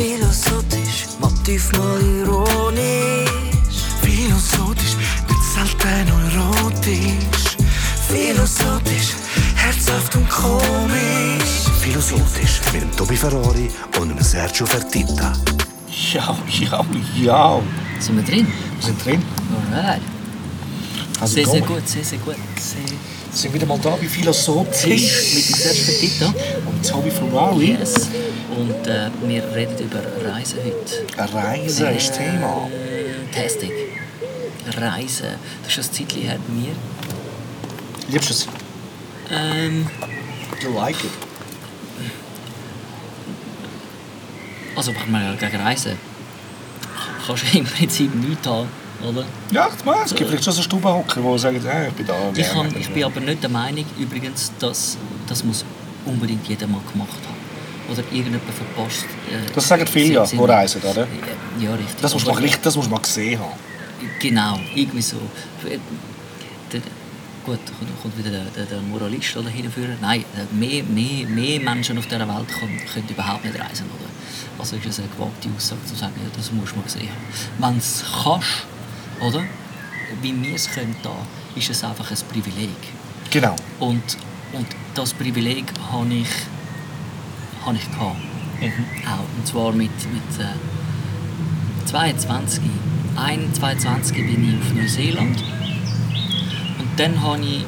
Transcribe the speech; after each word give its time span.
Philosophisch, 0.00 1.08
Motiv 1.20 1.72
mal 1.72 2.00
ironisch. 2.00 3.28
Philosophisch, 4.00 4.96
nicht 5.28 5.44
selten 5.52 6.08
erotisch. 6.08 7.58
Philosophisch, 8.08 9.10
herzhaft 9.56 10.16
und 10.16 10.26
komisch. 10.30 11.68
Philosophisch 11.82 12.62
mit 12.72 12.80
dem 12.80 12.96
Tobi 12.96 13.14
Ferrari 13.14 13.70
und 14.00 14.08
dem 14.08 14.22
Sergio 14.22 14.64
Fertitta. 14.64 15.34
Ja, 16.14 16.34
ja, 16.48 16.84
ja. 17.16 17.60
Sind 17.98 18.16
wir 18.16 18.22
drin? 18.24 18.46
Wir 18.78 18.86
sind 18.86 19.04
drin. 19.04 19.22
Alright. 19.70 20.00
Also 21.20 21.34
Sehr, 21.34 21.46
sehr 21.46 21.60
gut, 21.60 21.86
sehr, 21.86 22.04
sehr 22.04 22.18
gut. 22.20 22.36
Sehr 22.58 23.19
sind 23.32 23.54
wieder 23.54 23.66
mal 23.66 23.78
da 23.78 23.90
bei 23.90 24.06
Philosophisch 24.06 25.34
mit 25.34 25.48
dem 25.48 25.54
Serge 25.54 25.80
Petito. 25.80 26.26
und 26.66 26.86
Tobi 26.88 27.10
Ferrari. 27.10 27.72
Yes. 27.78 28.08
Und 28.56 28.86
äh, 28.86 29.10
wir 29.22 29.54
reden 29.54 29.78
über 29.78 30.02
Reisen 30.28 30.58
heute. 30.64 31.06
Eine 31.16 31.34
Reise 31.34 31.86
ist 31.90 32.08
das 32.10 32.18
Thema. 32.18 32.68
Fantastic. 33.32 33.72
Reisen. 34.76 35.26
Das 35.64 35.76
ist 35.78 35.90
ein 35.90 35.94
Zeitchen 36.06 36.22
her 36.22 36.38
bei 36.46 36.52
mir. 36.54 36.72
Liebst 38.08 38.30
du 38.30 38.34
es? 38.34 38.46
Ähm, 39.30 39.86
You 40.62 40.74
like 40.74 40.96
it? 41.04 41.10
also, 44.76 44.90
ich 44.92 45.06
meine, 45.06 45.36
gegen 45.36 45.56
Reisen 45.56 45.96
kannst 47.26 47.44
du 47.52 47.58
im 47.58 47.64
Prinzip 47.64 48.14
nichts 48.14 48.46
haben, 48.46 48.68
oder? 49.08 49.24
Ja, 49.50 49.68
ich 49.76 49.84
meine, 49.84 50.02
es 50.04 50.14
gibt 50.14 50.28
vielleicht 50.28 50.44
schon 50.44 50.52
so 50.52 50.62
Stubenhocker, 50.62 51.20
die 51.20 51.38
sagen, 51.38 51.60
hey, 51.64 51.88
ich 51.88 51.94
bin 51.94 52.06
da. 52.06 52.14
Ich, 52.34 52.34
gerne. 52.50 52.70
kann, 52.70 52.80
ich 52.80 52.88
bin 52.90 53.04
aber 53.04 53.20
nicht 53.20 53.42
der 53.42 53.50
Meinung, 53.50 53.84
übrigens, 53.98 54.52
dass 54.58 54.96
das 55.26 55.44
muss 55.44 55.64
unbedingt 56.04 56.46
jeder 56.48 56.66
mal 56.66 56.80
gemacht 56.92 57.10
haben. 57.26 57.40
Oder 57.92 58.02
irgendjemand 58.12 58.42
verpasst. 58.54 59.04
Äh, 59.30 59.52
Das 59.54 59.66
sagen 59.66 59.86
viele, 59.86 60.14
ja, 60.14 60.24
die 60.26 60.36
reisen, 60.38 60.80
oder? 60.82 61.06
Ja, 61.60 61.72
richtig. 61.74 61.96
Das 62.00 62.14
muss, 62.14 62.24
man, 62.24 62.36
richtig- 62.36 62.62
das 62.62 62.76
muss 62.76 62.88
man 62.88 63.02
gesehen 63.02 63.40
haben. 63.40 63.52
Genau, 64.20 64.58
irgendwie 64.74 65.02
so. 65.02 65.16
Der, 66.72 66.80
gut, 67.44 67.58
da 67.66 67.72
kommt- 68.00 68.16
wieder 68.16 68.30
der, 68.30 68.64
der, 68.64 68.80
Moralist 68.82 69.36
oder 69.36 69.48
hinführen. 69.48 69.96
Nein, 70.00 70.24
mehr, 70.52 70.84
mehr, 70.84 71.26
mehr 71.26 71.60
Menschen 71.60 71.98
auf 71.98 72.06
dieser 72.06 72.20
Welt 72.28 72.48
können, 72.58 72.80
können 72.92 73.08
überhaupt 73.08 73.44
nicht 73.44 73.56
reisen. 73.58 73.86
Oder? 73.86 74.08
Also 74.58 74.76
ist 74.76 74.86
es 74.86 74.98
eine 75.00 75.08
gewagte 75.08 75.48
Aussage 75.56 75.84
zu 75.84 75.94
sagen, 75.96 76.12
ja, 76.22 76.30
das 76.36 76.52
muss 76.52 76.74
man 76.74 76.84
gesehen 76.84 77.08
haben. 77.08 77.58
Wenn 77.58 77.72
du 77.72 77.78
es 77.78 78.04
kannst, 78.22 78.48
oder? 79.20 79.44
wie 80.22 80.42
wir 80.42 80.54
es 80.54 80.70
können, 80.70 80.94
da, 81.02 81.14
ist 81.54 81.70
es 81.70 81.84
einfach 81.84 82.10
ein 82.10 82.16
Privileg. 82.30 82.76
Genau. 83.30 83.56
Und, 83.78 84.02
und 84.52 84.66
das 84.94 85.12
Privileg 85.14 85.64
habe 85.90 86.12
ich, 86.12 86.28
habe 87.64 87.76
ich 87.76 87.90
gehabt. 87.90 88.16
Auch, 89.06 89.38
und 89.38 89.46
zwar 89.46 89.72
mit, 89.72 89.90
mit 90.12 90.44
äh, 90.44 91.86
22. 91.86 92.62
1, 93.16 93.58
22 93.58 94.16
bin 94.16 94.48
ich 94.48 94.66
auf 94.66 94.74
Neuseeland. 94.74 95.42
Und 96.78 96.88
dann 96.96 97.20
habe 97.22 97.40
ich, 97.40 97.62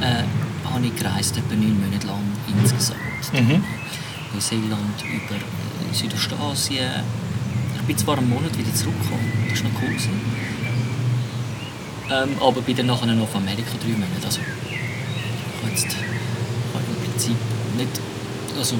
äh, 0.00 0.24
habe 0.70 0.86
ich 0.86 0.94
gereist, 0.96 1.36
etwa 1.36 1.54
neun 1.54 1.80
Monate 1.80 2.06
lang 2.06 2.22
insgesamt. 2.60 2.98
Mhm. 3.32 3.64
Neuseeland 4.34 5.02
über 5.02 5.36
äh, 5.36 5.94
Südostasien. 5.94 6.90
Ich 7.76 7.82
bin 7.86 7.96
zwar 7.96 8.18
einen 8.18 8.28
Monat 8.28 8.56
wieder 8.58 8.74
zurückgekommen, 8.74 9.32
das 9.48 9.62
war 9.62 9.70
noch 9.70 9.80
cool. 9.80 9.88
gewesen. 9.88 10.57
Ähm, 12.10 12.36
aber 12.40 12.62
bin 12.62 12.76
dann 12.76 12.86
nachher 12.86 13.06
noch 13.06 13.24
auf 13.24 13.36
Amerika 13.36 13.70
drei 13.80 13.88
Monate. 13.88 14.24
Also, 14.24 14.40
ich 14.40 15.62
habe 15.62 15.70
jetzt 15.70 15.84
im 15.94 17.10
Prinzip 17.10 17.36
nicht. 17.76 18.00
Also, 18.56 18.76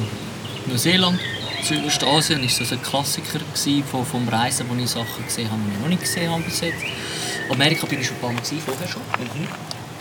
Neuseeland, 0.67 1.21
Südostasien 1.63 2.43
war 2.43 2.49
so 2.49 2.75
ein 2.75 2.83
Klassiker 2.83 3.39
gewesen 3.39 3.85
vom, 3.85 4.29
Reisen, 4.29 4.67
wo 4.69 4.75
ich 4.75 4.89
Sachen 4.89 5.25
gesehen 5.25 5.51
habe, 5.51 5.61
die 5.67 5.75
ich 5.75 5.81
noch 5.81 5.89
nicht 5.89 6.01
gesehen 6.01 6.31
habe 6.31 6.43
bis 6.43 6.61
jetzt. 6.61 6.83
Amerika 7.51 7.87
bin 7.87 8.01
ich 8.01 8.07
schon 8.07 8.17
ein 8.17 8.21
paar 8.21 8.33
Mal 8.33 8.43
gewesen, 8.43 8.63
vorher 8.65 8.89
schon. 8.89 9.03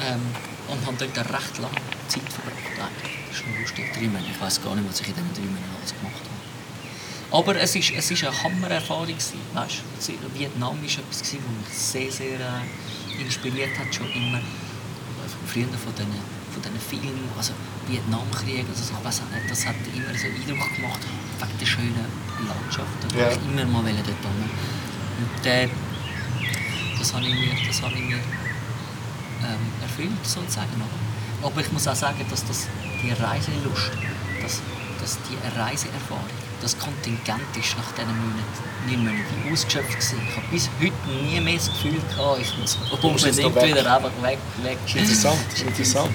Ähm, 0.02 0.22
und 0.70 0.86
habe 0.86 0.98
dort 0.98 1.18
eine 1.18 1.38
recht 1.38 1.58
lange 1.58 1.76
Zeit 2.08 2.24
verbracht. 2.32 2.58
Das 2.78 3.36
ist 3.36 3.44
schon 3.44 3.62
lustig, 3.62 3.94
drei 3.94 4.08
Monate. 4.08 4.26
Ich 4.32 4.42
weiß 4.42 4.64
gar 4.64 4.76
nicht, 4.76 4.88
was 4.88 5.02
ich 5.02 5.08
in 5.08 5.16
diesen 5.16 5.34
drei 5.34 5.42
Monaten 5.42 5.76
alles 5.80 5.94
gemacht 5.96 6.22
habe. 6.24 6.38
Aber 7.40 7.56
es 7.60 7.76
ist, 7.76 7.92
es 7.92 8.12
ist 8.12 8.24
eine 8.24 8.44
Hammererfahrung. 8.44 9.08
Weißt? 9.08 9.84
Vietnam 10.34 10.78
war 10.78 10.84
etwas, 10.84 11.22
was 11.22 11.34
mich 11.34 11.42
sehr, 11.72 12.12
sehr 12.12 12.40
äh, 12.40 12.64
inspiriert 13.20 13.78
hat, 13.78 13.94
schon 13.94 14.10
immer. 14.12 14.38
Äh, 14.38 14.42
Früher 15.48 15.66
von 15.78 15.94
diesen, 15.96 16.12
von 16.54 16.62
diesen 16.62 16.80
Filmen, 16.80 17.30
also 17.38 17.54
Vietnamkrieg, 17.88 18.66
also 18.70 18.94
auch 18.96 19.04
nicht, 19.04 19.50
das 19.50 19.66
hat 19.66 19.76
immer 19.96 20.14
so 20.18 20.28
Eindruck 20.28 20.76
gemacht, 20.76 21.00
wegen 21.40 21.58
der 21.60 21.66
schönen 21.66 22.06
Landschaft. 22.48 22.96
Da 23.10 23.18
Ja. 23.18 23.32
ich 23.32 23.38
immer 23.50 23.66
mal 23.66 23.84
wollen 23.84 23.96
dort 23.98 24.08
hin. 24.08 24.50
Und 25.20 25.46
äh, 25.46 25.68
das 27.00 27.14
habe 27.14 27.26
ich 27.26 27.34
mir, 27.34 27.56
das 27.68 27.82
habe 27.82 27.94
ich 27.96 28.02
mir 28.02 28.16
ähm, 28.18 29.66
erfüllt, 29.82 30.12
sozusagen. 30.24 30.70
Aber, 30.76 31.48
aber 31.48 31.62
ich 31.62 31.72
muss 31.72 31.88
auch 31.88 31.96
sagen, 31.96 32.24
dass 32.30 32.46
das, 32.46 32.68
die 33.02 33.12
Reiselust, 33.12 33.92
dass, 34.42 34.62
dass 35.02 35.18
die 35.30 35.38
Reiseerfahrung, 35.60 36.26
das 36.62 36.78
Kontingent 36.80 37.42
ist 37.56 37.78
nach 37.78 37.92
diesen 37.94 38.18
Monaten 38.18 38.68
nicht 38.88 39.00
mehr 39.00 39.54
ausgeschöpft 39.54 39.92
gewesen. 39.92 40.20
Ich 40.30 40.36
habe 40.36 40.48
bis 40.52 40.70
heute 40.82 41.10
nie 41.24 41.40
mehr 41.40 41.56
das 41.56 41.68
Gefühl 41.68 41.94
gehabt, 42.16 42.42
ich 42.42 42.58
muss 42.58 42.78
unbedingt 43.02 43.56
wieder 43.64 43.96
einfach 43.96 44.12
weg, 44.22 44.40
weg. 44.64 44.78
Interessant. 44.96 45.40
Interessant. 45.66 46.12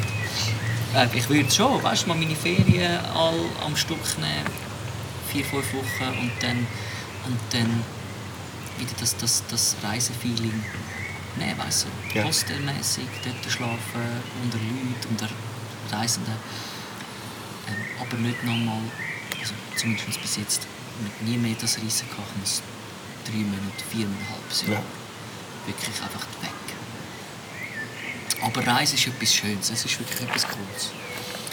Äh, 0.95 1.07
ich 1.15 1.29
würde 1.29 1.51
schon, 1.51 1.83
weißt 1.83 2.05
du, 2.05 2.09
mal 2.09 2.17
meine 2.17 2.35
Ferien 2.35 2.99
all 3.15 3.39
am 3.65 3.77
Stück 3.77 4.19
nehmen, 4.19 4.47
vier, 5.31 5.45
fünf 5.45 5.73
Wochen 5.75 6.19
und 6.21 6.33
dann, 6.41 6.67
und 7.27 7.39
dann 7.51 7.83
wieder 8.79 8.93
das, 9.01 9.17
das, 9.17 9.43
das 9.51 9.77
Reisefeeling 9.83 10.65
nehmen, 11.37 11.59
weißt 11.59 11.87
du, 12.13 12.19
Ja. 12.19 12.25
hostelmäßig, 12.25 13.07
dort 13.25 13.53
schlafen, 13.53 14.23
unter 14.43 14.59
Leuten, 14.59 15.09
unter 15.11 15.29
Reisenden. 15.97 16.35
Ähm, 17.69 17.75
aber 18.01 18.17
nicht 18.19 18.43
nochmal, 18.45 18.81
zumindest 19.77 20.21
bis 20.21 20.37
jetzt, 20.37 20.63
mit 21.03 21.29
nie 21.29 21.37
mehr 21.39 21.57
das 21.61 21.77
Reisen 21.79 22.09
gehabt, 22.09 22.29
ich 22.35 22.41
muss 22.41 22.63
drei 23.25 23.39
Monate, 23.39 23.83
viereinhalb 23.91 24.69
Jahre 24.69 24.73
Ja. 24.73 24.83
wirklich 25.67 26.03
einfach 26.03 26.27
weg. 26.43 26.51
Aber 28.43 28.67
Reisen 28.67 28.97
ist 28.97 29.07
etwas 29.07 29.35
Schönes, 29.35 29.71
es 29.71 29.85
ist 29.85 29.99
wirklich 29.99 30.21
etwas 30.21 30.43
Cooles. 30.49 30.91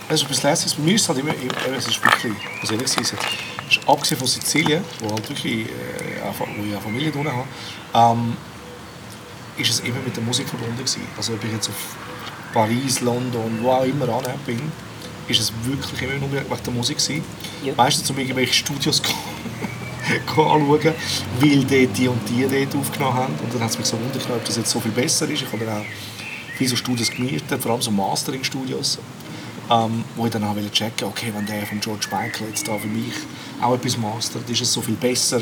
Es 0.10 0.16
ist 0.16 0.24
etwas 0.24 0.44
Lässiges. 0.44 0.74
Bei 0.76 0.82
mir 0.84 0.96
ist 0.96 1.02
es 1.04 1.10
halt 1.10 1.20
immer, 1.20 1.34
es 1.78 1.88
ist 1.88 2.04
wirklich, 2.04 2.34
muss 2.62 2.72
ehrlich 2.72 2.88
sein, 2.88 3.04
es 3.04 3.14
ist 3.14 3.88
abgesehen 3.88 4.18
von 4.18 4.28
Sizilien, 4.28 4.84
wo, 5.00 5.12
halt 5.12 5.30
wirklich, 5.30 5.68
äh, 5.70 6.22
wo 6.58 6.66
ich 6.66 6.76
auch 6.76 6.82
Familie 6.82 7.12
drin 7.12 7.28
habe, 7.32 7.48
ähm, 7.94 8.36
ist 9.58 9.70
es 9.70 9.80
immer 9.82 10.00
mit 10.00 10.16
der 10.16 10.24
Musik 10.24 10.48
verbunden 10.50 10.78
gewesen. 10.78 11.04
Also 11.16 11.34
ob 11.34 11.44
ich 11.44 11.52
jetzt 11.52 11.70
auf 11.70 11.76
Paris, 12.54 13.02
London, 13.02 13.60
wo 13.62 13.72
auch 13.72 13.84
immer 13.84 14.10
an 14.10 14.24
bin, 14.46 14.72
ist 15.30 15.40
es 15.40 15.54
wirklich 15.64 16.02
immer 16.02 16.20
nur 16.20 16.32
wegen 16.32 16.64
der 16.66 16.74
Musik 16.74 16.98
gewesen. 16.98 17.24
Ja. 17.64 17.74
Meistens 17.76 18.10
um 18.10 18.18
irgendwelche 18.18 18.54
Studios 18.54 19.02
anschauen, 20.28 20.94
weil 21.40 21.64
dort 21.64 21.98
die 21.98 22.08
und 22.08 22.30
die 22.30 22.48
dort 22.48 22.76
aufgenommen 22.76 23.14
haben. 23.14 23.34
Und 23.44 23.54
dann 23.54 23.62
hat 23.62 23.70
es 23.70 23.78
mich 23.78 23.88
so 23.88 23.98
wundert, 24.00 24.30
ob 24.30 24.44
das 24.46 24.58
jetzt 24.58 24.70
so 24.70 24.80
viel 24.80 24.92
besser 24.92 25.30
ist. 25.30 25.44
Ich 25.44 25.52
habe 25.52 25.66
dann 25.66 25.82
auch 25.82 25.86
viele 26.58 26.70
so 26.70 26.76
Studios 26.76 27.10
gemietet, 27.10 27.62
vor 27.62 27.72
allem 27.72 27.82
so 27.82 27.92
Mastering-Studios 27.92 29.00
ähm, 29.70 30.04
wo 30.16 30.26
ich 30.26 30.32
dann 30.32 30.44
auch 30.44 30.56
wollte 30.56 30.72
checken 30.72 31.08
okay, 31.08 31.32
wenn 31.36 31.46
der 31.46 31.66
von 31.66 31.80
George 31.80 32.08
Michael 32.12 32.48
jetzt 32.50 32.68
da 32.68 32.78
für 32.78 32.88
mich 32.88 33.14
auch 33.62 33.76
etwas 33.76 33.98
mastert, 33.98 34.50
ist 34.50 34.62
es 34.62 34.74
so 34.74 34.82
viel 34.82 34.96
besser. 34.96 35.42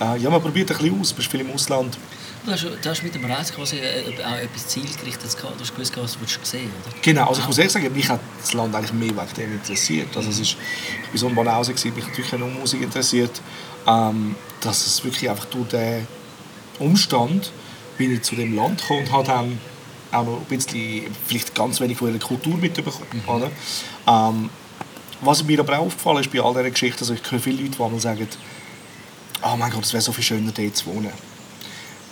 Äh, 0.00 0.18
ja, 0.18 0.30
man 0.30 0.40
probiert 0.40 0.70
ein 0.70 0.78
bisschen 0.78 1.00
aus, 1.00 1.12
bist 1.12 1.30
viel 1.30 1.40
im 1.40 1.50
Ausland. 1.50 1.98
Du 2.46 2.52
hast, 2.52 2.62
du 2.62 2.88
hast 2.88 3.02
mit 3.02 3.12
dem 3.12 3.24
Reisen 3.24 3.56
quasi 3.56 3.78
äh, 3.78 4.04
auch 4.24 4.36
etwas 4.36 4.68
zielgerichtetes 4.68 5.36
gehabt. 5.36 5.56
Du 5.56 5.62
hast 5.62 5.74
gewusst, 5.74 5.96
was 5.96 6.16
du 6.16 6.44
sehen 6.44 6.70
oder? 6.84 6.94
Genau, 7.02 7.26
also 7.26 7.40
ich 7.40 7.46
muss 7.48 7.58
ehrlich 7.58 7.72
sagen, 7.72 7.92
mich 7.92 8.08
hat 8.08 8.20
das 8.40 8.52
Land 8.52 8.72
eigentlich 8.72 8.92
mehr 8.92 9.10
wegen 9.10 9.34
dem 9.36 9.52
interessiert. 9.54 10.16
Also 10.16 10.30
es 10.30 10.38
ist, 10.38 10.52
ich 10.52 11.12
war 11.14 11.18
so 11.18 11.28
in 11.28 11.34
Banause, 11.34 11.72
mich 11.72 12.06
natürlich 12.06 12.32
auch 12.32 12.38
Musik 12.38 12.82
interessiert, 12.82 13.42
ähm, 13.84 14.36
dass 14.60 14.86
es 14.86 15.02
wirklich 15.02 15.28
einfach 15.28 15.46
durch 15.46 15.68
den 15.70 16.06
Umstand 16.78 17.50
bin 17.98 18.12
ich 18.14 18.22
zu 18.22 18.36
dem 18.36 18.54
Land 18.54 18.80
gekommen 18.80 19.00
und 19.00 19.12
habe 19.12 19.24
dann 19.24 19.58
auch 20.12 20.24
noch 20.24 20.38
ein 20.38 20.44
bisschen, 20.44 21.02
vielleicht 21.26 21.52
ganz 21.52 21.80
wenig 21.80 21.98
von 21.98 22.10
ihrer 22.10 22.24
Kultur 22.24 22.56
mitbekommen. 22.56 23.24
Oder? 23.26 23.50
Ähm, 24.06 24.50
was 25.20 25.42
mir 25.42 25.58
aber 25.58 25.80
auch 25.80 25.86
aufgefallen 25.86 26.18
ist 26.18 26.30
bei 26.30 26.40
all 26.40 26.54
diesen 26.54 26.70
Geschichten, 26.70 27.00
also 27.00 27.14
ich 27.14 27.28
höre 27.28 27.40
viele 27.40 27.62
Leute, 27.62 27.76
die 27.92 28.00
sagen, 28.00 28.28
oh 29.42 29.56
mein 29.56 29.72
Gott, 29.72 29.82
es 29.82 29.92
wäre 29.92 30.02
so 30.02 30.12
viel 30.12 30.22
schöner, 30.22 30.52
dort 30.52 30.76
zu 30.76 30.86
wohnen. 30.86 31.10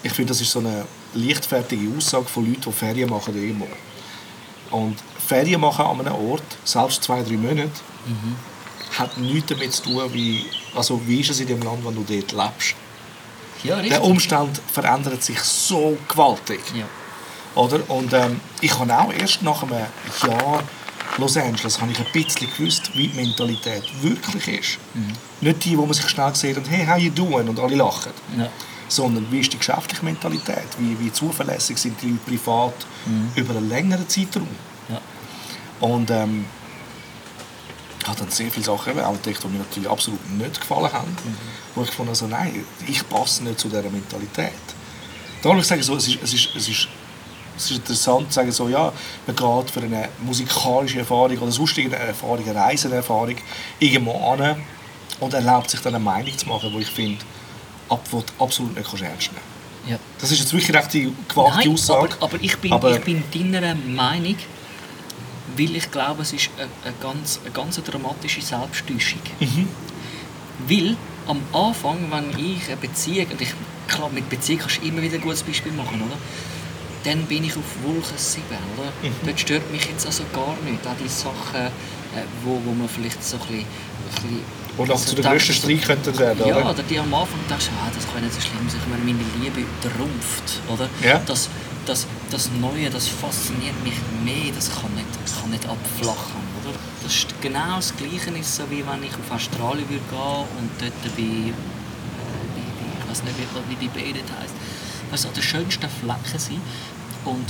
Ich 0.05 0.13
finde, 0.13 0.29
das 0.29 0.41
ist 0.41 0.53
so 0.53 0.61
eine 0.61 0.85
leichtfertige 1.15 1.97
Aussage 1.97 2.27
von 2.27 2.47
Leuten, 2.47 2.61
die 2.67 2.73
Ferien 2.73 3.11
machen 3.11 3.35
irgendwo. 3.35 3.67
Und 4.71 4.97
Ferien 5.27 5.61
machen 5.61 5.85
an 5.85 6.01
einem 6.01 6.15
Ort, 6.15 6.45
selbst 6.65 7.03
zwei, 7.03 7.23
drei 7.23 7.37
Monate, 7.37 7.71
hat 8.97 9.19
nichts 9.19 9.49
damit 9.49 9.73
zu 9.73 9.83
tun, 9.83 10.03
wie, 10.13 10.45
also 10.75 11.01
wie 11.07 11.21
ist 11.21 11.31
es 11.31 11.41
in 11.41 11.49
dem 11.49 11.63
Land, 11.63 11.85
wo 11.85 11.91
du 11.91 12.05
dort 12.07 12.33
lebst. 12.33 12.77
Ja, 13.65 13.77
richtig. 13.77 13.93
Der 13.93 14.05
Umstand 14.05 14.61
verändert 14.71 15.23
sich 15.25 15.41
so 15.41 15.97
gewaltig. 16.09 16.61
Ja. 16.75 16.85
Oder? 17.55 17.89
Und 17.89 18.13
ähm, 18.13 18.41
ich 18.61 18.79
habe 18.79 18.97
auch 18.97 19.13
erst 19.13 19.43
nach 19.43 19.63
einem 19.63 19.87
Jahr 20.23 20.63
Los 21.19 21.37
Angeles 21.37 21.81
habe 21.81 21.93
ich 21.93 21.99
ein 21.99 22.07
bisschen 22.13 22.49
gewusst, 22.51 22.91
wie 22.95 23.07
die 23.07 23.17
Mentalität 23.17 23.85
wirklich 24.03 24.49
ist. 24.49 24.79
Nicht 25.41 25.65
die, 25.65 25.79
wo 25.79 25.87
man 25.87 25.95
sich 25.95 26.09
schnell 26.09 26.35
sieht 26.35 26.57
und 26.57 26.69
«Hey, 26.69 26.85
how 26.87 26.99
you 26.99 27.11
doing?» 27.11 27.49
und 27.49 27.61
alle 27.61 27.77
lachen. 27.77 28.11
Ja. 28.37 28.49
Sondern 28.89 29.27
wie 29.31 29.41
ist 29.41 29.53
die 29.53 29.59
geschäftliche 29.59 30.05
Mentalität? 30.05 30.67
Wie, 30.79 30.99
wie 31.01 31.13
zuverlässig 31.13 31.79
sind 31.79 32.01
die 32.03 32.09
Leute 32.09 32.21
privat 32.27 32.75
über 33.35 33.57
einen 33.57 33.69
längeren 33.69 34.09
Zeitraum? 34.09 34.49
Ja. 34.89 35.01
Und 35.81 36.11
ähm, 36.11 36.45
ich 38.05 38.09
habe 38.09 38.19
dann 38.19 38.31
sehr 38.31 38.51
viele 38.51 38.67
Sachen 38.67 38.99
entdeckt, 38.99 39.43
die 39.43 39.49
mir 39.49 39.59
natürlich 39.59 39.89
absolut 39.89 40.31
nicht 40.31 40.61
gefallen 40.61 40.93
haben. 40.93 41.17
Wo 41.75 41.83
ich 41.83 41.89
gefunden 41.89 42.11
habe, 42.11 42.27
also, 42.27 42.27
nein, 42.27 42.65
ich 42.87 43.09
passe 43.09 43.43
nicht 43.45 43.59
zu 43.59 43.69
dieser 43.69 43.83
Mentalität. 43.85 44.53
Darum 45.43 45.59
ich 45.59 45.67
sage 45.67 45.83
so, 45.83 45.97
es 45.97 46.09
ist, 46.09 46.23
es 46.23 46.35
ist, 46.35 46.55
es 46.55 46.69
ist, 46.69 46.89
es 47.57 47.71
ist 47.71 47.77
interessant 47.79 48.29
zu 48.29 48.35
sagen, 48.35 48.53
so, 48.53 48.69
ja, 48.69 48.93
man 49.27 49.37
geht 49.37 49.71
für 49.71 49.81
eine 49.81 50.11
musikalische 50.23 50.99
Erfahrung 50.99 51.39
oder 51.39 51.53
sonst 51.53 51.79
irgendeine 51.79 52.05
Erfahrung, 52.05 52.47
eine 52.47 52.55
Reisenerfahrung 52.55 53.37
irgendwo 53.79 54.13
an 54.33 54.63
und 55.21 55.33
erlaubt 55.35 55.71
sich 55.71 55.81
dann 55.81 55.95
eine 55.95 56.05
Meinung 56.05 56.37
zu 56.37 56.47
machen, 56.47 56.71
wo 56.73 56.79
ich 56.79 56.91
finde, 56.91 57.25
ab, 57.89 58.05
wo 58.11 58.21
du 58.23 58.45
absolut 58.45 58.75
nicht 58.77 58.89
kannst 58.89 59.03
ernst 59.05 59.31
nehmen 59.33 59.45
Ja. 59.93 59.99
Das 60.19 60.31
ist 60.33 60.41
jetzt 60.41 60.53
wirklich 60.53 60.75
recht 60.77 60.93
die 60.95 61.13
gewagte 61.29 61.59
Nein, 61.59 61.73
Aussage. 61.75 62.15
aber, 62.21 62.25
aber, 62.25 62.39
ich 62.41 62.57
bin, 62.59 62.73
Aber- 62.73 62.97
ich 62.97 63.01
bin 63.05 63.23
deiner 63.33 63.75
Meinung, 63.75 64.37
weil 65.57 65.77
ich 65.77 65.91
glaube, 65.91 66.23
es 66.23 66.33
ist 66.33 66.51
eine, 66.57 66.69
eine, 66.85 66.95
ganz, 67.01 67.41
eine 67.43 67.51
ganz 67.53 67.83
dramatische 67.83 68.41
Selbsttäuschung. 68.43 69.21
Mhm. 69.41 69.69
Weil 70.69 70.97
am 71.27 71.41
Anfang, 71.53 71.99
wenn 72.11 72.31
ich 72.39 72.67
eine 72.69 72.77
Beziehung, 72.77 73.27
und 73.31 73.41
ich, 73.41 73.53
klar, 73.89 74.09
mit 74.11 74.29
Beziehung 74.31 74.61
kannst 74.61 74.83
du 74.83 74.87
immer 74.87 75.03
wieder 75.03 75.15
ein 75.17 75.21
gutes 75.21 75.43
Beispiel 75.43 75.73
machen, 75.73 76.01
oder? 76.03 76.17
Dann 77.05 77.23
bin 77.27 77.45
ich 77.45 77.53
auf 77.55 77.63
Wolke 77.85 78.17
7, 78.17 78.43
oder? 78.79 78.91
Mhm. 79.03 79.15
Dort 79.27 79.39
stört 79.41 79.71
mich 79.71 79.85
jetzt 79.85 80.07
also 80.07 80.25
gar 80.33 80.57
nicht. 80.65 80.87
Auch 80.87 80.97
die 81.03 81.09
Sachen, 81.09 81.67
äh, 81.67 82.23
wo, 82.43 82.61
wo 82.65 82.73
man 82.73 82.89
vielleicht 82.89 83.23
so 83.23 83.37
ein 83.37 83.41
bisschen... 83.43 83.59
Ein 83.61 84.23
bisschen 84.23 84.64
Und 84.77 84.91
auch 84.91 84.99
so 84.99 85.11
zu 85.11 85.15
den 85.17 85.25
grössten 85.25 85.53
Streit 85.53 85.83
könnten 85.83 86.19
werden, 86.19 86.47
ja, 86.47 86.57
oder? 86.57 86.83
die 86.83 86.99
am 86.99 87.13
Anfang 87.15 87.39
denkst, 87.49 87.71
ah, 87.79 87.91
das 87.95 88.11
kann 88.13 88.23
nicht 88.23 88.35
so 88.35 88.41
schlimm 88.41 88.69
sein, 88.69 88.81
ich 88.83 88.91
meine, 88.91 89.05
meine 89.05 89.25
Liebe 89.41 89.69
trumpft, 89.83 90.61
oder? 90.69 90.89
Ja. 91.03 91.21
Das, 91.27 91.49
das, 91.87 92.07
das 92.31 92.51
Neue, 92.61 92.91
das 92.91 93.07
fasziniert 93.07 93.79
mich 93.85 93.95
mehr, 94.25 94.53
das 94.55 94.71
kann 94.71 94.93
nicht, 94.95 95.07
kann 95.41 95.51
nicht 95.51 95.65
abflachen, 95.67 96.43
oder? 96.65 96.75
Das 97.03 97.15
ist 97.15 97.29
genau 97.41 97.77
das 97.77 97.95
Gleiche, 97.97 98.31
ist 98.37 98.57
so 98.57 98.65
wie 98.71 98.83
wenn 98.85 99.03
ich 99.05 99.15
auf 99.15 99.31
Australien 99.31 99.89
würde 99.89 100.03
gehen 100.11 100.45
und 100.59 100.71
dort 100.81 101.03
bei, 101.15 101.23
äh, 101.23 101.55
bei, 102.57 102.65
bei 102.67 102.87
ich 102.99 103.11
weiß 103.11 103.23
nicht, 103.25 103.37
wie, 103.39 103.71
wie 103.71 103.77
die 103.77 103.89
Bay 103.89 104.13
dort 104.13 104.31
heisst, 104.41 104.55
also 105.13 105.29
an 105.29 105.35
den 105.35 105.43
schönsten 105.43 105.89
Flecken 105.89 106.39
sein 106.39 106.61
und 107.25 107.47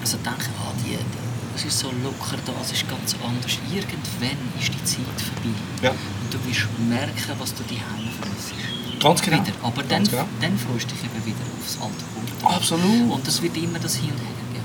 also 0.00 0.16
denke, 0.18 0.50
ah, 0.58 0.72
die, 0.82 0.96
die, 0.96 1.27
es 1.58 1.64
ist 1.64 1.80
so 1.80 1.88
locker 2.04 2.38
da, 2.46 2.52
es 2.62 2.70
ist 2.70 2.88
ganz 2.88 3.16
anders. 3.18 3.58
Irgendwann 3.66 4.38
ist 4.60 4.70
die 4.70 4.84
Zeit 4.84 5.18
vorbei. 5.18 5.50
Ja. 5.82 5.90
Und 5.90 6.30
du 6.30 6.38
wirst 6.46 6.68
merken, 6.88 7.34
was 7.38 7.52
du 7.54 7.64
die 7.64 7.82
Heime 7.82 8.10
vermisst. 8.14 8.54
Ganz 9.02 9.22
genau. 9.22 9.42
Wieder. 9.42 9.52
Aber 9.62 9.82
dann, 9.82 10.04
genau. 10.04 10.24
dann 10.40 10.56
freust 10.56 10.86
du 10.90 10.94
dich 10.94 11.02
eben 11.02 11.26
wieder 11.26 11.42
aufs 11.58 11.76
alte 11.82 12.04
Punkt. 12.14 12.30
Absolut. 12.44 13.10
Und 13.10 13.26
das 13.26 13.42
wird 13.42 13.56
immer 13.56 13.80
das 13.80 13.96
Hin 13.96 14.10
und 14.10 14.22
Her 14.22 14.46
geben. 14.54 14.64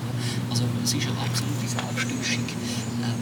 Also 0.51 0.65
es 0.83 0.93
ist 0.93 1.07
eine 1.07 1.17
absolute 1.17 1.65
Selbsttäuschung. 1.65 2.45
Ähm, 3.01 3.17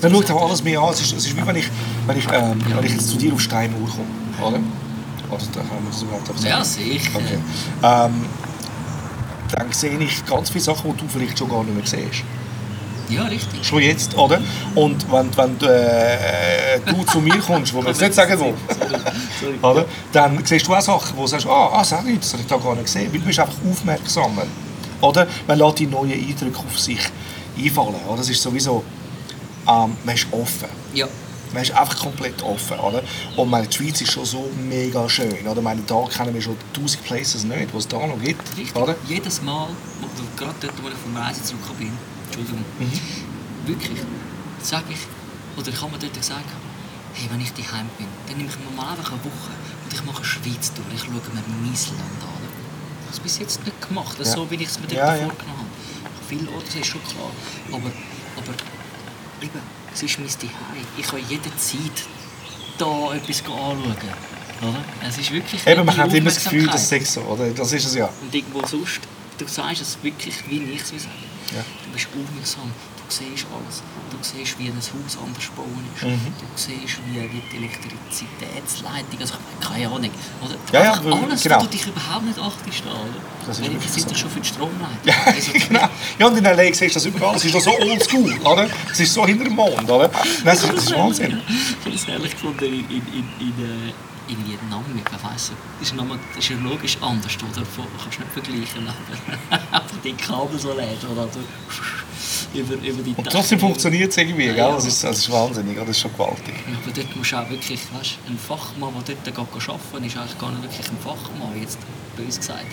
Man 0.00 0.12
schaut 0.12 0.30
auch 0.30 0.48
alles 0.48 0.64
mehr 0.64 0.80
an. 0.80 0.94
Es 0.94 1.00
ist, 1.02 1.12
es 1.12 1.26
ist 1.26 1.36
wie 1.36 1.46
wenn 1.46 1.56
ich, 1.56 1.68
wenn, 2.06 2.16
ich, 2.16 2.26
ähm, 2.32 2.58
wenn 2.74 2.84
ich 2.84 2.92
jetzt 2.92 3.10
zu 3.10 3.18
dir 3.18 3.34
auf 3.34 3.40
Steinmauer 3.40 3.88
komme. 3.88 4.08
Oder? 4.40 4.60
Oder 5.28 5.44
da 5.52 5.60
haben 5.60 5.84
wir 5.84 5.90
das 5.90 6.02
überhaupt 6.02 6.30
auch 6.30 6.42
Ja, 6.42 6.64
sicher. 6.64 7.10
Okay. 7.14 7.38
Ähm, 7.82 8.24
dann 9.52 9.72
sehe 9.72 9.98
ich 9.98 10.24
ganz 10.26 10.50
viele 10.50 10.64
Sachen, 10.64 10.92
die 10.92 11.02
du 11.02 11.08
vielleicht 11.08 11.38
schon 11.38 11.48
gar 11.48 11.64
nicht 11.64 11.74
mehr 11.74 11.86
siehst. 11.86 12.24
Ja, 13.10 13.24
richtig. 13.24 13.66
Schon 13.66 13.82
jetzt, 13.82 14.16
oder? 14.16 14.40
Und 14.76 15.10
wenn, 15.10 15.36
wenn 15.36 15.68
äh, 15.68 16.78
du 16.86 17.02
zu 17.04 17.20
mir 17.20 17.38
kommst, 17.46 17.74
wo 17.74 17.78
man 17.78 17.88
jetzt 17.88 18.00
nicht 18.00 18.14
sagen 18.14 18.38
will, 18.38 18.54
oder? 19.62 19.84
dann 20.12 20.44
siehst 20.44 20.66
du 20.66 20.74
auch 20.74 20.80
Sachen, 20.80 21.16
wo 21.16 21.22
du 21.22 21.26
sagst, 21.26 21.46
ah, 21.46 21.70
ah 21.72 21.82
ich, 21.82 22.20
das 22.20 22.32
habe 22.32 22.42
ich 22.42 22.48
da 22.48 22.56
gar 22.56 22.74
nicht 22.74 22.84
gesehen. 22.84 23.12
Weil 23.12 23.18
du 23.18 23.26
bist 23.26 23.40
einfach 23.40 23.54
aufmerksamer. 23.68 24.44
Oder? 25.00 25.26
Man 25.46 25.58
lässt 25.58 25.78
die 25.80 25.86
neuen 25.86 26.12
Eindrücke 26.12 26.58
auf 26.58 26.78
sich 26.78 27.00
einfallen. 27.58 27.96
Oder? 28.06 28.18
Das 28.18 28.30
ist 28.30 28.40
sowieso, 28.40 28.84
ähm, 29.66 29.96
man 30.04 30.14
ist 30.14 30.26
offen. 30.30 30.68
Ja. 30.94 31.08
Man 31.52 31.62
ist 31.62 31.72
einfach 31.72 31.98
komplett 31.98 32.42
offen, 32.42 32.78
oder? 32.78 33.02
Und 33.36 33.50
meine, 33.50 33.66
die 33.66 33.76
Schweiz 33.76 34.00
ist 34.00 34.12
schon 34.12 34.24
so 34.24 34.48
mega 34.68 35.08
schön, 35.08 35.46
oder? 35.46 35.60
Meine, 35.60 35.82
da 35.82 36.04
kennen 36.06 36.32
wir 36.34 36.40
schon 36.42 36.56
tausend 36.72 37.02
Places 37.04 37.44
nicht, 37.44 37.74
was 37.74 37.82
es 37.84 37.88
da 37.88 38.06
noch 38.06 38.20
gibt, 38.20 38.42
Richtig. 38.56 38.76
oder? 38.76 38.94
Jedes 39.08 39.42
Mal, 39.42 39.68
wo, 40.00 40.06
gerade 40.36 40.54
dort, 40.60 40.82
wo 40.82 40.88
ich 40.88 40.94
vom 40.94 41.16
Reisen 41.16 41.44
zurückgekommen 41.44 41.78
bin, 41.78 41.92
Entschuldigung, 42.26 42.64
Mhm. 42.78 43.66
wirklich, 43.66 43.98
sage 44.62 44.84
ich, 44.90 45.00
oder 45.58 45.68
ich 45.68 45.80
habe 45.82 45.90
mir 45.92 45.98
dort 45.98 46.14
gesagt, 46.14 46.44
hey, 47.14 47.28
wenn 47.32 47.40
ich 47.40 47.52
daheim 47.52 47.88
bin, 47.98 48.06
dann 48.28 48.36
nehme 48.36 48.48
ich 48.48 48.56
mir 48.58 48.70
mal 48.76 48.90
einfach 48.92 49.10
eine 49.12 49.20
Woche 49.24 49.50
und 49.84 49.92
ich 49.92 50.04
mache 50.04 50.16
eine 50.18 50.24
Schweiz 50.24 50.72
durch, 50.72 50.86
ich 50.94 51.00
schaue 51.00 51.14
mir 51.14 51.20
mein 51.34 51.74
Land 51.74 52.22
an. 52.22 52.40
Ich 52.46 53.06
habe 53.06 53.12
es 53.12 53.20
bis 53.20 53.38
jetzt 53.40 53.64
nicht 53.64 53.88
gemacht, 53.88 54.16
Ja. 54.18 54.24
so 54.24 54.48
wie 54.50 54.54
ich 54.54 54.68
es 54.68 54.78
mir 54.78 54.86
dort 54.86 54.92
Ja, 55.02 55.16
ja. 55.16 55.26
vorgenommen 55.26 55.66
habe. 55.66 56.10
Viele 56.28 56.48
Orte, 56.54 56.78
ist 56.78 56.86
schon 56.86 57.02
klar, 57.02 57.26
aber, 57.72 57.90
aber 58.38 58.54
eben, 59.42 59.60
es 59.94 60.02
ist 60.02 60.18
mein 60.18 60.28
Zuhause. 60.28 60.52
Ich 60.98 61.06
kann 61.06 61.20
jederzeit 61.28 62.06
da 62.78 63.14
etwas 63.14 63.40
anschauen. 63.40 63.96
Oder? 64.62 64.84
Es 65.06 65.18
ist 65.18 65.30
wirklich 65.32 65.66
Eben, 65.66 65.84
man 65.84 65.96
hat 65.96 66.12
immer 66.12 66.30
das 66.30 66.44
Gefühl, 66.44 66.66
das 66.66 66.92
ist 66.92 67.12
so, 67.14 67.22
oder? 67.22 67.50
Das 67.50 67.72
ist 67.72 67.86
es 67.86 67.94
ja. 67.94 68.10
Und 68.20 68.34
irgendwo 68.34 68.66
sonst, 68.66 69.00
du 69.38 69.46
sagst 69.46 69.82
es 69.82 69.98
wirklich, 70.02 70.34
wie 70.48 70.62
ich 70.62 70.82
es 70.82 70.92
will 70.92 71.00
sagen. 71.00 71.14
Ja. 71.54 71.64
Du 71.84 71.90
bist 71.92 72.08
aufmerksam, 72.08 72.70
siehst 73.10 73.46
alles. 73.52 73.82
Du 74.10 74.16
siehst, 74.22 74.58
wie 74.58 74.68
ein 74.68 74.76
Haus 74.76 75.18
anders 75.22 75.44
gebaut 75.46 75.66
ist. 75.96 76.02
Mhm. 76.04 76.32
Du 76.38 76.46
siehst, 76.56 76.98
wie 77.06 77.28
die 77.50 77.56
Elektrizitätsleitung, 77.56 79.20
also 79.20 79.34
ich 79.34 79.40
meine, 79.68 79.74
keine 79.74 79.94
Ahnung. 79.94 80.10
Oder? 80.44 80.54
Ja, 80.72 80.84
ja, 80.94 81.04
weil- 81.04 81.12
alles, 81.24 81.42
genau. 81.42 81.58
wo 81.58 81.62
du 81.64 81.68
dich 81.68 81.86
überhaupt 81.86 82.24
nicht 82.24 82.38
achtest. 82.38 82.82
Oder? 82.86 83.00
Das 83.46 83.58
ist 83.58 83.64
Weil 83.70 83.80
sind 83.88 84.10
doch 84.10 84.16
schon 84.16 84.30
für 84.30 84.40
die 84.40 84.48
Stromleitung. 84.48 84.98
Ja, 85.04 85.14
Also, 85.26 85.52
genau. 85.68 85.88
Ja, 86.18 86.26
und 86.26 86.38
in 86.38 86.44
L.A. 86.44 86.62
siehst 86.64 86.80
du 86.82 86.86
das 86.94 87.04
überall. 87.06 87.36
Es 87.36 87.44
ist 87.44 87.54
doch 87.54 87.60
so 87.60 87.72
oldschool, 87.78 88.38
oder? 88.44 88.68
Es 88.90 89.00
ist 89.00 89.12
so 89.14 89.26
hinter 89.26 89.44
dem 89.44 89.54
Mond, 89.54 89.88
oder? 89.90 90.08
Nein, 90.08 90.44
das 90.44 90.62
ist, 90.64 90.94
Wahnsinn. 90.94 91.40
Ich 91.80 91.86
habe 91.86 91.94
es 91.96 92.04
ehrlich 92.08 92.32
gefunden 92.32 92.64
in, 92.64 92.80
in, 92.90 93.02
in, 93.12 93.24
in, 93.40 93.88
äh, 93.88 93.92
in 94.32 94.48
Vietnam, 94.48 94.84
ich 94.94 95.24
weiss 95.24 95.50
ist, 95.80 95.94
nochmal, 95.96 96.18
ist 96.38 96.48
ja 96.50 96.56
logisch 96.62 96.96
anders, 97.00 97.32
oder? 97.38 97.66
Von- 97.66 97.86
Kannst 98.00 98.18
du 98.18 98.22
nicht 98.22 98.32
vergleichen, 98.32 98.88
aber 99.72 99.84
die 100.04 100.12
Kabel 100.12 100.58
so 100.58 100.70
oder? 100.72 101.28
Über, 102.52 102.74
über 102.74 103.02
die 103.02 103.14
Und 103.16 103.30
trotzdem 103.30 103.60
funktioniert 103.60 104.10
es 104.10 104.16
irgendwie, 104.16 104.46
Ja, 104.46 104.52
gell? 104.54 104.58
ja. 104.68 104.74
Das 104.74 104.84
ist, 104.84 105.04
das 105.04 105.18
ist 105.18 105.30
wahnsinnig, 105.30 105.76
das 105.78 105.88
ist 105.90 106.00
schon 106.00 106.12
gewaltig. 106.12 106.54
Ja, 106.66 106.76
Aber 106.82 106.92
dort 106.92 107.16
musst 107.16 107.32
du 107.32 107.36
auch 107.36 107.48
wirklich, 107.50 107.80
weißt, 107.96 108.18
ein 108.28 108.38
Fachmann, 108.38 108.92
der 109.06 109.14
dort 109.24 109.38
arbeiten 109.38 110.04
ist 110.04 110.16
eigentlich 110.16 110.38
gar 110.38 110.50
nicht 110.50 110.62
wirklich 110.64 110.88
ein 110.88 110.98
Fachmann, 110.98 111.60
jetzt 111.60 111.78
bös 112.16 112.36
gesagt. 112.38 112.64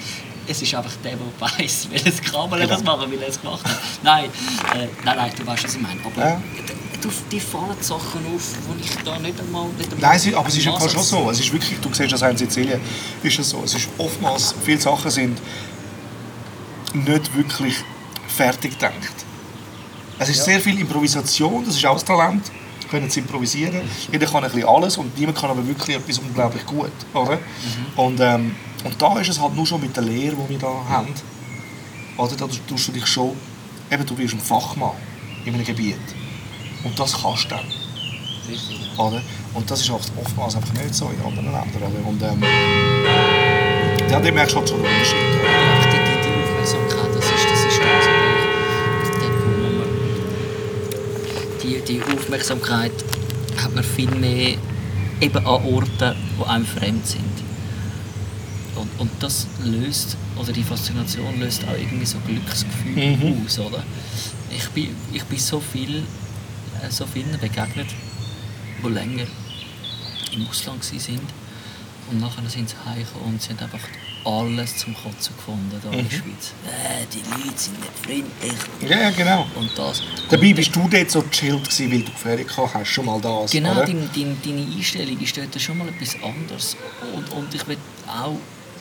Es 0.47 0.61
ist 0.61 0.73
einfach 0.73 0.93
der, 1.03 1.11
der 1.17 1.19
weiss, 1.59 1.87
welches 1.91 2.21
Kabel 2.23 2.59
Genau. 2.59 2.69
das 2.73 2.83
machen, 2.83 3.11
wie 3.11 3.17
er 3.17 3.27
es 3.27 3.39
gemacht 3.39 3.63
hat. 3.65 3.77
Nein, 4.01 4.25
äh, 4.73 4.87
nein, 5.05 5.15
nein, 5.17 5.31
du 5.37 5.45
weißt, 5.45 5.63
was 5.65 5.75
ich 5.75 5.81
meine. 5.81 5.99
Aber 6.03 6.21
Ja. 6.27 6.41
du, 7.01 7.09
die 7.31 7.39
fallen 7.39 7.75
Sachen 7.81 8.21
auf, 8.33 8.53
die 8.79 8.83
ich 8.83 8.95
da 9.03 9.19
nicht 9.19 9.39
einmal... 9.39 9.67
Nicht 9.77 9.93
einmal 9.93 10.17
Nein, 10.17 10.35
aber 10.35 10.47
es 10.47 10.57
ist 10.57 10.65
Fall 10.65 10.89
schon 10.89 11.03
so. 11.03 11.29
Es 11.29 11.39
ist 11.39 11.53
wirklich, 11.53 11.79
du 11.81 11.93
siehst 11.93 12.11
das 12.13 12.23
auch 12.23 12.29
in 12.29 12.37
Sizilien, 12.37 12.81
ist 13.21 13.37
es 13.39 13.49
so. 13.49 13.61
Es 13.63 13.75
ist 13.75 13.89
oftmals, 13.99 14.55
viele 14.65 14.79
Sachen 14.81 15.11
sind 15.11 15.39
nicht 16.93 17.35
wirklich 17.35 17.75
fertig 18.27 18.71
gedacht. 18.71 19.26
Es 20.19 20.29
ist 20.29 20.43
sehr 20.43 20.59
viel 20.59 20.79
Improvisation, 20.79 21.63
das 21.65 21.75
ist 21.75 21.85
auch 21.85 21.93
das 21.93 22.05
Talent. 22.05 22.43
Können 22.89 23.09
sie 23.09 23.19
improvisieren. 23.19 23.81
Jeder 24.11 24.25
kann 24.27 24.43
ein 24.45 24.49
bisschen 24.49 24.67
alles 24.67 24.97
und 24.97 25.17
niemand 25.19 25.37
kann 25.37 25.49
aber 25.49 25.65
wirklich 25.67 25.97
etwas 25.97 26.19
unglaublich 26.19 26.65
gut. 26.65 26.91
Oder? 27.13 27.37
Und, 27.97 28.19
ähm, 28.21 28.55
und 28.85 29.01
da 29.01 29.19
ist 29.19 29.27
es 29.29 29.41
halt 29.41 29.53
nur 29.55 29.65
schon 29.65 29.81
mit 29.81 29.93
der 29.95 30.03
Lehre, 30.03 30.35
die 30.37 30.49
wir 30.51 30.57
da 30.59 30.71
haben. 30.87 31.13
Oder? 32.17 32.35
Da 32.37 32.47
tust 32.47 32.87
du 32.87 32.91
dich 32.93 33.05
schon, 33.05 33.33
eben, 33.91 34.05
du 34.05 34.15
bist 34.15 34.33
ein 34.33 34.39
Fachmann 34.39 34.91
in 35.43 35.53
einem 35.53 35.65
Gebiet. 35.65 35.97
Und 36.85 36.97
das 36.97 37.21
kannst 37.21 37.43
du 37.45 37.49
dann. 37.49 37.65
Richtig, 38.49 38.79
ja. 38.97 39.03
Oder? 39.03 39.21
Und 39.53 39.69
das 39.69 39.81
ist 39.81 39.89
oft- 39.89 40.11
oftmals 40.23 40.55
einfach 40.55 40.71
nicht 40.73 40.95
so 40.95 41.09
in 41.09 41.19
anderen 41.27 41.51
Ländern. 41.51 41.91
Oder? 41.91 42.07
Und, 42.07 42.21
ähm, 42.21 42.41
ja, 44.09 44.19
da 44.21 44.31
merkst 44.31 44.55
du 44.55 44.59
halt 44.59 44.69
schon 44.69 44.77
den 44.81 44.87
Unterschied. 44.87 45.17
Einfach 45.17 45.91
die, 45.91 45.97
die, 45.97 46.17
die 46.23 46.43
Aufmerksamkeit, 46.43 47.06
die, 51.67 51.81
die 51.81 52.01
Aufmerksamkeit 52.01 52.91
hat 53.61 53.75
man 53.75 53.83
viel 53.83 54.09
mehr 54.11 54.57
eben 55.19 55.37
an 55.37 55.45
Orten, 55.45 56.15
die 56.39 56.45
einem 56.45 56.65
fremd 56.65 57.05
sind. 57.05 57.23
Und, 58.75 58.89
und 58.99 59.11
das 59.19 59.47
löst, 59.63 60.15
oder 60.37 60.51
die 60.53 60.63
Faszination 60.63 61.39
löst 61.39 61.63
auch 61.67 61.77
irgendwie 61.77 62.05
so 62.05 62.17
Glücksgefühle 62.25 63.17
Mhm. 63.17 63.45
aus, 63.45 63.59
oder? 63.59 63.83
Ich 64.55 64.67
bin, 64.69 64.95
ich 65.11 65.23
bin 65.23 65.39
so 65.39 65.59
viel, 65.59 65.97
äh, 66.81 66.89
so 66.89 67.05
vielen 67.05 67.37
begegnet, 67.39 67.87
die 68.83 68.89
länger 68.89 69.25
im 70.33 70.47
Ausland 70.47 70.83
waren. 70.91 71.19
Und 72.11 72.19
nachher 72.21 72.47
sind 72.49 72.69
sie 72.69 72.75
heimgekommen 72.85 73.33
und 73.33 73.41
sie 73.41 73.49
haben 73.49 73.59
einfach 73.63 73.79
alles 74.27 74.77
zum 74.77 74.93
Kotzen 74.93 75.35
gefunden 75.37 75.79
hier 75.81 75.99
in 75.99 76.09
der 76.09 76.15
Schweiz. 76.15 76.53
Äh, 76.67 77.05
die 77.13 77.19
Leute 77.29 77.57
sind 77.57 77.79
nicht 77.79 77.91
freundlich. 78.03 78.89
Ja, 78.89 78.99
ja, 79.03 79.09
genau. 79.11 79.47
Und 79.55 79.71
das. 79.77 80.01
Dabei 80.29 80.53
bist 80.53 80.75
du 80.75 80.87
dort 80.89 81.09
so 81.09 81.23
chillt 81.31 81.63
gewesen, 81.63 81.91
weil 81.91 82.01
du 82.01 82.11
Ferien 82.11 82.47
gehabt 82.47 82.73
hast. 82.73 82.87
Schon 82.89 83.05
mal 83.05 83.21
das, 83.21 83.51
Genau, 83.51 83.71
oder? 83.71 83.85
deine, 83.85 84.07
deine, 84.13 84.35
deine 84.43 84.61
Einstellung 84.75 85.19
ist 85.21 85.37
dort 85.37 85.61
schon 85.61 85.77
mal 85.77 85.87
etwas 85.87 86.15
anderes. 86.21 86.75
Und, 87.15 87.31
und 87.31 87.55
ich 87.55 87.65
will 87.67 87.77
auch 88.07 88.37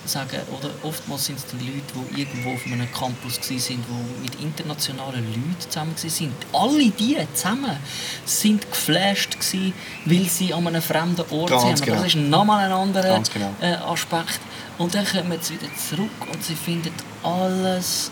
sagen, 0.09 0.41
oder 0.57 0.71
oftmals 0.83 1.27
sind 1.27 1.39
es 1.39 1.47
die 1.47 1.57
Leute, 1.57 1.83
die 2.17 2.21
irgendwo 2.21 2.53
auf 2.53 2.65
einem 2.67 2.91
Campus 2.93 3.39
waren, 3.39 3.59
die 3.59 4.23
mit 4.23 4.41
internationalen 4.41 5.27
Leuten 5.27 5.57
zusammen 5.59 5.95
waren. 5.97 6.33
Alle 6.53 6.91
die 6.91 7.17
zusammen 7.35 7.77
sind 8.25 8.71
geflasht, 8.71 9.33
gewesen, 9.33 9.73
weil 10.05 10.25
sie 10.29 10.53
an 10.53 10.67
einem 10.67 10.83
fremden 10.83 11.25
Ort 11.31 11.51
Ganz 11.51 11.63
sind. 11.63 11.83
genau. 11.83 11.97
Das 12.03 12.07
ist 12.07 12.17
nochmal 12.17 12.67
ein 12.67 12.73
anderer 12.73 13.23
genau. 13.33 13.55
äh, 13.61 13.75
Aspekt. 13.75 14.41
Und 14.79 14.95
dann 14.95 15.07
kommen 15.07 15.39
sie 15.41 15.55
wieder 15.55 15.71
zurück 15.77 16.11
und 16.33 16.45
sie 16.45 16.55
finden 16.55 16.93
alles 17.23 18.11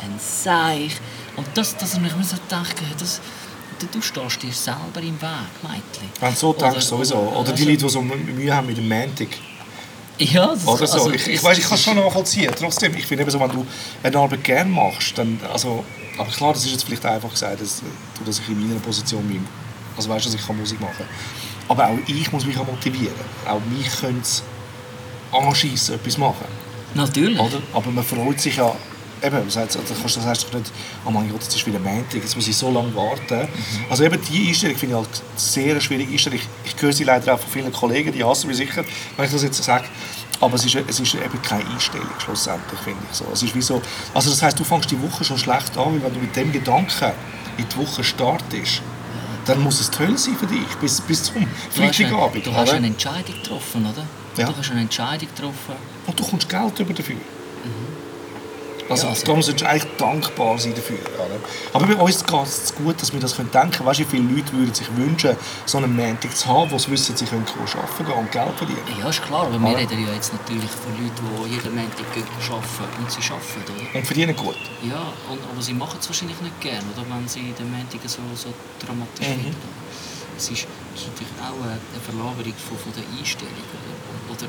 ein 0.00 0.14
Seich. 0.20 0.92
Und 1.36 1.46
das, 1.54 1.76
das 1.76 1.94
ich 1.94 2.00
mir 2.00 2.10
so 2.10 2.36
denke, 2.50 2.84
das, 2.98 3.20
du- 3.92 4.00
stehst 4.00 4.42
dir 4.42 4.52
selber 4.52 5.00
im 5.00 5.20
Weg, 5.20 5.62
Mädchen. 5.62 6.08
Wenn 6.20 6.30
du 6.32 6.36
so 6.38 6.50
Oder- 6.50 6.70
denkst, 6.70 6.86
sowieso. 6.86 7.16
oder- 7.16 7.52
die 7.52 7.52
also- 7.52 7.64
Leute, 7.64 7.76
die 7.84 7.88
so 7.88 8.02
Mühe 8.02 8.54
haben 8.54 8.66
mit 8.68 8.76
dem 8.78 8.88
Mantic. 8.88 9.36
Ja, 10.18 10.46
das, 10.46 10.66
Oder 10.66 10.86
so. 10.86 10.94
also, 10.94 11.10
ich, 11.10 11.26
ich, 11.28 11.42
weiss, 11.44 11.58
ich 11.58 11.64
kann 11.64 11.74
es 11.74 11.82
schon 11.84 11.96
nachvollziehen. 11.96 12.50
Trotzdem, 12.58 12.94
ich 12.96 13.04
finde 13.04 13.22
eben 13.22 13.30
so, 13.30 13.38
wenn 13.38 13.50
du 13.50 13.66
eine 14.02 14.16
Arbeit 14.16 14.44
gerne 14.44 14.70
machst, 14.70 15.18
dann, 15.18 15.38
also, 15.52 15.84
aber 16.16 16.30
klar, 16.30 16.54
das 16.54 16.64
ist 16.64 16.72
jetzt 16.72 16.84
vielleicht 16.84 17.04
einfach 17.04 17.28
gesagt, 17.30 17.60
dass, 17.60 17.82
dass 18.24 18.38
ich 18.38 18.48
in 18.48 18.66
meiner 18.66 18.80
Position 18.80 19.22
bin. 19.28 19.46
Also 19.94 20.08
weißt 20.08 20.24
du, 20.24 20.30
dass 20.30 20.40
ich 20.40 20.46
kann 20.46 20.56
Musik 20.58 20.80
machen 20.80 20.94
kann. 20.96 21.06
Aber 21.68 21.88
auch 21.88 21.98
ich 22.06 22.32
muss 22.32 22.46
mich 22.46 22.56
auch 22.56 22.66
motivieren. 22.66 23.12
Auch 23.46 23.60
mich 23.68 23.88
könnte 24.00 24.20
es 24.22 24.42
anschiessen, 25.32 25.94
etwas 25.96 26.18
machen. 26.18 26.44
Natürlich. 26.94 27.38
Oder? 27.38 27.60
Aber 27.74 27.90
man 27.90 28.04
freut 28.04 28.40
sich 28.40 28.56
ja, 28.56 28.74
eben, 29.22 29.44
das 29.44 29.56
heißt, 29.56 29.74
das 29.76 29.82
kannst- 30.00 30.16
das 30.16 30.24
heißt 30.24 30.44
doch 30.44 30.52
nicht, 30.58 30.72
oh 31.04 31.10
mein 31.10 31.28
Gott, 31.30 31.42
jetzt 31.42 31.54
ist 31.54 31.66
wieder 31.66 31.78
Montag, 31.78 32.14
jetzt 32.14 32.34
muss 32.36 32.48
ich 32.48 32.56
so 32.56 32.70
lange 32.70 32.94
warten. 32.94 33.48
Also 33.90 34.04
eben 34.04 34.18
die 34.30 34.48
Einstellung 34.48 34.76
finde 34.76 34.94
ich 34.94 35.00
halt 35.02 35.22
sehr 35.36 35.72
eine 35.72 35.80
schwierige 35.80 36.12
Einstellung. 36.12 36.38
Ich, 36.38 36.74
ich 36.74 36.82
höre 36.82 36.92
sie 36.92 37.04
leider 37.04 37.34
auch 37.34 37.38
von 37.40 37.50
vielen 37.50 37.72
Kollegen, 37.72 38.12
die 38.12 38.24
hassen 38.24 38.46
mich 38.48 38.56
sicher, 38.56 38.84
wenn 39.16 39.26
ich 39.26 39.32
das 39.32 39.42
jetzt 39.42 39.62
sage. 39.62 39.84
Aber 40.40 40.54
es 40.54 40.64
ist, 40.66 40.74
es 40.74 41.00
ist 41.00 41.14
eben 41.14 41.40
keine 41.42 41.64
Einstellung, 41.70 42.06
schlussendlich, 42.18 42.78
finde 42.80 43.00
ich 43.10 43.16
so. 43.16 43.24
Es 43.32 43.42
ist 43.42 43.54
wie 43.54 43.62
so. 43.62 43.80
Also 44.12 44.30
das 44.30 44.42
heißt, 44.42 44.58
du 44.58 44.64
fängst 44.64 44.90
die 44.90 45.00
Woche 45.02 45.24
schon 45.24 45.38
schlecht 45.38 45.76
an, 45.78 45.94
weil 45.94 46.02
wenn 46.02 46.14
du 46.14 46.20
mit 46.20 46.36
dem 46.36 46.52
Gedanken 46.52 47.12
in 47.56 47.64
die 47.66 47.76
Woche 47.78 48.04
startest, 48.04 48.82
dann 49.46 49.62
muss 49.62 49.80
es 49.80 49.90
die 49.90 49.98
Hölle 50.00 50.18
sein 50.18 50.36
für 50.36 50.46
dich, 50.46 50.66
bis, 50.80 51.00
bis 51.00 51.22
zum 51.24 51.34
du 51.36 51.40
hast, 51.40 51.78
eine, 51.78 51.92
Freitagabend. 51.92 52.46
du 52.46 52.52
hast 52.54 52.72
eine 52.72 52.86
Entscheidung 52.88 53.34
getroffen, 53.42 53.86
oder? 53.86 54.04
Ja. 54.36 54.46
Du 54.46 54.56
hast 54.56 54.70
eine 54.70 54.80
Entscheidung 54.82 55.28
getroffen. 55.34 55.74
Und 56.06 56.18
du 56.20 56.24
kommst 56.24 56.48
Geld 56.48 56.78
über 56.78 56.92
dafür. 56.94 57.16
Also, 58.88 59.02
Ja, 59.06 59.10
also- 59.10 59.26
darum 59.26 59.42
solltest 59.42 59.64
du 59.64 59.68
eigentlich 59.68 59.96
dankbar 59.98 60.56
sein 60.60 60.72
dafür. 60.72 60.98
Oder? 61.18 61.40
Aber 61.72 61.86
bei 61.92 62.00
uns 62.00 62.24
geht 62.24 62.42
es 62.46 62.72
gut, 62.72 63.02
dass 63.02 63.12
wir 63.12 63.18
das 63.18 63.34
können 63.34 63.50
denken 63.50 63.72
können. 63.72 63.86
Weißt 63.88 63.98
du, 63.98 64.04
wie 64.04 64.08
viele 64.16 64.32
Leute 64.32 64.52
würden 64.52 64.72
sich 64.72 64.86
wünschen, 64.96 65.34
so 65.64 65.78
einen 65.78 65.96
Montag 65.96 66.36
zu 66.36 66.46
haben, 66.46 66.70
wo 66.70 66.78
sie 66.78 66.92
wissen, 66.92 67.16
sie 67.16 67.24
können 67.24 67.44
arbeiten 67.48 68.04
gehen 68.06 68.14
und 68.14 68.30
Geld 68.30 68.52
verdienen. 68.56 68.78
Ja, 69.00 69.08
ist 69.08 69.24
klar, 69.24 69.46
aber 69.46 69.58
wir 69.58 69.70
Oder? 69.70 69.78
reden 69.78 70.06
ja 70.06 70.12
jetzt 70.14 70.32
natürlich 70.32 70.70
von 70.70 70.92
Leuten, 71.02 71.18
die 71.48 71.54
jeden 71.56 71.74
Montag 71.74 72.14
gehen 72.14 72.22
arbeiten 72.48 73.02
und 73.02 73.10
sie 73.10 73.18
arbeiten, 73.28 73.72
oder? 73.74 73.98
Und 73.98 74.06
verdienen 74.06 74.36
gut. 74.36 74.56
Ja, 74.88 75.02
und, 75.32 75.40
aber 75.50 75.60
sie 75.62 75.74
machen 75.74 75.98
es 76.00 76.06
wahrscheinlich 76.08 76.40
nicht 76.40 76.60
gern, 76.60 76.84
oder? 76.94 77.04
Wenn 77.10 77.26
sie 77.26 77.52
den 77.58 77.72
Montag 77.72 78.00
so, 78.04 78.20
so 78.36 78.54
dramatisch 78.86 79.26
Mhm. 79.26 79.40
finden. 79.50 79.56
Es 80.38 80.48
ist, 80.50 80.66
es 80.96 81.02
ist 81.04 81.12
natürlich 81.12 81.36
auch 81.44 81.60
eine 81.62 81.76
eine 81.76 82.00
Verlagerung 82.02 82.56
von, 82.56 82.76
von 82.80 82.92
der 82.96 83.04
Einstellung. 83.12 83.52
Oder, 84.32 84.48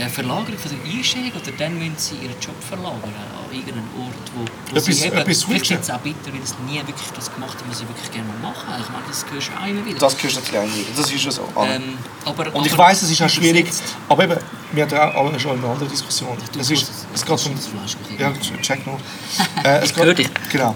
eine 0.00 0.10
Verlagerung 0.10 0.58
von 0.58 0.70
der 0.70 0.82
Einstellung 0.84 1.32
oder 1.32 1.52
dann 1.56 1.78
müssen 1.78 1.96
sie 1.96 2.16
ihren 2.24 2.38
Job 2.40 2.56
verlagern 2.60 3.14
an 3.16 3.48
irgendeinen 3.50 3.88
Ort, 3.96 4.26
wo, 4.36 4.44
wo 4.44 4.76
Etwas- 4.76 4.84
sie 4.84 5.06
eben, 5.06 5.16
etwas 5.16 5.42
vielleicht 5.44 5.64
switchen. 5.66 5.76
jetzt 5.78 5.90
auch 5.90 6.00
bitter, 6.00 6.28
weil 6.32 6.44
sie 6.44 6.60
nie 6.68 6.78
wirklich 6.86 7.10
das 7.16 7.32
gemacht 7.32 7.56
haben, 7.58 7.70
was 7.70 7.78
sie 7.78 7.88
wirklich 7.88 8.10
gerne 8.12 8.28
machen. 8.42 8.68
Ich 8.80 8.88
meine, 8.92 9.04
das 9.08 9.24
hörst 9.32 9.48
du 9.48 9.52
auch 9.56 9.66
immer 9.66 9.84
wieder. 9.86 9.98
Das 9.98 10.16
gehört 10.16 10.34
natürlich 10.36 10.60
auch 10.60 10.76
nicht. 10.76 10.98
Das 10.98 11.10
ist 11.10 11.24
ja 11.24 11.30
so. 11.30 11.42
oder? 11.54 11.74
ähm, 11.74 11.98
aber, 12.24 12.54
und 12.54 12.66
ich 12.66 12.72
aber 12.74 12.82
weiss, 12.84 13.02
es 13.02 13.10
ist 13.10 13.22
auch 13.22 13.28
schwierig. 13.28 13.66
Aber 14.08 14.24
eben, 14.24 14.36
wir 14.72 14.82
hatten 14.84 14.96
auch 14.98 15.24
alle 15.26 15.40
schon 15.40 15.56
eine 15.58 15.66
andere 15.68 15.88
Diskussion. 15.88 16.36
Du 16.52 16.60
Es, 16.60 16.70
ist, 16.70 16.84
kannst- 16.86 17.06
es 17.14 17.46
geht 17.46 17.46
um... 17.46 18.18
Ja, 18.18 18.32
check 18.60 18.86
noch. 18.86 19.00
Äh, 19.64 19.78
es 19.82 19.92
dich. 19.92 20.28
Genau. 20.52 20.74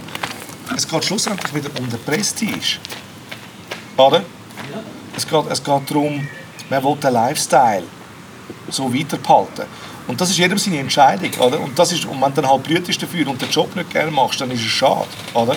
Es 0.76 0.88
geht 0.88 1.04
schlussendlich 1.04 1.52
wieder 1.54 1.71
um 1.78 1.88
den 1.88 2.00
Prestige. 2.02 2.78
Oder? 3.97 4.23
Es 5.16 5.26
geht, 5.26 5.45
es 5.50 5.62
geht 5.62 5.90
darum, 5.90 6.26
man 6.71 6.85
will 6.85 6.97
den 6.97 7.12
Lifestyle 7.12 7.85
so 8.69 8.92
weiterbehalten. 8.92 9.64
Und 10.09 10.21
das 10.21 10.31
ist 10.31 10.38
jedem 10.38 10.59
seine 10.59 10.78
Entscheidung. 10.78 11.31
Oder? 11.40 11.61
Und, 11.61 11.78
das 11.78 11.92
ist, 11.92 12.04
und 12.04 12.21
wenn 12.21 12.35
du 12.35 12.40
dann 12.40 12.50
halt 12.50 12.62
blühtest 12.64 13.02
dafür 13.02 13.28
und 13.28 13.40
den 13.40 13.50
Job 13.50 13.75
nicht 13.76 13.90
gerne 13.90 14.11
machst, 14.11 14.40
dann 14.40 14.50
ist 14.50 14.61
es 14.61 14.66
schade. 14.66 15.07
Oder? 15.35 15.57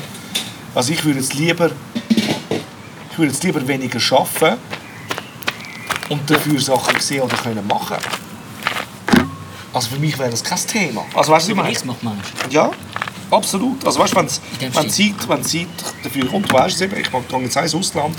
Also 0.73 0.91
ich 0.91 1.03
würde 1.03 1.19
jetzt 1.19 1.33
lieber, 1.33 1.71
ich 3.11 3.17
würde 3.17 3.31
jetzt 3.31 3.43
lieber 3.43 3.65
weniger 3.67 3.99
arbeiten 4.15 4.59
und 6.09 6.29
dafür 6.29 6.59
Sachen 6.59 6.99
sehen 6.99 7.21
oder 7.21 7.35
können 7.37 7.65
machen. 7.67 7.97
Also 9.73 9.89
für 9.89 9.99
mich 9.99 10.17
wäre 10.17 10.29
das 10.29 10.43
kein 10.43 10.59
Thema. 10.59 11.05
Also 11.13 11.31
weißt 11.31 11.49
du, 11.49 11.57
was 11.57 11.69
ich 11.69 11.85
meine? 11.85 12.21
Ja, 12.49 12.71
absolut. 13.31 13.85
Also 13.85 13.99
weißt 13.99 14.13
du, 14.13 14.17
wenn 14.17 14.27
dem 14.61 14.75
wenn 14.75 14.89
Stil. 14.89 15.15
Zeit, 15.15 15.29
wenn 15.29 15.43
Zeit 15.43 15.67
dafür 16.03 16.27
kommt, 16.27 16.49
du 16.49 16.53
weißt 16.53 16.75
es 16.75 16.81
eben, 16.81 16.97
ich 16.97 17.09
gehe 17.11 17.41
jetzt 17.41 17.55
ins 17.55 17.75
Ausland, 17.75 18.15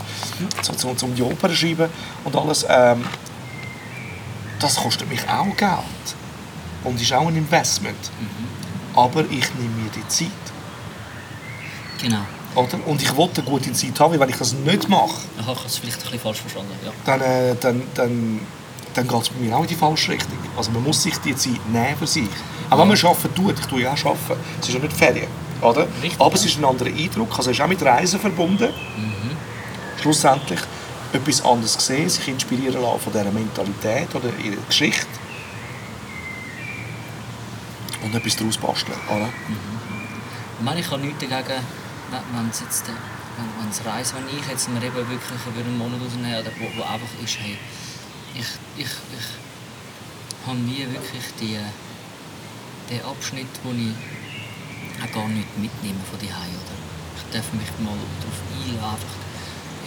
so, 0.62 0.72
so, 0.76 0.94
zum 0.94 1.14
die 1.14 1.22
Oper 1.22 1.50
schreiben 1.50 1.88
und 2.24 2.36
alles, 2.36 2.66
ähm, 2.68 3.04
das 4.58 4.76
kostet 4.76 5.08
mich 5.08 5.20
auch 5.28 5.56
Geld. 5.56 5.78
Und 6.84 7.00
ist 7.00 7.12
auch 7.12 7.26
ein 7.26 7.36
Investment. 7.36 8.10
Aber 8.94 9.20
ich 9.22 9.54
nehme 9.54 9.74
mir 9.82 9.90
die 9.94 10.06
Zeit. 10.08 10.30
Genau. 12.00 12.22
Oder? 12.54 12.78
Und 12.86 13.02
ich 13.02 13.14
wollte 13.16 13.42
eine 13.42 13.50
gute 13.50 13.72
Zeit 13.72 13.98
haben, 14.00 14.12
weil 14.12 14.20
wenn 14.20 14.30
ich 14.30 14.36
das 14.36 14.52
nicht 14.54 14.88
mache, 14.88 15.10
Aha, 15.38 15.40
ich 15.40 15.46
habe 15.46 15.66
es 15.66 15.76
vielleicht 15.78 15.98
ein 15.98 16.02
bisschen 16.04 16.20
falsch 16.20 16.40
verstanden. 16.40 16.72
Ja. 16.84 16.92
dann, 17.04 17.20
äh, 17.20 17.54
dann, 17.60 17.82
dann, 17.94 18.40
dann 18.94 19.08
geht 19.08 19.22
es 19.22 19.28
bei 19.28 19.40
mir 19.40 19.56
auch 19.56 19.62
in 19.62 19.68
die 19.68 19.74
falsche 19.74 20.12
Richtung. 20.12 20.38
Also 20.56 20.70
man 20.70 20.82
muss 20.82 21.02
sich 21.02 21.16
die 21.18 21.36
Zeit 21.36 21.68
nehmen 21.68 21.96
für 21.98 22.06
sich. 22.06 22.28
Auch 22.68 22.78
wenn 22.78 22.88
man 22.88 22.96
arbeiten 22.98 23.34
tut, 23.34 23.58
ich 23.58 23.66
tue 23.66 23.82
ja 23.82 23.92
auch 23.92 24.04
arbeiten, 24.04 24.40
es 24.60 24.68
ist 24.68 24.74
ja 24.74 24.80
nicht 24.80 24.92
Ferien. 24.92 25.28
Oder? 25.62 25.86
Richtig. 26.02 26.20
Aber 26.20 26.34
es 26.34 26.44
ist 26.44 26.58
ein 26.58 26.64
anderer 26.64 26.88
Eindruck, 26.88 27.30
also 27.36 27.50
es 27.50 27.56
ist 27.56 27.62
auch 27.62 27.68
mit 27.68 27.82
Reisen 27.82 28.20
verbunden. 28.20 28.68
Schlussendlich 30.00 30.60
etwas 31.12 31.44
anderes 31.44 31.74
sehen, 31.74 32.08
sich 32.08 32.28
inspirieren 32.28 32.82
lassen 32.82 33.00
von 33.00 33.12
dieser 33.12 33.30
Mentalität 33.30 34.14
oder 34.14 34.28
ihrer 34.42 34.62
Geschichte. 34.66 35.06
Und 38.02 38.14
etwas 38.14 38.36
daraus 38.36 38.58
basteln. 38.58 38.98
Oder? 39.08 39.28
Ich 40.58 40.64
meine, 40.64 40.80
ich 40.80 40.90
habe 40.90 41.00
nichts 41.00 41.18
dagegen, 41.20 41.60
wenn 42.10 42.50
es 42.50 42.60
jetzt, 42.60 42.88
äh, 42.88 42.92
wenn, 43.60 43.70
es 43.70 43.84
reist, 43.84 44.14
wenn 44.14 44.38
ich 44.38 44.46
jetzt 44.46 44.68
mir 44.68 44.82
eben 44.82 44.96
wirklich 44.96 45.40
über 45.46 45.60
einen 45.60 45.78
Monat 45.78 46.00
rausnehme, 46.04 46.40
oder 46.40 46.50
wo, 46.58 46.78
wo 46.78 46.82
einfach 46.82 47.08
ist, 47.22 47.38
hey, 47.40 47.56
ich, 48.34 48.46
ich, 48.76 48.86
ich 48.86 50.46
habe 50.46 50.58
nie 50.58 50.86
wirklich 50.88 51.24
die, 51.40 51.58
den 52.90 53.02
Abschnitt, 53.04 53.48
wo 53.64 53.70
ich 53.72 53.94
auch 55.02 55.12
gar 55.12 55.28
nichts 55.28 55.52
mitnehme 55.58 56.00
von 56.08 56.18
die 56.18 56.30
oder? 56.30 56.76
Ich 57.18 57.24
darf 57.34 57.46
mich 57.52 57.68
mal 57.82 57.96
darauf 57.96 58.38
einlassen, 58.54 58.80
einfach 58.86 59.16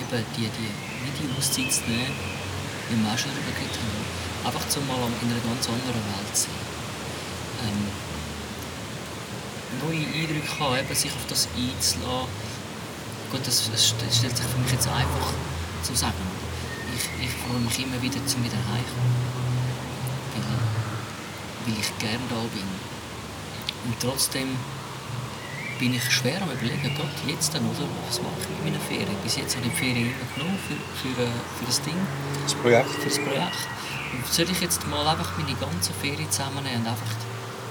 eben 0.01 0.25
die, 0.35 0.47
die, 0.51 0.69
wie 1.03 1.13
die 1.17 1.29
Auszeit 1.37 1.71
zu 1.71 1.81
nehmen, 1.87 2.13
wie 2.89 2.97
wir 2.99 3.07
auch 3.13 3.17
schon 3.17 3.31
darüber 3.31 3.53
geredet 3.55 3.77
haben, 3.79 4.03
einfach 4.47 4.65
so 4.69 4.79
mal 4.85 4.99
in 4.99 5.29
einer 5.31 5.43
ganz 5.47 5.63
anderen 5.69 6.03
Welt 6.03 6.31
zu 6.35 6.49
sein. 6.51 6.67
Ähm, 7.63 7.81
neue 9.83 10.03
Eindrücke 10.03 10.51
haben, 10.59 10.77
eben 10.79 10.95
sich 10.95 11.11
auf 11.11 11.25
das 11.29 11.47
einzulassen. 11.55 12.27
Gut, 13.31 13.45
das, 13.45 13.69
das 13.71 13.93
st- 13.93 14.09
stellt 14.11 14.35
sich 14.35 14.45
für 14.47 14.57
mich 14.57 14.71
jetzt 14.71 14.87
einfach 14.87 15.29
zu 15.83 15.93
sagen. 15.95 16.25
Ich, 16.97 17.05
ich 17.23 17.31
freue 17.45 17.59
mich 17.61 17.77
immer 17.79 18.01
wieder 18.01 18.19
zum 18.25 18.43
wieder 18.43 18.57
heimkommen. 18.57 19.15
Weil, 20.33 20.43
weil 21.73 21.79
ich 21.79 21.97
gerne 21.99 22.25
da 22.27 22.41
bin. 22.51 22.88
Und 23.85 23.95
trotzdem 23.99 24.55
bin 25.79 25.93
ich 25.95 26.03
schwer 26.11 26.41
am 26.41 26.51
überlegen, 26.51 26.91
Gott, 26.97 27.07
jetzt 27.27 27.53
dann, 27.53 27.63
oder? 27.63 27.87
Was 28.07 28.21
mache 28.21 28.35
ich 28.41 28.49
mit 28.49 28.73
meiner 28.73 28.83
Ferien? 28.83 29.15
Bis 29.23 29.37
jetzt 29.37 29.55
habe 29.55 29.65
ich 29.65 29.71
die 29.71 29.77
Ferien 29.79 30.11
immer 30.11 30.27
genommen 30.35 30.59
für, 30.67 30.75
für, 30.99 31.21
äh, 31.23 31.27
für 31.57 31.65
das 31.65 31.81
Ding 31.81 31.95
Das 32.43 32.53
Projekt. 32.55 32.89
für 32.89 33.09
das 33.09 33.19
Projekt. 33.19 33.61
Und 34.11 34.27
soll 34.27 34.49
ich 34.51 34.59
jetzt 34.61 34.85
mal 34.87 35.07
einfach 35.07 35.37
meine 35.37 35.55
ganze 35.55 35.93
Ferien 35.93 36.29
zusammennehmen 36.29 36.81
und 36.81 36.87
einfach 36.87 37.13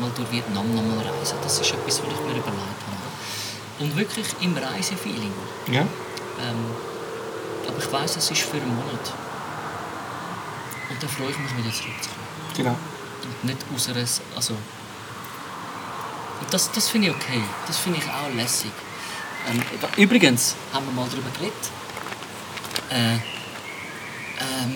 mal 0.01 0.11
durch 0.17 0.31
Vietnam 0.33 0.75
noch 0.75 0.83
mal 0.83 1.05
reisen? 1.05 1.37
Das 1.43 1.61
ist 1.61 1.71
etwas, 1.71 2.01
was 2.01 2.09
ich 2.09 2.21
mir 2.25 2.39
überlegt 2.39 2.47
habe. 2.47 3.85
Und 3.85 3.97
wirklich 3.97 4.27
im 4.41 4.57
Reisefeeling. 4.57 5.33
Ja. 5.71 5.83
Ähm, 5.83 6.65
aber 7.69 7.79
ich 7.79 7.93
weiss, 7.93 8.17
es 8.17 8.31
ist 8.31 8.43
für 8.43 8.57
einen 8.57 8.75
Monat. 8.75 9.13
Und 10.91 11.03
dann 11.03 11.11
freue 11.11 11.31
ich 11.31 11.39
mich 11.39 11.57
wieder 11.59 11.73
zurückzukommen. 11.75 12.27
Genau. 12.57 12.77
Und 13.23 13.45
nicht 13.45 13.59
aus 13.75 13.89
einer... 13.89 14.05
Also, 14.35 14.55
und 16.41 16.53
das, 16.53 16.71
das 16.73 16.89
finde 16.89 17.09
ich 17.09 17.15
okay. 17.15 17.43
Das 17.67 17.79
finde 17.79 17.99
ich 17.99 18.05
auch 18.05 18.35
lässig. 18.35 18.71
Ähm, 19.49 19.63
übrigens 19.97 20.55
haben 20.73 20.87
wir 20.87 20.93
mal 20.93 21.09
darüber 21.11 21.31
geredet. 21.31 21.55
Äh, 22.91 23.15
ähm, 23.15 24.75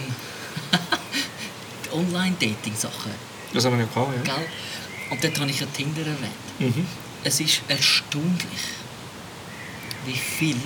die 1.85 1.91
Online-Dating-Sachen. 1.93 3.13
Das 3.53 3.65
haben 3.65 3.79
wir 3.79 3.85
ja 3.85 3.93
gehabt, 3.93 4.27
ja. 4.27 4.35
Gell? 4.35 4.47
Und 5.11 5.23
dort 5.23 5.41
habe 5.41 5.51
ich 5.51 5.61
ja 5.61 5.67
Tinder 5.67 6.01
erwähnt. 6.01 6.33
Mhm. 6.59 6.87
Es 7.23 7.39
ist 7.41 7.63
erstaunlich, 7.69 8.65
wie 10.07 10.17
viel 10.17 10.57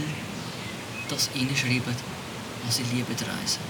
das 1.09 1.29
reinschreiben, 1.35 1.95
was 2.65 2.77
sie 2.77 2.85
lieben 2.85 3.13
reisen. 3.13 3.61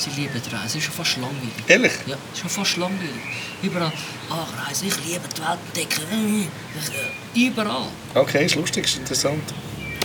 Sie 0.00 0.08
lieben 0.18 0.32
reisen. 0.32 0.64
Es 0.66 0.74
ist 0.76 0.84
schon 0.84 0.94
fast 0.94 1.16
langweilig. 1.18 1.52
Ehrlich? 1.68 1.92
Ja, 2.06 2.16
es 2.32 2.38
ist 2.38 2.40
schon 2.40 2.48
fast 2.50 2.76
langweilig. 2.78 3.10
Überall, 3.62 3.92
ach, 4.30 4.66
reisen, 4.66 4.88
ich 4.88 4.96
liebe 5.04 5.28
die 5.28 5.42
Welt 5.42 5.58
entdecken. 5.66 6.48
Ich, 7.34 7.42
äh, 7.44 7.48
überall. 7.48 7.88
Okay, 8.14 8.46
ist 8.46 8.54
lustig, 8.54 8.86
ist 8.86 8.96
interessant. 8.96 9.42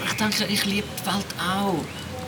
Ich 0.06 0.14
denke, 0.14 0.44
ich 0.52 0.66
liebe 0.66 0.88
die 1.00 1.06
Welt 1.06 1.26
auch. 1.40 1.76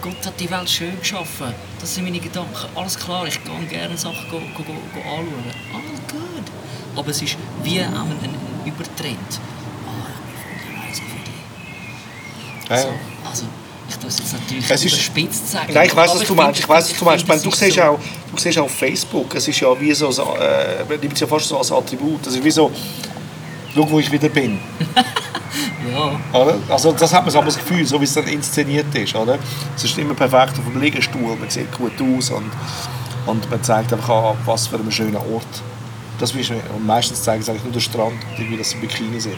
Gott 0.01 0.25
hat 0.25 0.39
die 0.39 0.49
Welt 0.49 0.69
schön 0.69 0.97
geschaffen. 0.97 1.53
Das 1.81 1.93
sind 1.93 2.05
meine 2.05 2.19
Gedanken. 2.19 2.55
Alles 2.73 2.97
klar, 2.97 3.27
ich 3.27 3.37
gehe 3.43 3.65
gerne 3.65 3.97
Sachen 3.97 4.29
go, 4.31 4.39
go, 4.55 4.63
go, 4.63 4.73
go 4.93 4.99
anschauen. 5.01 5.51
Alles 5.73 5.99
gut. 6.09 6.47
Aber 6.95 7.09
es 7.09 7.21
ist 7.21 7.35
wie 7.63 7.81
ein, 7.81 7.93
ein 7.93 8.35
Übertrend. 8.65 9.39
Ah, 9.85 10.07
ich 10.93 11.01
bin 11.01 11.11
der 12.69 12.75
Reise 12.75 12.75
Ja, 12.75 12.75
ja. 12.77 12.81
so, 12.81 13.29
also, 13.29 13.45
tue 13.99 14.09
es 14.09 14.19
jetzt 14.19 14.33
natürlich 14.33 14.69
Es 14.69 14.85
ist- 14.85 14.93
überspitzt 14.93 15.51
sagen. 15.51 15.73
Nein, 15.73 15.87
ich 15.87 15.95
weiß, 15.95 16.11
was 16.15 16.23
du 16.27 16.35
meinst. 16.35 16.59
Ich 16.59 16.69
weiß, 16.69 16.89
was 16.91 16.97
du 16.99 17.05
meinst. 17.05 17.23
Ich 17.23 17.27
meine, 17.29 17.41
du 17.41 17.51
siehst 17.51 17.75
so- 17.75 17.81
auch, 17.81 17.99
du 18.33 18.37
siehst 18.41 18.57
auch 18.57 18.63
auf 18.65 18.71
Facebook, 18.75 19.35
es 19.35 19.47
ist 19.47 19.59
ja 19.59 19.79
wie 19.79 19.93
so, 19.93 20.07
äh, 20.09 20.83
man 20.87 20.99
nimmt 20.99 21.13
es 21.13 21.19
ja 21.19 21.27
fast 21.27 21.47
so 21.47 21.57
als 21.57 21.71
Attribut. 21.71 22.25
Das 22.25 22.33
ist 22.33 22.43
wie 22.43 22.51
so, 22.51 22.71
schau, 23.73 23.89
wo 23.89 23.99
ich 23.99 24.11
wieder 24.11 24.29
bin. 24.29 24.59
Ja, 25.91 26.19
Oder? 26.41 26.57
Also 26.69 26.91
das 26.91 27.13
hat 27.13 27.23
man 27.23 27.31
so 27.31 27.41
das 27.41 27.57
Gefühl, 27.57 27.85
so 27.85 27.99
wie 27.99 28.03
es 28.03 28.13
dann 28.13 28.27
inszeniert 28.27 28.93
ist. 28.93 29.15
Oder? 29.15 29.39
Es 29.75 29.85
ist 29.85 29.97
immer 29.97 30.13
perfekt 30.13 30.59
auf 30.59 30.65
dem 30.71 30.81
Liegestuhl, 30.81 31.35
man 31.39 31.49
sieht 31.49 31.71
gut 31.71 31.93
aus 32.01 32.29
und, 32.29 32.51
und 33.25 33.49
man 33.49 33.63
zeigt 33.63 33.93
einfach 33.93 34.09
an, 34.31 34.37
was 34.45 34.67
für 34.67 34.75
ein 34.75 34.91
schöner 34.91 35.19
Ort. 35.19 35.45
Das 36.19 36.33
ist, 36.33 36.49
und 36.51 36.85
meistens 36.85 37.23
zeigen 37.23 37.41
sie 37.41 37.51
eigentlich 37.51 37.63
nur 37.63 37.71
den 37.73 37.81
Strand, 37.81 38.13
sie 38.35 38.43
im 38.43 38.81
Bikini 38.81 39.19
sind. 39.19 39.37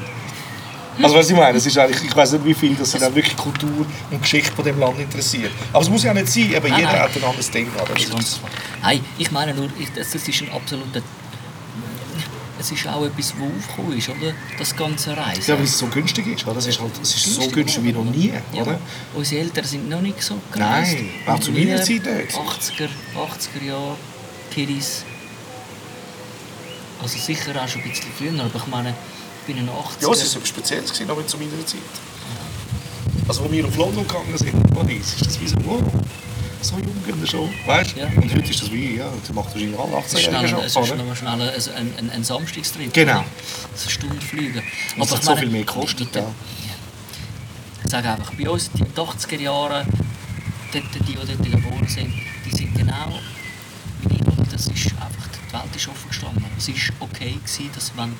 Also 1.01 1.15
was 1.15 1.29
ich 1.29 1.35
meine, 1.35 1.57
es 1.57 1.65
ist 1.65 1.77
eigentlich, 1.77 2.03
ich 2.03 2.15
weiß 2.15 2.33
nicht, 2.33 2.45
wie 2.45 2.53
viel 2.53 2.75
das 2.75 2.91
sind 2.91 3.03
auch 3.03 3.13
wirklich 3.13 3.37
Kultur 3.37 3.85
und 4.11 4.21
Geschichte 4.21 4.51
von 4.51 4.65
dem 4.65 4.79
Land 4.79 4.99
interessiert. 4.99 5.51
Aber 5.71 5.81
es 5.81 5.89
muss 5.89 6.03
ja 6.03 6.13
nicht 6.13 6.27
sein, 6.27 6.49
Nein, 6.51 6.63
jeder 6.63 6.69
nein. 6.69 6.87
hat 6.87 7.15
ein 7.15 7.23
anderes 7.23 7.51
klar. 7.51 8.19
Nein, 8.81 9.01
ich 9.17 9.31
meine 9.31 9.53
nur, 9.53 9.69
ich, 9.79 9.91
das, 9.93 10.11
das 10.11 10.27
ist 10.27 10.41
ein 10.41 10.51
absoluter... 10.51 11.01
Es 12.59 12.71
ist 12.73 12.85
auch 12.89 13.05
etwas, 13.05 13.33
was 13.37 13.47
aufgekommen 13.69 13.97
ist, 13.97 14.09
oder? 14.09 14.33
Das 14.57 14.75
ganze 14.75 15.15
Reisen. 15.15 15.43
Ja, 15.47 15.57
weil 15.57 15.63
es 15.63 15.77
so 15.77 15.87
günstig 15.87 16.27
ist. 16.27 16.45
Oder? 16.45 16.57
Es 16.57 16.67
ist, 16.67 16.81
halt, 16.81 16.91
es 17.01 17.15
ist 17.15 17.35
so 17.35 17.47
Günstig, 17.47 17.85
wie 17.85 17.93
noch 17.93 18.03
nie. 18.03 18.33
Ja, 18.51 18.63
Oder? 18.63 18.81
unsere 19.15 19.43
Eltern 19.43 19.63
sind 19.63 19.87
noch 19.87 20.01
nicht 20.01 20.21
so 20.21 20.35
gereist. 20.51 20.97
Nein, 20.97 21.09
auch 21.25 21.39
zu 21.39 21.53
meiner 21.53 21.77
Zeit 21.77 22.03
nicht. 22.03 22.35
80er, 22.35 22.89
80er 23.15 23.65
Jahre, 23.65 23.95
Kiddies. 24.51 25.05
Also 27.01 27.17
sicher 27.17 27.51
auch 27.51 27.67
schon 27.69 27.81
ein 27.81 27.89
bisschen 27.89 28.11
früher, 28.17 28.43
aber 28.43 28.51
ich 28.53 28.67
meine, 28.67 28.93
in 29.57 29.65
den 29.65 29.69
80er. 29.69 30.01
Ja, 30.01 30.11
es 30.11 30.19
war 30.19 30.35
etwas 30.37 30.47
Spezielles, 30.49 30.91
gewesen, 30.93 31.07
noch 31.07 31.25
zu 31.25 31.37
meiner 31.37 31.65
Zeit. 31.65 31.79
Also, 33.27 33.43
als 33.43 33.51
wir 33.51 33.65
auf 33.65 33.75
London 33.77 34.07
gegangen 34.07 34.37
sind, 34.37 34.53
in 34.53 34.63
Paris, 34.73 35.13
ist 35.13 35.25
das 35.25 35.39
wie 35.41 35.47
so, 35.47 35.55
wow, 35.63 35.81
so 36.61 36.75
jung 36.77 37.25
schon. 37.25 37.49
Weißt 37.65 37.95
du? 37.95 37.99
Ja. 38.01 38.07
Und 38.07 38.33
heute 38.33 38.49
ist 38.51 38.61
das 38.61 38.71
wie, 38.71 38.95
ja, 38.97 39.09
das 39.21 39.33
macht 39.33 39.53
wahrscheinlich 39.53 39.79
alle 39.79 39.97
es 40.05 40.13
ist 40.13 40.19
18-Jährigen 40.27 40.47
schnell, 40.47 40.49
schon. 40.49 40.59
es 40.65 40.75
ist 40.75 40.91
oder? 40.93 41.03
noch 41.03 41.15
schnell 41.15 41.31
ein, 41.41 41.49
ein, 41.49 41.93
ein, 41.99 42.09
ein 42.11 42.23
Samstagstrip. 42.23 42.93
Genau. 42.93 43.19
Eine 43.19 43.89
Stunde 43.91 44.21
fliegen. 44.21 44.63
Und 44.95 45.03
es 45.03 45.11
hat 45.11 45.23
so 45.23 45.29
meine, 45.31 45.41
viel 45.41 45.49
mehr 45.51 45.63
gekostet, 45.63 45.99
die- 45.99 46.11
die- 46.11 46.17
ja. 46.19 46.25
Ich 47.85 47.91
sage 47.91 48.09
einfach, 48.09 48.31
bei 48.33 48.49
uns 48.49 48.69
in 48.73 48.79
den 48.85 48.93
80er 48.93 49.39
Jahren, 49.39 49.87
dort, 50.73 50.83
die, 50.95 50.99
die 50.99 51.15
dort 51.15 51.27
geboren 51.51 51.87
sind, 51.87 52.13
die 52.45 52.55
sind 52.55 52.75
genau 52.75 53.19
wie 54.01 54.15
ich. 54.15 54.21
oder? 54.21 54.43
Das 54.51 54.67
ist 54.67 54.85
einfach, 54.87 55.27
die 55.31 55.53
Welt 55.53 55.75
ist 55.75 55.87
offen 55.87 56.07
gestanden. 56.09 56.43
Es 56.57 56.67
war 56.67 56.75
okay, 56.99 57.37
gewesen, 57.43 57.69
dass 57.73 57.91
wenn, 57.95 58.13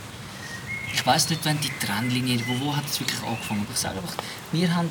ich 0.94 1.06
weiß 1.06 1.30
nicht, 1.30 1.46
wenn 1.46 1.60
die 1.60 1.72
Trennlinie, 1.86 2.40
wo, 2.48 2.66
wo 2.66 2.76
hat 2.76 2.86
es 2.86 3.00
wirklich 3.00 3.22
angefangen? 3.24 3.66
Ich 3.72 3.80
sage 3.80 3.98
einfach, 3.98 4.16
wir 4.52 4.76
haben 4.76 4.90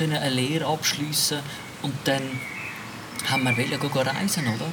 eine 0.00 0.30
Lehre 0.30 0.66
abschließen 0.66 1.38
und 1.82 1.94
dann 2.04 2.22
haben 3.30 3.44
wir 3.44 3.56
wollen 3.56 3.80
gehen 3.80 3.90
reisen, 3.90 4.46
oder? 4.46 4.66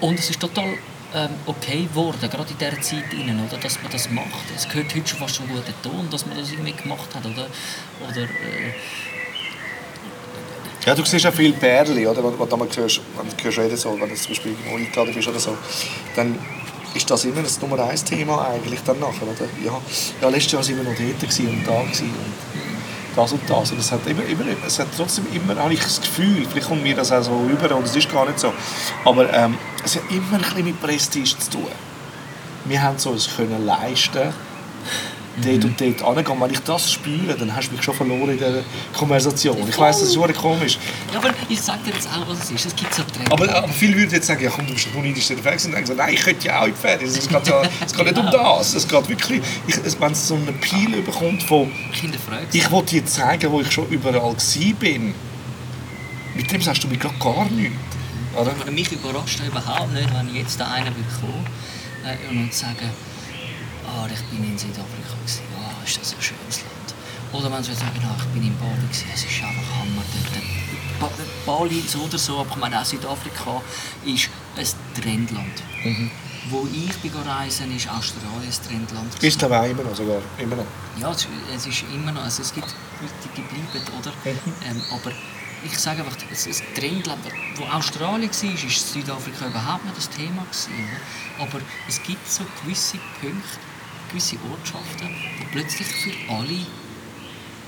Und 0.00 0.18
es 0.18 0.30
ist 0.30 0.40
total 0.40 0.78
ähm, 1.14 1.30
okay 1.46 1.84
geworden, 1.84 2.18
gerade 2.20 2.50
in 2.50 2.58
dieser 2.58 2.80
Zeit, 2.80 3.04
rein, 3.12 3.46
oder, 3.46 3.58
dass 3.58 3.82
man 3.82 3.92
das 3.92 4.10
macht. 4.10 4.44
Es 4.54 4.68
gehört 4.68 4.94
heute 4.94 5.08
schon 5.08 5.18
fast 5.18 5.34
zum 5.36 5.48
guten 5.48 5.74
Ton, 5.82 6.08
dass 6.10 6.26
man 6.26 6.36
das 6.36 6.50
irgendwie 6.50 6.72
gemacht 6.72 7.14
hat. 7.14 7.24
Oder, 7.24 7.46
oder, 8.08 8.22
äh, 8.22 8.72
Ja, 10.86 10.94
du 10.94 11.04
siehst 11.04 11.24
ja 11.24 11.32
viele 11.32 11.52
Perlen, 11.54 12.06
oder? 12.06 12.24
Wenn, 12.24 12.38
wenn 12.38 12.48
du 12.48 12.56
mal 12.56 12.68
hörst, 12.74 13.00
wenn 13.16 13.36
du 13.36 13.44
hörst 13.44 13.58
reden, 13.58 13.76
so, 13.76 14.00
wenn 14.00 14.08
du 14.08 14.14
zum 14.14 14.28
Beispiel 14.28 14.52
irgendwo 14.52 14.76
eingeladen 14.76 15.14
bist 15.14 15.28
oder 15.28 15.40
so, 15.40 15.56
dann 16.16 16.38
ist 17.10 17.24
das 17.24 17.24
immer 17.24 17.42
das 17.42 17.60
Nummer 17.60 17.82
eins 17.82 18.04
Thema 18.04 18.46
eigentlich 18.46 18.80
dann 18.84 19.00
nachher, 19.00 19.24
oder? 19.24 19.48
Ja, 19.64 19.80
ja 20.22 20.28
letztes 20.28 20.52
Jahr 20.52 20.62
waren 20.62 20.76
wir 20.76 20.84
noch 20.84 20.96
dort 20.96 21.40
und 21.40 21.66
da 21.66 21.80
und 21.80 21.90
das 23.16 23.32
und 23.32 23.50
das. 23.50 23.72
Und 23.72 23.80
es 23.80 23.90
hat, 23.90 24.06
immer, 24.06 24.24
immer, 24.24 24.44
es 24.64 24.78
hat 24.78 24.86
trotzdem 24.96 25.26
immer, 25.34 25.56
habe 25.56 25.74
ich 25.74 25.80
das 25.80 26.00
Gefühl, 26.00 26.46
vielleicht 26.48 26.68
kommt 26.68 26.84
mir 26.84 26.94
das 26.94 27.10
auch 27.10 27.22
so 27.22 27.36
rüber 27.36 27.74
und 27.74 27.84
es 27.84 27.96
ist 27.96 28.10
gar 28.12 28.26
nicht 28.26 28.38
so, 28.38 28.52
aber 29.04 29.32
ähm, 29.32 29.58
es 29.84 29.96
hat 29.96 30.02
immer 30.08 30.34
ein 30.34 30.40
bisschen 30.40 30.64
mit 30.64 30.80
Prestige 30.80 31.36
zu 31.36 31.50
tun. 31.50 31.66
Wir 32.66 32.80
haben 32.80 32.98
so 32.98 33.12
es 33.12 33.28
können 33.34 33.66
leisten, 33.66 34.32
dort 35.44 35.64
und 35.64 35.80
dort 35.80 36.18
angehen. 36.18 36.40
Wenn 36.40 36.50
ich 36.50 36.60
das 36.60 36.92
spüre, 36.92 37.36
dann 37.38 37.54
hast 37.54 37.68
du 37.68 37.74
mich 37.74 37.82
schon 37.82 37.94
verloren 37.94 38.30
in 38.30 38.38
dieser 38.38 38.62
Konversation. 38.96 39.56
Ich 39.68 39.78
weiss, 39.78 39.98
das 39.98 40.08
ist 40.08 40.14
schon 40.14 40.34
komisch. 40.34 40.78
ja, 41.12 41.18
aber 41.18 41.30
ich 41.48 41.60
sage 41.60 41.80
dir 41.86 41.94
jetzt 41.94 42.08
auch, 42.08 42.28
was 42.28 42.44
es 42.44 42.50
ist. 42.50 42.66
Es 42.66 42.76
gibt 42.76 42.94
so 42.94 43.02
Trends. 43.02 43.30
Aber, 43.30 43.54
aber 43.54 43.68
viele 43.68 43.96
würden 43.96 44.10
jetzt 44.10 44.26
sagen, 44.26 44.42
ja 44.42 44.50
komm, 44.50 44.66
du 44.66 44.74
bist 44.74 44.86
doch 44.86 45.02
der 45.02 45.38
Fernsehen. 45.38 45.72
Und 45.72 45.78
dann 45.78 45.86
sagen, 45.86 45.98
nein, 45.98 46.14
ich 46.14 46.20
könnte 46.20 46.46
ja 46.46 46.60
auch 46.60 46.66
in 46.66 46.72
die 46.72 46.80
Fernsehen. 46.80 47.18
Es 47.18 47.28
geht, 47.28 47.46
ja, 47.46 47.62
es 47.84 47.94
geht 47.94 48.06
nicht 48.06 48.18
um 48.18 48.26
das. 48.30 48.74
Es 48.74 48.88
geht 48.88 49.08
wirklich, 49.08 49.42
ich, 49.66 50.00
wenn 50.00 50.12
es 50.12 50.28
so 50.28 50.34
einen 50.34 50.58
Peel 50.60 51.02
bekommt 51.02 51.42
von, 51.42 51.70
ich 52.52 52.70
will 52.70 52.82
dir 52.82 53.04
zeigen, 53.06 53.50
wo 53.50 53.60
ich 53.60 53.70
schon 53.70 53.88
überall 53.88 54.14
war 54.22 54.74
bin. 54.78 55.14
Mit 56.34 56.50
dem 56.52 56.62
sagst 56.62 56.84
du 56.84 56.88
mir 56.88 56.96
gerade 56.96 57.18
gar 57.18 57.44
nichts. 57.50 57.76
Oder? 58.34 58.52
Aber 58.60 58.70
mich 58.70 58.90
überrascht 58.92 59.40
überhaupt 59.46 59.92
nicht, 59.92 60.08
wenn 60.14 60.28
ich 60.28 60.34
jetzt 60.42 60.60
da 60.60 60.70
einen 60.70 60.94
bekomme 60.94 61.44
äh, 62.04 62.30
und 62.30 62.54
sagen, 62.54 62.90
ah, 63.86 64.06
ich 64.12 64.20
bin 64.30 64.44
in 64.44 64.56
Südafrika, 64.56 65.09
ist 65.90 66.00
das 66.00 66.14
ein 66.14 66.22
schönes 66.22 66.58
Land. 66.62 66.88
Oder 67.32 67.52
wenn 67.52 67.62
sie 67.62 67.74
sagen, 67.74 67.94
ich 68.18 68.24
bin 68.34 68.42
in 68.42 68.56
Bali, 68.58 68.74
gewesen. 68.74 69.06
es 69.14 69.24
ist 69.24 69.42
einfach 69.42 69.76
Hammer. 69.78 70.02
dort. 71.00 71.10
Ba- 71.12 71.24
Bali 71.46 71.82
so 71.86 72.00
oder 72.00 72.18
so, 72.18 72.40
aber 72.40 72.50
ich 72.50 72.56
meine 72.56 72.80
auch 72.80 72.84
Südafrika 72.84 73.62
ist 74.04 74.28
ein 74.56 75.00
Trendland. 75.00 75.62
Wo 76.50 76.66
ich 76.72 76.96
bin 76.98 77.12
reisen, 77.22 77.74
ist 77.76 77.88
Australien 77.88 78.42
ein 78.50 78.68
Trendland. 78.68 79.14
Ist 79.22 79.42
ich 79.42 79.44
auch 79.44 79.64
immer 79.64 79.82
noch 79.84 79.94
sogar. 79.94 80.20
Immer 80.38 80.56
noch. 80.56 80.66
Ja, 80.98 81.10
es, 81.12 81.66
ist 81.66 81.84
immer 81.94 82.12
noch, 82.12 82.22
also 82.24 82.42
es 82.42 82.52
gibt 82.52 82.66
Leute, 83.00 83.14
die 83.36 83.40
bleiben, 83.42 83.86
oder? 83.98 84.12
Ähm, 84.68 84.82
aber 84.90 85.12
ich 85.64 85.78
sage 85.78 86.02
einfach, 86.02 86.16
es 86.32 86.46
ist 86.46 86.62
ein 86.62 86.74
Trendland. 86.74 87.20
Wo 87.56 87.64
Australien 87.64 88.30
war, 88.30 88.50
war 88.62 88.70
Südafrika 88.70 89.46
überhaupt 89.46 89.84
nicht 89.84 89.96
das 89.96 90.10
Thema. 90.10 90.42
Gewesen, 90.50 90.72
oder? 91.38 91.44
Aber 91.46 91.60
es 91.88 92.02
gibt 92.02 92.28
so 92.28 92.42
gewisse 92.64 92.98
Punkte, 93.20 93.58
gewisse 94.10 94.36
Ortschaften, 94.50 95.08
die 95.40 95.44
plötzlich 95.52 95.86
für 95.86 96.32
alle, 96.32 96.66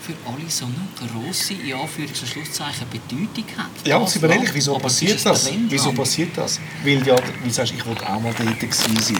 für 0.00 0.14
alle 0.26 0.48
so 0.48 0.66
eine 0.66 1.10
grosse, 1.10 1.54
in 1.54 1.74
Anführungs- 1.74 2.20
und 2.20 2.28
Schlusszeichen, 2.28 2.86
Bedeutung 2.90 3.44
haben. 3.56 3.70
Ja, 3.84 3.96
und 3.96 4.08
sind 4.08 4.22
wir 4.22 4.30
ehrlich, 4.30 4.50
wieso 4.52 4.74
aber 4.74 4.84
passiert 4.84 5.24
das? 5.24 5.50
Wieso 5.68 5.92
passiert 5.92 6.36
das? 6.36 6.60
Weil 6.84 7.06
ja, 7.06 7.16
wie 7.44 7.50
sagst 7.50 7.72
ich 7.72 7.86
wollte 7.86 8.08
auch 8.08 8.20
mal 8.20 8.34
dort 8.36 8.60
gewesen 8.60 8.96
sein. 9.00 9.18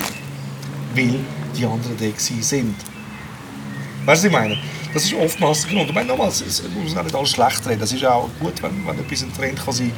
Weil 0.95 1.21
die 1.57 1.65
anderen 1.65 1.97
dort 1.97 2.17
gewesen 2.17 2.43
sind. 2.43 2.75
Weißt 4.05 4.25
du, 4.25 4.33
was 4.33 4.33
ich 4.33 4.33
meine? 4.33 4.59
Das 4.93 5.05
ist 5.05 5.15
oftmals 5.15 5.63
der 5.63 5.73
Grund. 5.73 5.89
Ich 5.89 5.95
meine, 5.95 6.09
nochmals, 6.09 6.41
es 6.43 6.63
muss 6.63 6.97
auch 6.97 7.03
nicht 7.03 7.15
alles 7.15 7.31
schlecht 7.31 7.67
reden. 7.67 7.83
Es 7.83 7.93
ist 7.93 8.05
auch 8.05 8.29
gut, 8.41 8.63
wenn, 8.63 8.87
wenn 8.87 8.99
etwas 8.99 9.23
ein 9.23 9.33
Trend 9.33 9.65
kann 9.65 9.73
sein 9.73 9.93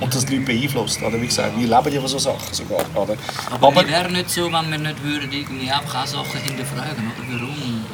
und 0.00 0.14
das 0.14 0.24
die 0.26 0.36
Leute 0.36 0.46
beeinflusst. 0.46 1.02
Oder? 1.02 1.20
Wie 1.20 1.26
gesagt, 1.26 1.58
wir 1.58 1.66
leben 1.66 1.92
ja 1.92 2.00
von 2.00 2.08
so 2.08 2.18
Sachen 2.18 2.52
sogar. 2.52 2.84
Oder? 2.94 3.16
Aber, 3.50 3.74
wir 3.74 3.88
wären 3.88 4.12
nicht 4.12 4.30
so, 4.30 4.44
wenn 4.52 4.70
wir 4.70 4.78
nicht 4.78 5.02
würden 5.02 5.32
irgendwie 5.32 5.70
einfach 5.70 6.02
auch 6.02 6.06
Sachen 6.06 6.40
hinterfragen, 6.40 7.12
oder? 7.16 7.40
Warum? 7.40 7.84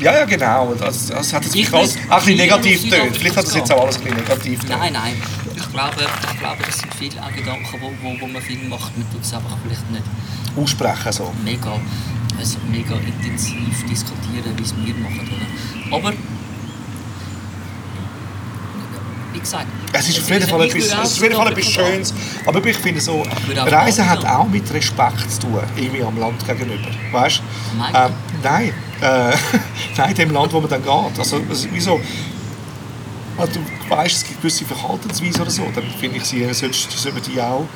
ja, 0.00 0.14
ja, 0.14 0.24
genau. 0.24 0.74
Das, 0.74 1.06
das 1.06 1.32
hat 1.32 1.44
jetzt 1.44 1.54
Ich 1.54 1.72
alles 1.72 1.96
ein 1.96 2.18
bisschen 2.18 2.36
negativ 2.36 2.82
getönt. 2.82 3.16
Vielleicht 3.16 3.36
hat 3.36 3.46
das 3.46 3.54
jetzt 3.54 3.72
auch 3.72 3.82
alles 3.82 3.96
ein 3.96 4.02
bisschen 4.04 4.18
negativ 4.18 4.60
getönt. 4.60 4.80
Nein, 4.80 4.92
nein. 4.92 5.22
Ich 5.56 5.72
glaube, 5.72 6.06
ich 6.32 6.38
glaube, 6.38 6.62
das 6.64 6.78
sind 6.78 6.94
viele 6.94 7.22
auch 7.22 7.32
Gedanken, 7.32 7.80
wo, 7.80 7.92
wo, 8.02 8.20
wo 8.20 8.26
man 8.26 8.42
viel 8.42 8.58
macht. 8.68 8.96
Man 8.96 9.10
tut 9.10 9.22
es 9.22 9.32
einfach 9.32 9.56
vielleicht 9.64 9.90
nicht 9.90 10.04
Aussprechen 10.56 11.12
so. 11.12 11.32
mega, 11.44 11.78
also 12.38 12.58
mega 12.70 12.94
intensiv 12.94 13.84
diskutieren, 13.88 14.56
wie 14.56 14.62
es 14.62 14.74
wir 14.76 14.94
machen. 14.94 15.28
Oder? 15.90 15.96
Aber 15.96 16.12
wie 19.36 19.40
gesagt, 19.40 19.66
Es 19.92 20.08
ist 20.08 20.18
auf 20.18 20.30
jeden 20.30 20.48
Fall 20.48 20.62
etwas, 20.64 20.92
auf 20.92 21.22
jeden 21.22 21.34
Fall 21.36 21.62
Schönes. 21.62 22.14
Aber 22.46 22.64
ich 22.64 22.76
finde 22.78 23.00
so, 23.00 23.22
Reisen 23.54 24.08
hat 24.08 24.24
auch 24.24 24.48
mit 24.48 24.72
Respekt 24.72 25.30
zu 25.30 25.40
tun, 25.40 25.60
irgendwie 25.76 26.02
am 26.02 26.18
Land 26.18 26.46
gegenüber. 26.46 26.88
Weißt 27.12 27.38
du? 27.40 27.76
Meinst 27.76 27.94
Ähm, 27.94 28.12
nein. 28.42 28.72
Äh, 29.00 29.36
nein, 29.96 30.14
dem 30.14 30.30
Land, 30.30 30.52
wo 30.52 30.60
man 30.60 30.70
dann 30.70 30.82
geht. 30.82 31.18
Also, 31.18 31.40
wieso? 31.70 32.00
Also, 33.36 33.52
du 33.52 33.90
weißt, 33.90 34.16
es 34.16 34.24
gibt 34.24 34.40
gewisse 34.40 34.64
Verhaltensweisen 34.64 35.42
oder 35.42 35.50
so, 35.50 35.64
dann 35.74 35.84
finde 36.00 36.16
ich, 36.16 36.24
sie 36.24 36.42
sollten, 36.54 36.74
sollten 36.74 37.22
die 37.30 37.40
auch 37.40 37.66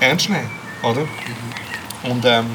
ernst 0.00 0.30
nehmen. 0.30 0.48
oder? 0.82 1.02
Und 2.04 2.24
ähm, 2.24 2.46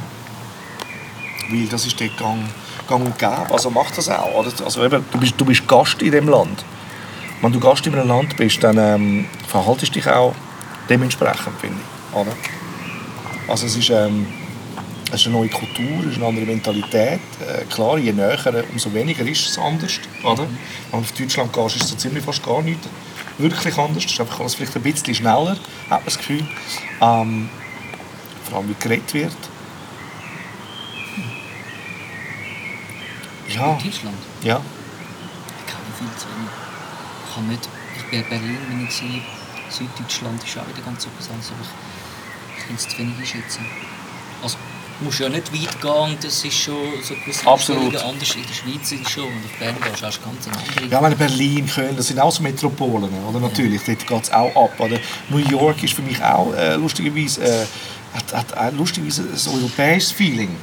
weil 1.52 1.68
das 1.68 1.86
ist 1.86 2.00
dort 2.00 2.18
gang, 2.18 2.40
gang 2.88 3.06
und 3.06 3.20
gäbe. 3.20 3.46
Also 3.52 3.70
mach 3.70 3.92
das 3.92 4.10
auch. 4.10 4.34
Oder? 4.34 4.52
Also 4.66 4.84
eben, 4.84 5.06
du, 5.12 5.18
bist, 5.20 5.34
du 5.38 5.46
bist 5.46 5.68
Gast 5.68 6.02
in 6.02 6.12
dem 6.12 6.28
Land. 6.30 6.64
Wenn 7.42 7.52
du 7.52 7.60
Gast 7.60 7.86
in 7.88 7.96
einem 7.96 8.08
Land 8.08 8.38
bist, 8.38 8.64
dann 8.64 8.78
ähm, 8.78 9.26
verhaltest 9.48 9.96
du 9.96 10.00
dich 10.00 10.08
auch 10.08 10.36
dementsprechend, 10.90 11.60
finde 11.60 11.78
ich. 11.80 12.16
Oder? 12.16 12.32
Also 13.48 13.66
es 13.66 13.76
ist, 13.76 13.90
ähm, 13.90 14.28
es 15.08 15.22
ist 15.22 15.28
eine 15.28 15.36
neue 15.38 15.50
Kultur, 15.50 16.02
es 16.02 16.12
ist 16.12 16.18
eine 16.18 16.28
andere 16.28 16.46
Mentalität. 16.46 17.20
Äh, 17.40 17.66
klar, 17.74 17.98
je 17.98 18.12
näher, 18.14 18.38
umso 18.72 18.94
weniger 18.94 19.26
ist 19.26 19.48
es 19.50 19.58
anders. 19.58 20.00
Oder? 20.24 20.44
Wenn 20.44 20.50
du 20.92 20.98
auf 21.00 21.12
Deutschland 21.14 21.52
gehst, 21.52 21.76
ist 21.78 21.84
es 21.84 21.90
so 21.90 21.96
ziemlich 21.96 22.24
fast 22.24 22.44
gar 22.46 22.62
nicht 22.62 22.80
wirklich 23.40 23.76
anders. 23.78 24.06
Es 24.06 24.12
ist 24.12 24.22
einfach 24.22 24.40
alles 24.40 24.54
vielleicht 24.56 24.76
ein 24.76 24.84
bisschen 24.84 25.16
schneller, 25.16 25.58
hat 25.90 25.90
man 25.90 26.06
das 26.06 26.18
Gefühl. 26.18 26.46
Ähm, 27.02 27.50
vor 28.48 28.60
allem, 28.60 28.70
wie 28.70 28.76
geredet 28.80 29.14
wird. 29.14 29.34
Ja, 33.50 33.72
In 33.78 33.84
Deutschland? 33.84 34.18
ja. 34.44 34.62
Ich 35.60 35.66
kenne 35.66 35.84
viel 35.98 36.08
zu 36.18 36.28
wenig. 36.28 36.61
Ich 37.32 37.36
kann 37.36 37.48
nicht... 37.48 37.70
Ich 37.96 38.04
bin 38.10 38.20
in 38.20 38.28
Berlin, 38.28 38.58
bin 38.68 38.86
ich. 38.86 39.22
Süddeutschland 39.70 40.44
ist 40.44 40.58
auch 40.58 40.68
wieder 40.68 40.82
ganz 40.84 41.06
etwas 41.06 41.30
anderes, 41.30 41.52
aber 41.52 41.64
ich, 42.58 42.68
kann 42.68 42.76
es 42.76 42.90
zu 42.90 42.98
wenig 42.98 43.18
einschätzen. 43.20 43.66
Also, 44.44 44.58
du 45.00 45.06
musst 45.06 45.20
ja 45.20 45.30
nicht 45.30 45.54
weit 45.54 45.82
gehen 45.82 46.18
das 46.22 46.44
ist 46.44 46.54
schon 46.58 46.76
so 47.02 47.16
gewisse 47.16 47.48
Absolut. 47.48 47.96
Anders. 47.96 48.36
In 48.36 48.44
der 48.46 48.54
Schweiz 48.54 48.92
ist 48.92 49.10
schon, 49.10 49.24
und 49.24 49.46
auf 49.46 49.60
Bern 49.60 49.76
gehst 49.80 50.02
du 50.02 50.20
du 50.20 50.26
ganz 50.30 50.48
eine 50.48 50.58
andere... 50.58 50.88
Ja, 50.88 51.00
meine 51.00 51.16
Berlin, 51.16 51.68
Köln, 51.68 51.96
das 51.96 52.08
sind 52.08 52.20
auch 52.20 52.34
so 52.34 52.44
Metropolen, 52.44 53.10
oder? 53.30 53.40
Natürlich, 53.40 53.82
dort 53.86 54.06
geht 54.06 54.24
es 54.24 54.32
auch 54.34 54.66
ab. 54.66 54.78
Oder? 54.78 55.00
New 55.30 55.38
York 55.38 55.82
ist 55.84 55.94
für 55.94 56.02
mich 56.02 56.22
auch 56.22 56.54
äh, 56.54 56.76
lustigerweise, 56.76 57.46
äh, 57.46 57.66
hat, 58.14 58.34
hat 58.34 58.58
auch 58.58 58.74
lustigerweise 58.74 59.22
ein 59.22 59.54
europäisches 59.54 60.12
Feeling. 60.12 60.54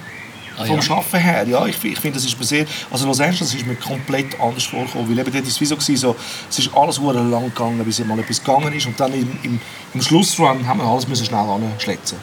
Ah, 0.59 0.64
Vom 0.64 0.81
ja. 0.81 0.90
Arbeiten 0.90 1.18
her, 1.18 1.47
ja, 1.47 1.66
ich, 1.66 1.83
ich 1.85 1.99
finde, 1.99 2.16
das 2.16 2.25
ist 2.25 2.38
mir 2.38 2.44
sehr, 2.44 2.66
also 2.90 3.07
Los 3.07 3.21
Angeles 3.21 3.55
ist 3.55 3.66
mir 3.66 3.77
komplett 3.77 4.38
anders 4.40 4.64
vorgekommen, 4.64 5.09
weil 5.09 5.18
eben 5.18 5.33
dort 5.33 5.47
ist 5.47 5.61
es 5.61 5.68
so, 5.68 5.77
so 5.79 6.16
es 6.51 6.59
ist 6.59 6.71
alles 6.75 6.97
sehr 6.97 7.12
lang 7.14 7.44
gegangen, 7.44 7.85
bis 7.85 8.05
mal 8.05 8.18
etwas 8.18 8.42
gegangen 8.42 8.73
ist 8.73 8.87
und 8.87 8.99
dann 8.99 9.12
im, 9.12 9.38
im, 9.42 9.61
im 9.94 10.03
Schlussrun 10.03 10.66
haben 10.66 10.81
wir 10.81 10.87
alles 10.87 11.07
müssen 11.07 11.27
schnell 11.27 11.40
anschletzen. 11.40 12.18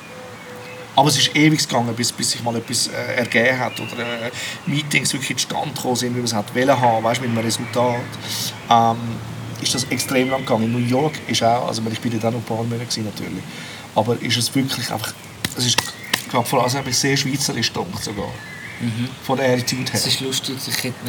Aber 0.97 1.09
es 1.09 1.17
ist 1.17 1.35
ewig 1.35 1.67
gegangen, 1.67 1.93
bis, 1.93 2.11
bis 2.11 2.31
sich 2.31 2.43
mal 2.43 2.55
etwas 2.55 2.87
äh, 2.87 3.15
ergeben 3.15 3.59
hat 3.59 3.79
oder 3.79 3.99
äh, 3.99 4.31
Meetings 4.65 5.11
wirklich 5.13 5.37
zustande 5.37 5.73
gekommen 5.73 5.95
sind, 5.95 6.13
wie 6.13 6.19
man 6.19 6.25
es 6.25 6.33
hat 6.33 6.53
wollen 6.55 6.79
haben, 6.79 7.03
weißt, 7.03 7.21
mit 7.21 7.29
einem 7.29 7.39
Resultat. 7.39 7.99
Ähm, 8.69 8.97
ist 9.61 9.73
das 9.73 9.85
extrem 9.85 10.29
lang 10.29 10.41
gegangen. 10.41 10.63
In 10.63 10.71
New 10.73 10.87
York 10.87 11.13
ist 11.27 11.43
auch, 11.43 11.67
also 11.67 11.81
ich 11.91 11.99
bin 11.99 12.17
auch 12.19 12.23
noch 12.23 12.33
ein 12.33 12.43
paar 12.43 12.57
Monate 12.57 12.85
gewesen, 12.85 13.05
natürlich, 13.05 13.43
aber 13.95 14.21
ist 14.21 14.37
es 14.37 14.53
wirklich 14.53 14.91
einfach, 14.91 15.13
es 15.57 15.65
ist, 15.65 15.77
ich 16.25 16.29
glaube 16.31 16.47
vor 16.47 16.63
allem 16.63 16.75
etwas 16.75 16.99
sehr 17.01 17.15
schweizerisch 17.15 17.71
gedacht 17.71 18.03
sogar. 18.03 18.29
Von 19.23 19.37
der 19.37 19.53
Attitude 19.53 19.83
her. 19.89 19.93
Es 19.93 20.05
ist 20.05 20.19
lustig, 20.19 20.55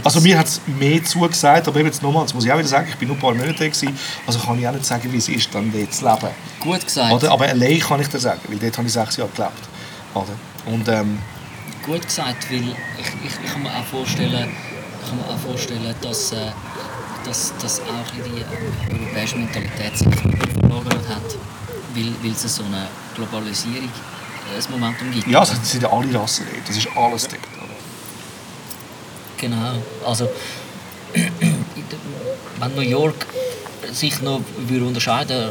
Also 0.04 0.18
das- 0.18 0.20
mir 0.22 0.38
hat 0.38 0.46
es 0.46 0.60
mehr 0.66 1.02
zugesagt, 1.02 1.66
aber 1.66 1.80
eben 1.80 1.88
jetzt 1.88 2.00
nochmal, 2.00 2.22
das 2.22 2.32
muss 2.32 2.44
ich 2.44 2.52
auch 2.52 2.58
wieder 2.58 2.68
sagen, 2.68 2.86
ich 2.88 2.94
bin 2.96 3.08
nur 3.08 3.16
ein 3.16 3.20
paar 3.20 3.34
Monate 3.34 3.54
gewesen, 3.68 3.98
also 4.24 4.38
kann 4.38 4.56
ich 4.60 4.68
auch 4.68 4.72
nicht 4.72 4.84
sagen, 4.84 5.12
wie 5.12 5.16
es 5.16 5.28
ist, 5.28 5.52
dann 5.52 5.72
dort 5.72 5.92
zu 5.92 6.04
leben. 6.04 6.28
gut 6.60 6.84
gesagt. 6.84 7.12
Oder? 7.12 7.32
Aber 7.32 7.44
allein 7.48 7.80
kann 7.80 8.00
ich 8.00 8.06
dir 8.08 8.20
sagen, 8.20 8.40
weil 8.48 8.58
dort 8.58 8.78
habe 8.78 8.86
ich 8.86 8.92
sechs 8.92 9.16
Jahre 9.16 9.30
gelebt. 9.34 9.68
Oder? 10.14 10.36
Und 10.66 10.88
ähm, 10.88 11.18
gut 11.84 12.06
gesagt, 12.06 12.48
weil 12.52 12.62
ich, 12.62 13.06
ich, 13.24 13.32
ich 13.44 13.52
kann 13.52 13.62
mir 13.64 13.70
auch 13.70 13.84
vorstellen, 13.84 14.48
ich 15.02 15.08
kann 15.08 15.18
mir 15.18 15.24
auch 15.34 15.38
vorstellen 15.38 15.92
dass, 16.02 16.32
äh, 16.32 16.36
dass, 17.24 17.52
dass 17.60 17.80
auch 17.80 17.84
die 18.14 18.40
äh, 18.42 18.96
europäische 19.02 19.38
Mentalität 19.38 19.98
sich 19.98 20.06
verlagert 20.60 21.08
hat, 21.08 21.36
weil, 21.96 22.12
weil 22.22 22.30
es 22.30 22.42
so 22.54 22.62
eine 22.62 22.86
Globalisierung 23.16 23.86
äh, 23.88 24.15
ein 24.54 24.70
Momentum 24.70 25.10
gibt. 25.10 25.26
ja, 25.26 25.42
es 25.42 25.70
sind 25.70 25.82
ja 25.82 25.90
alle 25.92 26.12
Rassen 26.18 26.46
dort, 26.52 26.68
das 26.68 26.76
ist 26.76 26.88
alles 26.96 27.28
dort. 27.28 27.40
Oder? 27.56 27.76
Genau. 29.36 29.74
Also, 30.06 30.28
wenn 31.12 32.74
New 32.74 32.80
York 32.82 33.26
sich 33.92 34.20
noch 34.22 34.40
würde 34.58 34.84
unterscheiden 34.84 35.50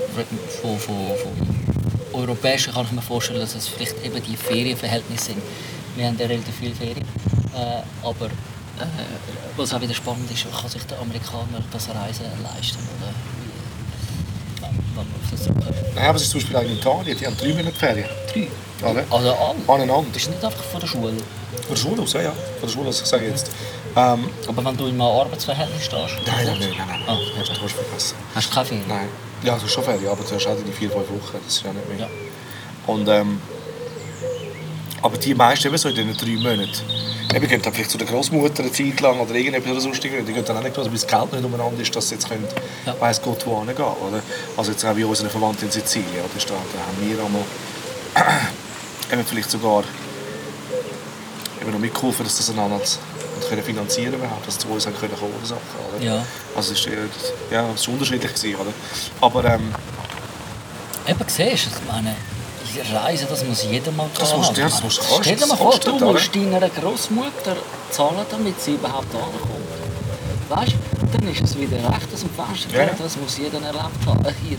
von, 0.62 0.80
von, 0.80 0.96
von 1.18 2.22
europäischen, 2.22 2.74
kann 2.74 2.86
ich 2.86 2.92
mir 2.92 3.02
vorstellen, 3.02 3.40
dass 3.40 3.56
es 3.56 3.68
vielleicht 3.68 4.04
eben 4.04 4.22
die 4.24 4.36
Ferienverhältnisse 4.36 5.26
sind. 5.26 5.42
Wir 5.96 6.08
haben 6.08 6.18
ja 6.18 6.26
relativ 6.26 6.56
viele 6.56 6.76
Ferien, 6.76 7.06
äh, 7.54 7.82
aber 8.06 8.26
äh, 8.26 8.86
was 9.56 9.74
auch 9.74 9.82
wieder 9.82 9.94
spannend 9.94 10.30
ist, 10.32 10.46
kann 10.52 10.70
sich 10.70 10.84
der 10.84 11.00
Amerikaner 11.00 11.64
das 11.72 11.90
Reisen 11.90 12.26
leisten? 12.44 12.80
Oder 12.98 13.12
ja, 14.62 14.70
wenn 14.96 14.96
man 14.96 15.06
auf 15.06 15.32
das. 15.32 15.48
Nein, 15.96 16.06
aber 16.06 16.16
es 16.18 16.24
ist 16.24 16.32
zum 16.32 16.42
Beispiel 16.42 16.58
auch 16.58 16.64
in 16.64 16.78
Italien, 16.78 17.18
die 17.18 17.26
haben 17.26 17.38
drei 17.38 17.54
Monate 17.54 17.78
Ferien. 17.78 18.10
Drei. 18.34 18.48
Oder? 18.82 19.04
Also. 19.10 19.36
Aneinander. 19.68 20.08
Das 20.14 20.22
ist 20.24 20.30
nicht 20.30 20.44
einfach 20.44 20.64
von 20.64 20.80
der 20.80 20.88
Schule. 20.88 21.14
Von 21.14 21.70
der 21.70 21.76
Schule 21.76 22.02
aus, 22.02 22.14
ja, 22.14 22.22
ja. 22.24 22.32
Von 22.32 22.68
der 22.68 22.70
Schule 22.70 22.90
aus, 22.90 23.02
ich 23.02 23.08
sage 23.08 23.28
jetzt. 23.28 23.50
Ähm, 23.96 24.26
Aber 24.48 24.66
wenn 24.66 24.76
du 24.78 24.86
in 24.88 24.92
einem 24.94 25.02
Arbeitsverhältnis 25.02 25.86
stehst, 25.86 26.16
nein, 26.28 26.46
nein, 26.46 26.58
nein, 26.60 26.74
nein, 26.78 26.88
nein. 26.90 27.02
Ah, 27.08 27.18
das 27.40 27.50
hast 27.50 27.62
du 27.62 27.68
vergessen. 27.70 28.16
hast 28.36 28.50
du 28.50 28.54
keine 28.54 28.66
Ferien? 28.66 28.86
Nein. 28.90 29.08
Ja, 29.44 29.56
du 29.56 29.62
hast 29.64 29.72
schon 29.72 29.84
Ferien, 29.84 30.08
aber 30.10 30.24
du 30.24 30.36
hast 30.36 30.48
auch 30.48 30.56
die 30.66 30.72
vier, 30.72 30.90
fünf 30.90 31.08
Wochen, 31.10 31.38
das 31.46 31.56
ist 31.56 31.64
ja 31.64 31.72
nicht 31.72 31.88
mehr. 31.90 32.00
Ja. 32.00 32.08
Und, 32.88 33.08
ähm, 33.08 33.42
aber 35.02 35.18
die 35.18 35.34
meisten 35.34 35.68
eben 35.68 35.78
so 35.78 35.90
in 35.90 35.96
diesen 35.96 36.18
drei 36.18 36.36
Monaten, 36.50 36.72
eben 37.34 37.48
gehen 37.48 37.62
dann 37.62 37.74
vielleicht 37.74 37.92
zu 37.92 37.98
der 37.98 38.08
Großmutter 38.08 38.64
eine 38.64 38.72
Zeit 38.72 39.00
lang 39.02 39.20
oder 39.20 39.34
irgendetwas 39.36 39.72
oder 39.72 39.82
sonst. 39.82 40.04
Die 40.04 40.10
gehen 40.10 40.26
dann 40.46 40.58
auch 40.58 40.64
nicht, 40.64 40.78
also 40.78 40.90
bis 40.90 41.06
das 41.06 41.12
Geld 41.20 41.32
nicht 41.34 41.46
umeinander 41.46 41.82
ist, 41.82 41.96
dass 41.96 42.10
sie 42.10 42.16
jetzt 42.16 42.28
können, 42.28 42.48
Ja. 42.86 42.96
weiss 43.00 43.22
Gott 43.22 43.46
wo 43.46 43.60
hingehen 43.60 43.78
oder? 43.78 44.22
Also 44.58 44.72
jetzt 44.72 44.84
auch 44.86 44.96
wie 44.96 45.04
unsere 45.04 45.30
Verwandten 45.30 45.66
in 45.66 45.72
Sizilien, 45.72 46.10
oder? 46.20 46.46
Da 46.48 46.54
haben 46.54 47.10
wir 47.10 47.24
einmal 47.24 47.44
eben 49.12 49.26
vielleicht 49.26 49.52
sogar 49.52 49.84
eben 51.62 51.72
noch 51.72 51.80
mitgeholfen, 51.80 52.26
dass 52.26 52.38
das 52.38 52.50
einander 52.50 52.76
und 52.78 53.50
können 53.50 53.64
finanzieren 53.64 54.14
überhaupt, 54.14 54.48
dass 54.48 54.58
zu 54.58 54.68
uns 54.70 54.86
haben 54.86 54.96
können 54.98 55.16
kommen 55.18 55.34
Sachen, 55.44 55.62
oder? 55.96 56.04
Ja. 56.04 56.26
Also 56.56 56.74
es 56.74 56.80
ist, 56.80 56.88
äh, 56.88 56.98
ja, 57.54 57.66
es 57.74 57.82
ist 57.82 57.88
unterschiedlich 57.88 58.34
gewesen, 58.34 58.56
oder? 58.56 58.72
Aber 59.22 59.46
ähm, 59.46 59.74
Eben, 61.08 61.20
siehst 61.28 61.66
du, 61.68 61.70
ich 61.70 61.92
meine, 61.92 62.16
die 62.74 62.96
Reisen, 62.96 63.28
das 63.30 63.44
muss 63.46 63.64
jeder 63.64 63.92
mal 63.92 64.10
Das 64.18 64.32
haben. 64.32 64.40
musst- 64.40 64.58
ja, 64.58 64.66
das 64.68 64.82
musst 64.84 64.98
du 64.98 65.02
kosten, 65.04 65.24
Stell 65.24 65.36
dir 65.36 65.46
mal 65.48 65.58
vor, 65.58 65.78
du 65.80 66.00
musst 66.00 66.36
deiner 66.36 66.70
Großmutter 66.70 67.56
zahlen, 67.92 68.26
damit 68.32 68.60
sie 68.62 68.74
überhaupt 68.74 69.14
ankommt. 69.14 69.52
Weißt 70.50 70.72
du, 70.74 71.18
dann 71.18 71.28
ist 71.32 71.42
es 71.42 71.58
wieder 71.58 71.78
recht 71.78 72.08
aus 72.14 72.20
dem 72.22 72.30
Fenster. 72.32 72.86
Ja. 72.86 72.90
Das 72.98 73.18
muss 73.18 73.38
jeder 73.38 73.62
erlebt 73.62 74.06
haben. 74.06 74.26
Hier. 74.48 74.58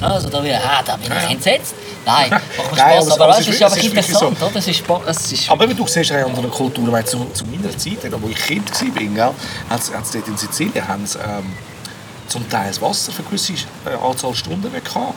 Also, 0.00 0.28
da, 0.28 0.42
wieder, 0.42 0.60
ah, 0.64 0.82
da 0.84 0.96
bin 0.96 1.10
ich 1.24 1.30
entsetzt. 1.30 1.74
Nein, 2.06 2.30
macht 2.30 2.70
mir 2.72 2.76
Spaß, 2.78 3.10
aber 3.10 3.24
aber, 3.24 3.38
es- 3.38 3.40
es 3.40 3.48
es 3.48 3.54
ist 3.54 3.62
es 3.62 3.74
wirklich 3.74 3.84
interessant. 3.94 4.42
Oder? 4.42 4.56
Es 4.56 4.68
ist, 4.68 4.82
es 5.06 5.32
ist 5.32 5.50
Aber 5.50 5.66
du 5.66 5.86
siehst 5.86 6.10
ja 6.10 6.20
in 6.20 6.24
anderen 6.26 6.50
Kulturen, 6.50 6.90
weil 6.92 7.04
zu, 7.04 7.26
zu 7.34 7.44
meiner 7.44 7.76
Zeit, 7.76 7.98
wo 8.20 8.28
ich 8.28 8.36
Kind 8.36 8.70
war, 9.18 9.34
hat's, 9.68 9.92
hat's 9.92 10.10
dort 10.12 10.26
in 10.28 10.36
Sizilien 10.36 10.86
hat's, 10.88 11.16
ähm, 11.16 11.52
zum 12.28 12.48
Teil 12.48 12.68
das 12.68 12.80
Wasser 12.80 13.12
für 13.12 13.18
eine 13.22 13.28
gewisse 13.28 13.52
äh, 13.52 14.08
Anzahl 14.08 14.34
Stunden 14.34 14.70
nicht 14.72 14.84
gehabt. 14.84 15.14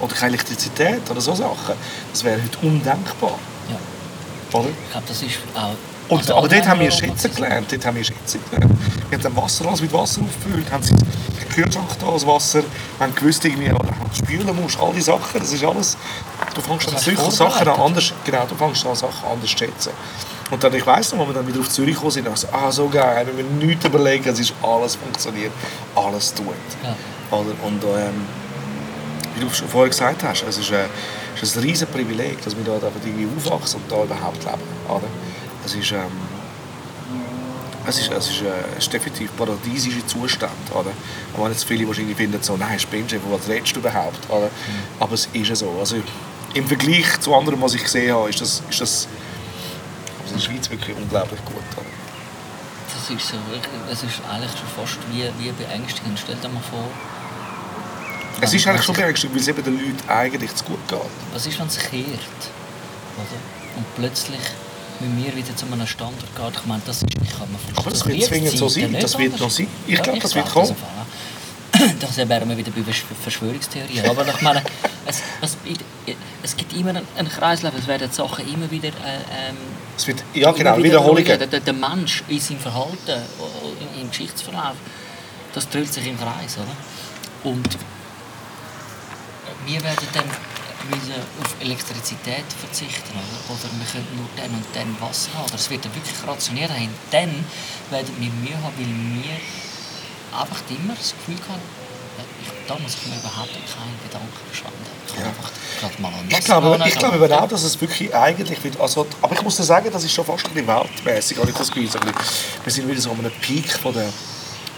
Oder 0.00 0.14
keine 0.14 0.28
Elektrizität 0.34 1.10
oder 1.10 1.20
so 1.20 1.34
Sachen. 1.34 1.74
Das 2.12 2.22
wäre 2.24 2.40
heute 2.42 2.58
undenkbar. 2.66 3.38
ja, 3.70 4.58
Oder? 4.58 4.68
ich 4.68 4.90
glaube, 4.92 5.06
das 5.08 5.22
ist 5.22 5.38
auch... 5.54 5.74
Und, 6.08 6.20
also 6.20 6.36
aber 6.36 6.48
dort 6.48 6.68
haben 6.68 6.80
wir 6.80 6.90
schätzen 6.90 7.34
gelernt. 7.34 7.70
Dort 7.70 7.84
haben 7.84 7.96
wir 7.96 8.04
schätzen 8.04 8.40
gelernt. 8.50 8.72
Wir 9.08 9.18
haben 9.18 9.22
dann 9.22 9.36
Wasser, 9.36 9.66
alles 9.66 9.80
mit 9.80 9.92
Wasser 9.92 10.22
aufgefüllt, 10.22 10.70
haben 10.70 10.82
sie 10.82 10.94
im 10.94 11.48
Kühlschrank 11.48 11.88
da 12.00 12.10
das 12.10 12.26
Wasser, 12.26 12.62
haben 12.98 13.14
gewusst, 13.14 13.44
irgendwie, 13.44 13.72
spülen 14.12 14.56
musst, 14.60 14.78
all 14.80 14.92
die 14.92 15.00
Sachen, 15.00 15.40
das 15.40 15.52
ist 15.52 15.64
alles, 15.64 15.96
du 16.54 16.60
fängst 16.60 16.88
an 16.88 16.98
solche 16.98 17.30
Sachen 17.30 17.68
an 17.68 17.80
anders, 17.80 18.12
genau, 18.24 18.46
du 18.46 18.54
fängst 18.54 18.86
an 18.86 18.94
Sachen 18.96 19.28
anders 19.30 19.50
zu 19.50 19.58
schätzen. 19.58 19.92
Und 20.50 20.62
dann, 20.62 20.74
ich 20.74 20.86
weiss 20.86 21.12
noch, 21.12 21.20
als 21.20 21.28
wir 21.28 21.34
dann 21.34 21.46
wieder 21.46 21.60
auf 21.60 21.68
Zürich 21.68 21.94
gekommen 21.94 22.12
sind, 22.12 22.28
also, 22.28 22.48
ah, 22.52 22.70
so 22.70 22.88
geil, 22.88 23.26
wenn 23.26 23.60
wir 23.60 23.66
nichts 23.66 23.84
überlegen, 23.84 24.28
es 24.28 24.38
ist 24.38 24.54
alles 24.62 24.96
funktioniert, 24.96 25.52
alles 25.94 26.34
tut. 26.34 26.46
Ja. 26.82 27.36
Oder? 27.36 27.50
Und 27.64 27.82
ähm, 27.82 28.26
wie 29.34 29.40
du 29.40 29.50
schon 29.52 29.68
vorher 29.68 29.88
gesagt 29.88 30.22
hast, 30.22 30.44
es 30.48 30.58
ist, 30.58 30.70
äh, 30.70 30.84
es 31.42 31.50
ist 31.50 31.56
ein 31.56 31.62
riesiges 31.64 31.92
Privileg, 31.92 32.42
dass 32.44 32.56
wir 32.56 32.64
da 32.64 32.74
irgendwie 33.04 33.28
aufwachsen 33.36 33.80
und 33.82 33.90
da 33.92 34.02
überhaupt 34.04 34.42
leben. 34.44 34.62
Oder? 34.88 35.04
Es 35.64 35.74
ist, 35.74 35.92
ähm, 35.92 36.00
es 37.86 37.98
ist, 38.00 38.10
es 38.10 38.30
ist, 38.30 38.42
äh, 38.42 38.78
ist 38.78 38.92
definitiv 38.92 39.30
ein 39.30 39.36
paradiesischer 39.36 40.06
Zustand. 40.06 40.52
Oder? 40.72 40.90
Und 41.34 41.44
wenn 41.44 41.52
jetzt 41.52 41.64
viele 41.64 41.86
wahrscheinlich 41.86 42.16
finden, 42.16 42.42
so, 42.42 42.56
nein, 42.56 42.78
spinnst 42.78 43.12
du, 43.12 43.18
was 43.30 43.48
redest 43.48 43.76
du 43.76 43.80
überhaupt? 43.80 44.28
Oder? 44.30 44.50
Aber 44.98 45.14
es 45.14 45.28
ist 45.32 45.48
ja 45.48 45.54
so. 45.56 45.70
Also, 45.78 45.96
Im 46.54 46.66
Vergleich 46.66 47.20
zu 47.20 47.34
anderen, 47.34 47.60
was 47.60 47.74
ich 47.74 47.82
gesehen 47.84 48.14
habe, 48.14 48.30
ist 48.30 48.40
das, 48.40 48.62
ist 48.70 48.80
das 48.80 49.08
also 50.22 50.34
in 50.34 50.40
der 50.40 50.44
Schweiz 50.46 50.70
wirklich 50.70 50.96
unglaublich 50.96 51.44
gut. 51.44 51.56
Oder? 51.76 51.86
Das 52.94 53.10
ist 53.10 53.28
so, 53.28 53.36
ich- 53.54 53.92
es 53.92 54.02
ist 54.02 54.20
eigentlich 54.32 54.50
schon 54.52 54.68
fast 54.74 54.96
wie, 55.12 55.28
wie 55.38 55.52
beängstigend. 55.52 56.18
Stell 56.18 56.36
dir 56.36 56.48
mal 56.48 56.62
vor... 56.70 56.88
Es 58.40 58.52
ist 58.54 58.66
eigentlich 58.66 58.82
schon 58.84 58.94
beängstigend, 58.94 59.34
weil 59.34 59.42
es 59.42 59.48
eben 59.48 59.64
den 59.64 59.74
Leuten 59.78 60.08
eigentlich 60.08 60.54
zu 60.54 60.64
gut 60.64 60.88
geht. 60.88 60.98
Was 61.32 61.46
ist, 61.46 61.58
wenn 61.58 61.66
es 61.66 61.78
kehrt? 61.78 62.04
Oder? 63.16 63.76
Und 63.76 63.94
plötzlich 63.96 64.40
mit 65.00 65.14
mir 65.14 65.34
wieder 65.36 65.54
zu 65.56 65.66
einem 65.66 65.86
Standard 65.86 66.24
geht. 66.36 66.60
Ich 66.60 66.66
meine, 66.66 66.82
das 66.86 66.96
ist, 66.98 67.04
ich 67.10 67.38
kann 67.38 67.50
mir 67.50 67.58
vorstellen, 67.58 67.76
Aber 67.78 67.90
das 67.90 68.06
wird 68.06 68.22
zwingend 68.24 68.58
so 68.58 68.68
sein. 68.68 68.96
Das 69.00 69.18
wird 69.18 69.38
noch 69.40 69.50
sein. 69.50 69.68
Ich 69.86 70.02
glaube, 70.02 70.18
das 70.18 70.34
wird 70.34 70.48
kommen. 70.50 70.70
auch. 70.70 71.06
Da 72.00 72.28
wären 72.28 72.48
wir 72.48 72.56
wieder 72.56 72.70
bei 72.70 72.80
Versch- 72.80 73.04
Verschwörungstheorien. 73.22 74.08
Aber 74.08 74.26
ich 74.26 74.40
meine, 74.40 74.62
es, 75.04 75.20
es, 75.42 75.56
es 76.42 76.56
gibt 76.56 76.72
immer 76.74 76.90
einen- 76.90 77.28
Kreislauf, 77.28 77.74
es 77.78 77.86
werden 77.86 78.10
Sachen 78.10 78.50
immer 78.50 78.70
wieder... 78.70 78.88
Äh, 78.88 79.50
ähm, 79.50 79.56
Es 79.96 80.06
wird, 80.06 80.24
ja, 80.32 80.52
genau, 80.52 80.78
Wiederholungen. 80.78 81.38
Der, 81.38 81.60
der, 81.60 81.72
Mensch 81.74 82.22
in 82.28 82.40
seinem 82.40 82.60
Verhalten, 82.60 83.20
im 84.00 84.08
Geschichtsverlauf, 84.08 84.76
das 85.52 85.68
dreht 85.68 85.92
sich 85.92 86.06
im 86.06 86.16
Kreis, 86.18 86.56
oder? 86.56 87.50
Und 87.52 87.68
wir 89.66 89.82
werden 89.82 90.08
dann 90.14 90.24
müssen 90.88 91.14
auf 91.42 91.56
Elektrizität 91.60 92.44
verzichten, 92.60 93.10
oder? 93.10 93.54
Oder 93.54 93.68
wir 93.74 93.86
können 93.90 94.06
nur 94.16 94.28
dann 94.36 94.50
und 94.54 94.66
dann 94.72 94.96
Wasser 95.00 95.30
haben. 95.34 95.46
Oder 95.46 95.56
es 95.56 95.68
wird 95.68 95.84
dann 95.84 95.94
wirklich 95.94 96.14
rationiert 96.26 96.70
haben. 96.70 96.94
Dann 97.10 97.44
werden 97.90 98.14
wir 98.18 98.30
Mühe 98.30 98.56
haben, 98.62 98.74
weil 98.78 98.86
wir 98.86 99.36
einfach 100.38 100.62
immer 100.70 100.94
das 100.94 101.12
Gefühl 101.12 101.40
haben, 101.48 101.62
da 102.68 102.74
muss 102.78 102.94
ich 102.94 103.06
mir 103.06 103.16
überhaupt 103.18 103.50
keine 103.50 103.94
Gedanken 104.02 104.32
verschwenden. 104.46 104.86
Ich 105.06 105.14
kann 105.14 105.22
Ja. 105.22 105.28
einfach 105.30 105.50
gerade 105.80 106.02
mal 106.02 106.08
an 106.08 106.26
Ich 106.28 106.40
glaube, 106.40 106.88
ich 106.88 106.98
glaube 106.98 107.16
eben 107.16 107.32
auch, 107.32 107.48
dass 107.48 107.62
es 107.62 107.80
wirklich 107.80 108.14
eigentlich 108.14 108.62
wird, 108.64 108.80
also, 108.80 109.06
aber 109.22 109.34
ich 109.34 109.42
muss 109.42 109.56
dir 109.56 109.62
sagen, 109.64 109.88
das 109.92 110.04
ist 110.04 110.12
schon 110.12 110.24
fast 110.24 110.46
ein 110.46 110.52
bisschen 110.52 110.66
weltmäßig, 110.68 111.38
habe 111.38 111.50
ich 111.50 111.56
das 111.56 111.70
Gefühl. 111.70 111.88
Wir 112.64 112.72
sind 112.72 112.88
wieder 112.88 113.00
so 113.00 113.10
an 113.10 113.18
einem 113.20 113.32
Peak 113.40 113.70
von 113.72 113.92
der 113.94 114.12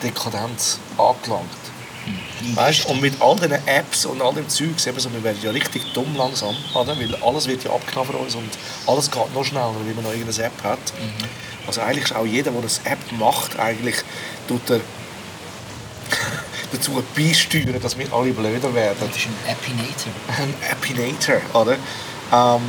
Dekadenz 0.02 0.78
angelangt. 0.96 1.50
Weißt, 2.54 2.86
und 2.86 3.00
mit 3.00 3.20
all 3.20 3.36
diesen 3.36 3.52
Apps 3.66 4.06
und 4.06 4.22
all 4.22 4.32
dem 4.32 4.48
Zeugs, 4.48 4.86
eben 4.86 4.98
so, 4.98 5.12
wir 5.12 5.22
werden 5.22 5.38
ja 5.42 5.50
richtig 5.50 5.82
dumm 5.92 6.14
langsam, 6.16 6.56
oder? 6.74 6.98
weil 6.98 7.14
alles 7.16 7.46
wird 7.46 7.64
ja 7.64 7.70
abgenommen 7.72 8.12
von 8.12 8.20
uns 8.20 8.34
und 8.34 8.50
alles 8.86 9.10
geht 9.10 9.34
noch 9.34 9.44
schneller, 9.44 9.74
weil 9.84 9.94
man 9.94 10.04
noch 10.04 10.12
irgendeine 10.12 10.46
App 10.46 10.62
hat. 10.62 10.78
Also 11.66 11.80
eigentlich 11.80 12.04
ist 12.04 12.14
auch 12.16 12.24
jeder, 12.24 12.50
der 12.50 12.60
eine 12.60 12.92
App 12.92 13.12
macht, 13.18 13.58
eigentlich 13.58 13.96
tut 14.46 14.70
er 14.70 14.80
dazu 16.72 17.02
beisteuern, 17.14 17.80
dass 17.80 17.98
wir 17.98 18.12
alle 18.12 18.32
blöder 18.32 18.74
werden 18.74 18.96
Das 19.00 19.16
ist 19.16 19.26
ein 19.26 19.52
Epinator. 19.52 20.12
ein 20.38 20.54
Epinator, 20.70 21.40
oder? 21.54 21.76
Ähm, 22.32 22.62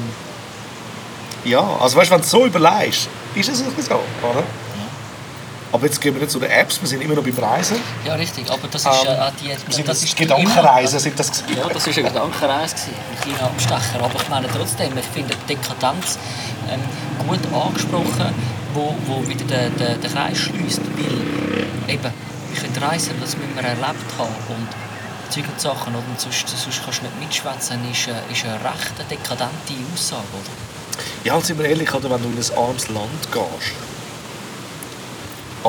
ja, 1.46 1.62
also 1.80 1.98
weißt 1.98 2.10
du, 2.10 2.16
wenn 2.16 2.22
du 2.22 2.26
es 2.26 2.32
so 2.32 2.46
überlegst, 2.46 3.08
ist 3.36 3.50
es 3.50 3.60
so, 3.60 3.66
oder? 4.24 4.44
Aber 5.72 5.86
jetzt 5.86 6.02
gehen 6.02 6.16
wir 6.16 6.22
nicht 6.22 6.32
zu 6.32 6.40
den 6.40 6.50
Apps, 6.50 6.82
wir 6.82 6.88
sind 6.88 7.02
immer 7.02 7.14
noch 7.14 7.24
beim 7.24 7.38
Reisen. 7.38 7.78
Ja, 8.06 8.16
richtig, 8.16 8.50
aber 8.50 8.68
das 8.72 8.82
ist 8.82 8.88
Ähm, 8.88 9.08
äh, 9.08 9.20
auch 9.20 9.32
die... 9.40 9.48
Wir 9.50 9.58
sind 9.70 9.88
das 9.88 10.00
das 10.00 10.04
ist 10.04 10.18
Gedankenreisen, 10.18 11.00
sind 11.00 11.20
das 11.20 11.32
gewesen. 11.32 11.58
Ja, 11.58 11.70
das 11.70 11.86
war 11.86 11.94
eine 11.94 12.04
Gedankenreise, 12.10 12.76
ein 12.76 13.22
kleiner 13.22 13.44
Abstecher. 13.44 14.04
Aber 14.04 14.16
ich 14.20 14.30
meine 14.30 14.48
trotzdem, 14.48 14.98
ich 14.98 15.06
finde 15.06 15.36
Dekadenz 15.48 16.18
ähm, 16.72 16.82
gut 17.28 17.40
angesprochen, 17.54 18.34
wo, 18.74 18.96
wo 19.06 19.28
wieder 19.28 19.46
den, 19.46 19.76
den, 19.78 20.02
den 20.02 20.12
Kreis 20.12 20.38
schließt. 20.40 20.82
Weil 20.82 21.94
eben, 21.94 22.14
wir 22.52 22.62
können 22.62 22.84
reisen, 22.84 23.14
das 23.22 23.38
müssen 23.38 23.56
wir 23.56 23.64
erlebt 23.64 24.10
haben. 24.18 24.36
Und 24.50 24.68
Zeug 25.30 25.46
und 25.52 25.62
Sachen, 25.62 25.94
oder? 25.94 26.04
Und 26.10 26.20
sonst, 26.20 26.50
sonst 26.50 26.84
kannst 26.84 27.02
du 27.02 27.06
nicht 27.06 27.20
mitschwätzen, 27.20 27.80
ist, 27.92 28.08
äh, 28.08 28.34
ist 28.34 28.44
eine 28.46 28.56
recht 28.56 28.98
dekadente 29.10 29.74
Aussage, 29.94 30.24
oder? 30.34 30.52
Ja, 31.24 31.40
sind 31.42 31.60
wir 31.60 31.70
ehrlich, 31.70 31.94
oder, 31.94 32.10
wenn 32.10 32.24
du 32.24 32.30
in 32.30 32.38
ein 32.38 32.58
armes 32.58 32.88
Land 32.90 33.32
gehst, 33.32 33.76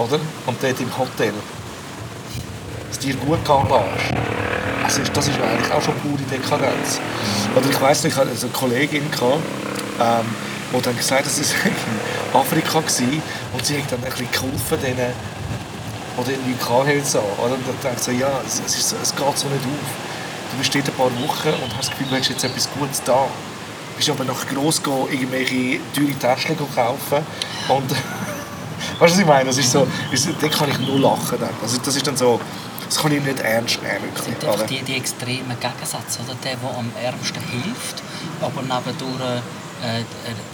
oder? 0.01 0.21
Und 0.47 0.63
dort 0.63 0.81
im 0.81 0.99
Hotel, 0.99 1.35
es 2.91 2.99
dir 2.99 3.15
gut 3.17 3.39
also 3.49 5.03
ist, 5.03 5.17
das 5.17 5.29
ist 5.29 5.41
eigentlich 5.41 5.73
auch 5.73 5.83
schon 5.83 5.95
pure 6.01 6.23
Dekadenz. 6.31 7.01
Oder 7.55 7.69
ich 7.71 7.81
weiss 7.81 8.03
nicht, 8.03 8.15
ich 8.15 8.19
hatte 8.19 8.31
eine 8.31 8.51
Kollegin, 8.51 9.11
gehabt, 9.11 9.39
ähm, 10.01 10.27
die 10.73 10.83
dann 10.83 10.97
gesagt 10.97 11.25
hat, 11.25 11.31
sie 11.31 11.45
sei 11.45 11.57
in 11.69 12.41
Afrika 12.41 12.75
war 12.75 12.83
und 12.83 13.67
sie 13.67 13.79
hat 13.79 13.93
dann 13.93 14.03
ein 14.03 14.11
bisschen 14.11 14.31
geholfen, 14.33 14.79
denen, 14.83 15.13
die 16.17 16.17
dort 16.17 16.47
nichts 16.47 16.69
hatten. 16.69 17.05
So, 17.05 17.19
oder? 17.39 17.55
Und 17.55 17.67
dann 17.67 17.77
dachte 17.83 17.97
ich 17.99 18.03
so, 18.03 18.11
ja, 18.11 18.41
es, 18.47 18.61
es, 18.67 18.79
ist 18.79 18.95
es 19.01 19.15
geht 19.15 19.39
so 19.39 19.49
nicht 19.49 19.65
auf. 19.65 19.91
Du 20.51 20.59
bist 20.59 20.75
dort 20.75 20.89
ein 20.89 20.95
paar 20.95 21.29
Wochen 21.29 21.63
und 21.63 21.77
hast 21.77 21.89
das 21.89 21.91
Gefühl, 21.91 22.09
du 22.11 22.17
hast 22.17 22.29
jetzt 22.29 22.45
etwas 22.45 22.69
Gutes 22.73 23.03
da 23.05 23.27
bist 24.01 24.09
aber 24.09 24.25
nach 24.25 24.47
gross 24.49 24.83
gehen, 24.83 25.13
irgendwelche 25.13 25.79
teure 25.95 26.15
Täschchen 26.19 26.57
kaufen 26.57 27.19
und 27.69 27.91
weißt 29.01 29.13
du, 29.15 29.17
was 29.17 29.19
ich 29.19 29.27
meine? 29.27 29.45
Das 29.47 29.59
ist 29.59 29.73
so, 29.73 29.87
ist, 30.13 30.29
da 30.41 30.49
kann 30.49 30.71
ich 30.71 30.79
nur 30.79 31.01
lachen. 31.01 31.39
Dann. 31.41 31.51
Also 31.63 31.79
das 31.85 31.97
ist 31.97 32.07
dann 32.07 32.17
so, 32.17 32.41
das 32.87 32.99
kann 32.99 33.13
ich 33.13 33.23
nicht 33.23 33.41
ernst 33.41 33.83
nehmen. 33.83 34.03
Wirklich, 34.05 34.25
sind 34.25 34.45
einfach 34.45 34.67
die, 34.67 34.83
die 34.83 34.95
extremen 34.97 35.57
Gegensätze. 35.59 36.21
Oder? 36.25 36.35
Der, 36.45 36.57
der 36.57 36.71
am 36.79 36.91
ärmsten 37.03 37.43
hilft, 37.43 38.03
aber 38.41 38.63
nebendurch 38.63 39.21
äh, 39.83 40.01
äh, 40.01 40.05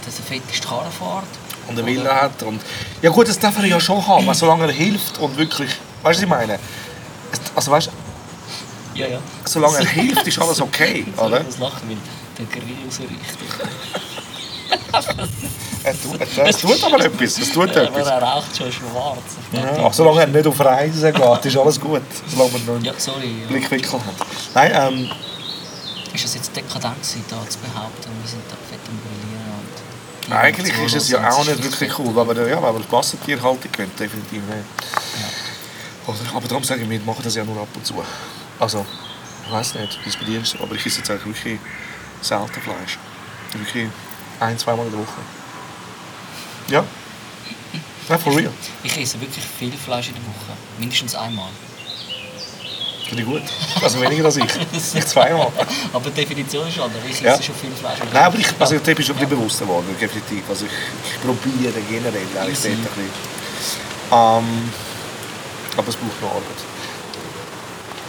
dass 0.05 0.19
er 0.19 0.25
fettigste 0.25 0.69
Karre 0.69 0.91
fährt. 0.91 1.25
Und 1.69 1.77
einen 1.79 1.87
Wille 1.87 2.15
hat. 2.15 2.43
Und, 2.45 2.63
ja 3.03 3.11
gut, 3.11 3.29
das 3.29 3.39
darf 3.39 3.59
er 3.59 3.65
ja 3.65 3.81
schon 3.81 4.07
haben, 4.07 4.33
solange 4.35 4.67
er 4.67 4.73
hilft 4.73 5.19
und 5.19 5.37
wirklich, 5.37 5.71
weißt 5.71 5.79
du, 6.05 6.09
was 6.09 6.23
ich 6.23 6.29
meine? 6.29 6.59
Also 7.57 7.71
weißt 7.73 7.89
du, 7.89 7.91
Ja, 9.01 9.09
ja. 9.09 9.19
solange 9.45 9.79
er 9.79 9.87
hilft, 9.87 10.27
ist 10.27 10.39
alles 10.39 10.61
okay, 10.61 11.05
oder? 11.17 11.41
Das 11.41 11.59
lachen, 11.59 11.89
weil 11.89 11.97
der 12.39 12.47
Grill 12.47 12.77
so 12.89 13.03
richtig. 13.03 13.49
Es 15.87 16.59
tut 16.59 16.83
aber 16.85 17.05
etwas, 17.05 17.39
es 17.39 17.53
tut 17.53 17.71
Aber 17.71 17.83
etwas. 17.85 18.09
er 18.09 18.23
raucht 18.23 18.57
schon 18.57 18.73
schwarz. 18.73 19.19
Ja, 19.53 19.93
solange 19.93 20.21
er 20.21 20.27
nicht 20.27 20.47
auf 20.47 20.59
Reisen 20.61 21.13
geht, 21.13 21.45
ist 21.45 21.57
alles 21.57 21.81
gut. 21.81 22.03
Solange 22.29 22.51
man 22.53 22.67
noch 22.67 22.75
einen 22.75 22.85
Ja, 22.85 22.93
sorry. 22.99 23.43
Ja. 23.43 23.47
Blickwinkel 23.49 23.93
hat. 23.93 24.27
Nein, 24.55 24.73
ähm, 24.75 25.11
Ist 26.13 26.25
es 26.25 26.35
jetzt 26.35 26.57
dekadent 26.57 26.97
gewesen, 26.97 27.25
da 27.29 27.37
zu 27.49 27.59
behaupten, 27.59 28.11
wir 28.21 28.29
sind 28.29 28.43
da 28.49 28.57
fett 28.69 28.81
am 28.89 28.99
Brillieren 28.99 29.53
und... 29.61 30.27
die 30.27 30.33
Eigentlich 30.33 30.79
ist 30.85 30.97
es 30.97 31.09
ja 31.11 31.31
auch 31.31 31.45
nicht 31.45 31.63
wirklich 31.63 31.99
cool, 31.99 32.15
weil 32.17 32.25
man, 32.25 32.37
ja, 32.49 32.61
weil 32.63 32.73
man 32.73 32.85
Massentierhaltung 32.91 33.71
gewinnt, 33.71 33.99
definitiv 34.01 34.43
nicht. 34.43 34.67
Oder, 36.07 36.19
aber 36.37 36.49
darum 36.49 36.65
sage 36.65 36.83
ich, 36.83 36.91
wir 36.91 37.01
machen 37.01 37.21
das 37.23 37.35
ja 37.37 37.45
nur 37.45 37.61
ab 37.61 37.69
und 37.75 37.87
zu. 37.87 37.95
Also, 38.59 38.85
ich 39.47 39.53
weiß 39.53 39.75
nicht, 39.75 39.99
wie 40.05 40.09
es 40.09 40.17
bei 40.17 40.25
dir 40.25 40.41
ist, 40.41 40.57
aber 40.61 40.75
ich 40.75 40.85
esse 40.87 40.99
jetzt 40.99 41.11
eigentlich 41.11 41.27
wirklich 41.37 41.59
selten 42.23 42.61
Fleisch. 42.61 42.99
Wirklich 43.53 43.89
ein, 44.41 44.59
zweimal 44.59 44.87
in 44.87 44.93
der 44.93 45.01
Woche. 45.01 45.21
Ja. 46.69 46.85
Ja, 48.09 48.19
for 48.19 48.37
real. 48.37 48.53
Ich 48.85 48.97
esse 48.99 49.21
wirklich 49.21 49.45
viel 49.59 49.73
Fleisch 49.73 50.09
in 50.09 50.15
der 50.15 50.23
Woche. 50.25 50.57
Mindestens 50.79 51.15
einmal. 51.15 51.49
Finde 53.09 53.23
ich 53.23 53.29
gut. 53.29 53.43
Also 53.83 54.01
weniger 54.01 54.25
als 54.25 54.37
ich. 54.37 54.45
Ich 54.73 55.07
zweimal. 55.07 55.53
Aber 55.93 56.11
die 56.11 56.21
Definition 56.25 56.67
ist 56.69 56.79
anders. 56.79 57.03
Ich 57.05 57.13
esse 57.17 57.25
Ja. 57.25 57.43
schon 57.43 57.55
viel 57.55 57.71
Fleisch. 57.73 57.99
Nein, 58.13 58.23
aber 58.25 58.39
ich, 58.39 58.47
also, 58.59 58.75
ich 58.77 58.83
bin 58.83 58.97
schon 59.03 59.15
bisschen 59.17 59.29
bewusster 59.31 59.65
geworden, 59.65 59.95
definitiv. 60.01 60.43
Also 60.49 60.67
ich, 60.67 60.73
ich 61.13 61.21
probiere 61.21 61.81
generell 61.89 62.15
eigentlich 62.17 62.33
dort 62.35 62.45
ein 62.47 62.51
bisschen. 62.51 62.73
Ähm, 64.13 64.73
aber 65.77 65.89
es 65.89 65.97
braucht 65.97 66.23
noch 66.23 66.31
Arbeit. 66.31 66.61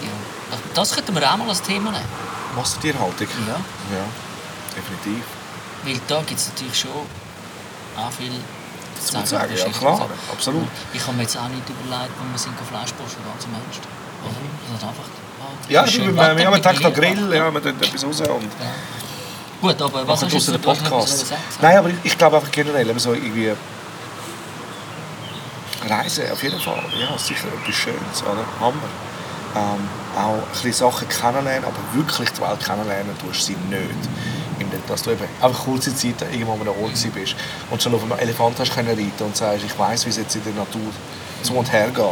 Ja. 0.04 0.58
Das 0.74 0.93
könnten 0.93 1.13
wir 1.15 1.32
auch 1.32 1.38
mal 1.38 1.50
als 1.50 1.62
Thema 1.62 1.91
nehmen. 1.91 2.06
Massentierhaltung? 2.56 3.28
Ja. 3.48 3.54
Ja, 3.98 4.06
definitiv. 4.76 5.24
Weil 5.84 6.00
da 6.08 6.22
gibt 6.22 6.39
es 6.39 6.48
natürlich 6.50 6.80
schon 6.80 6.91
auch 7.98 8.12
viel 8.12 8.32
zu 9.00 9.18
ich 9.18 9.26
sagen, 9.30 9.54
ja 9.56 9.66
klar, 9.70 10.10
absolut. 10.32 10.68
Ich 10.94 11.02
habe 11.06 11.18
mir 11.18 11.24
jetzt 11.24 11.38
auch 11.38 11.48
nicht 11.50 11.68
überlegt, 11.70 12.12
wo 12.18 12.32
wir 12.32 12.38
sind 12.40 12.54
Fleisch 12.70 12.92
posten, 12.94 13.22
ganz 13.26 13.44
Ernst. 13.46 13.82
Oder? 14.24 14.74
Also 14.74 14.88
einfach, 14.88 15.04
ah, 15.42 15.70
Ja, 15.70 15.82
ist 15.84 15.94
schön 15.94 16.16
wir, 16.16 16.24
haben 16.24 16.38
einen 16.54 16.62
Tag. 16.64 16.76
Grill, 16.94 17.34
ja, 17.34 17.52
wir 17.54 17.62
tun 17.62 17.76
etwas 17.82 18.04
raus 18.06 18.22
und 18.22 18.28
Ja. 18.28 18.38
Gut, 19.62 19.82
aber 19.82 20.08
was 20.08 20.22
machen 20.22 20.34
hast 20.34 20.48
du 20.48 20.52
draussen 20.52 20.54
jetzt 20.54 20.54
den 20.54 20.62
du 20.62 20.70
hast 20.70 20.82
noch 20.82 20.88
etwas 20.88 20.90
Podcast. 20.90 21.28
sagen? 21.28 21.42
Nein, 21.62 21.78
aber 21.78 21.90
ich, 21.90 21.96
ich 22.04 22.18
glaube 22.18 22.36
einfach 22.38 22.52
generell, 22.52 22.90
eben 22.90 23.00
so 23.00 23.14
irgendwie 23.14 23.54
Reisen 25.90 26.32
auf 26.32 26.44
jeden 26.44 26.60
Fall, 26.60 26.84
ja, 27.00 27.18
sicher 27.18 27.48
etwas 27.48 27.76
Schönes, 27.76 28.22
oder? 28.24 28.46
Hammer. 28.60 28.76
Ähm, 29.56 29.90
auch 30.16 30.34
ein 30.34 30.42
bisschen 30.52 30.74
Sachen 30.74 31.08
kennenlernen, 31.10 31.66
aber 31.66 31.78
wirklich 31.94 32.30
die 32.32 32.42
Welt 32.42 32.60
kennenlernen 32.64 33.18
tust 33.20 33.42
du 33.42 33.46
sie 33.54 33.58
nicht. 33.70 34.10
Indem, 34.60 34.82
Dass 34.88 35.04
du 35.04 35.12
eben 35.12 35.24
einfach 35.41 35.63
kurze 35.63 35.96
Zeit 35.96 36.15
irgendwo 36.32 36.54
an 36.54 36.62
einem 36.62 36.70
Ort 36.70 36.93
gewesen 36.93 37.12
bist 37.12 37.36
und 37.70 37.82
schon 37.82 37.93
auf 37.93 38.04
einem 38.04 38.17
Elefant 38.17 38.60
hast 38.60 38.74
können 38.74 38.89
reiten 38.89 39.24
und 39.24 39.36
sagst, 39.36 39.63
ich 39.65 39.78
weiß, 39.78 40.06
wie 40.06 40.10
es 40.10 40.17
jetzt 40.17 40.36
in 40.36 40.43
der 40.43 40.54
Natur 40.54 40.91
zu 41.43 41.54
und 41.54 41.72
her 41.72 41.89
geht. 41.93 42.04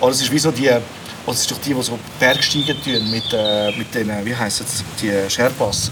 Oder 0.00 0.10
es 0.10 0.20
ist 0.20 0.32
wie 0.32 0.38
so 0.38 0.50
die, 0.50 0.68
es 0.68 1.40
ist 1.40 1.50
doch 1.50 1.58
die, 1.58 1.74
die 1.74 1.82
so 1.82 1.98
Bergsteigen 2.18 2.76
tun 2.82 3.10
mit, 3.10 3.32
äh, 3.32 3.70
mit 3.76 3.94
den, 3.94 4.10
wie 4.24 4.34
heisst 4.34 4.60
es, 4.60 4.84
die 5.00 5.12
Sherpas. 5.30 5.90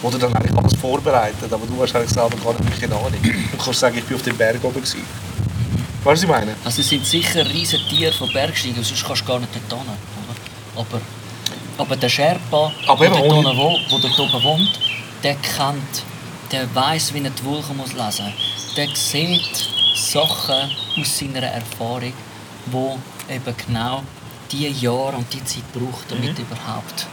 Wo 0.00 0.10
du 0.10 0.18
dann 0.18 0.34
eigentlich 0.34 0.56
alles 0.56 0.74
vorbereitet, 0.74 1.52
aber 1.52 1.64
du 1.64 1.80
hast 1.80 1.94
eigentlich 1.94 2.10
selber 2.10 2.36
gar 2.42 2.52
nicht 2.54 2.64
wirklich 2.64 2.90
Ahnung. 2.90 3.14
Und 3.52 3.62
kannst 3.62 3.80
sagen, 3.80 3.96
ich 3.96 4.04
bin 4.04 4.16
auf 4.16 4.22
dem 4.22 4.36
Berg 4.36 4.62
oben 4.62 4.74
gewesen. 4.74 5.02
Weißt 6.04 6.04
du, 6.04 6.10
was 6.10 6.22
ich 6.22 6.28
meine? 6.28 6.56
Also 6.64 6.80
es 6.80 6.88
sind 6.88 7.06
sicher 7.06 7.48
riesige 7.48 7.84
Tiere 7.88 8.12
von 8.12 8.32
Bergsteigen, 8.32 8.82
sonst 8.82 9.04
kannst 9.06 9.22
du 9.22 9.26
gar 9.26 9.38
nicht 9.38 9.50
dort 9.54 9.80
hin. 9.80 9.92
Oder? 9.92 10.80
Aber, 10.80 11.00
aber 11.78 11.96
der 11.96 12.08
Sherpa, 12.08 12.72
Aber 12.86 13.08
der 13.08 13.18
dort, 13.18 13.32
ohne- 13.32 13.48
oben 13.50 13.58
wo, 13.58 13.78
wo 13.90 13.98
dort 13.98 14.18
oben 14.20 14.42
wohnt, 14.42 14.80
der 15.22 15.34
kennt, 15.36 16.02
der 16.50 16.72
weiß, 16.74 17.14
wie 17.14 17.22
er 17.24 17.30
die 17.30 17.44
Wolken 17.44 17.76
muss 17.76 17.92
lesen 17.92 18.26
muss. 18.26 18.74
Der 18.76 18.88
sieht 18.94 19.66
Sachen 19.94 20.70
aus 21.00 21.18
seiner 21.18 21.42
Erfahrung, 21.46 22.12
wo 22.66 22.98
eben 23.30 23.54
genau 23.66 24.02
die 24.50 24.68
Jahre 24.68 25.16
und 25.16 25.32
die 25.32 25.42
Zeit 25.44 25.62
braucht, 25.72 26.10
damit 26.10 26.38
überhaupt 26.38 27.06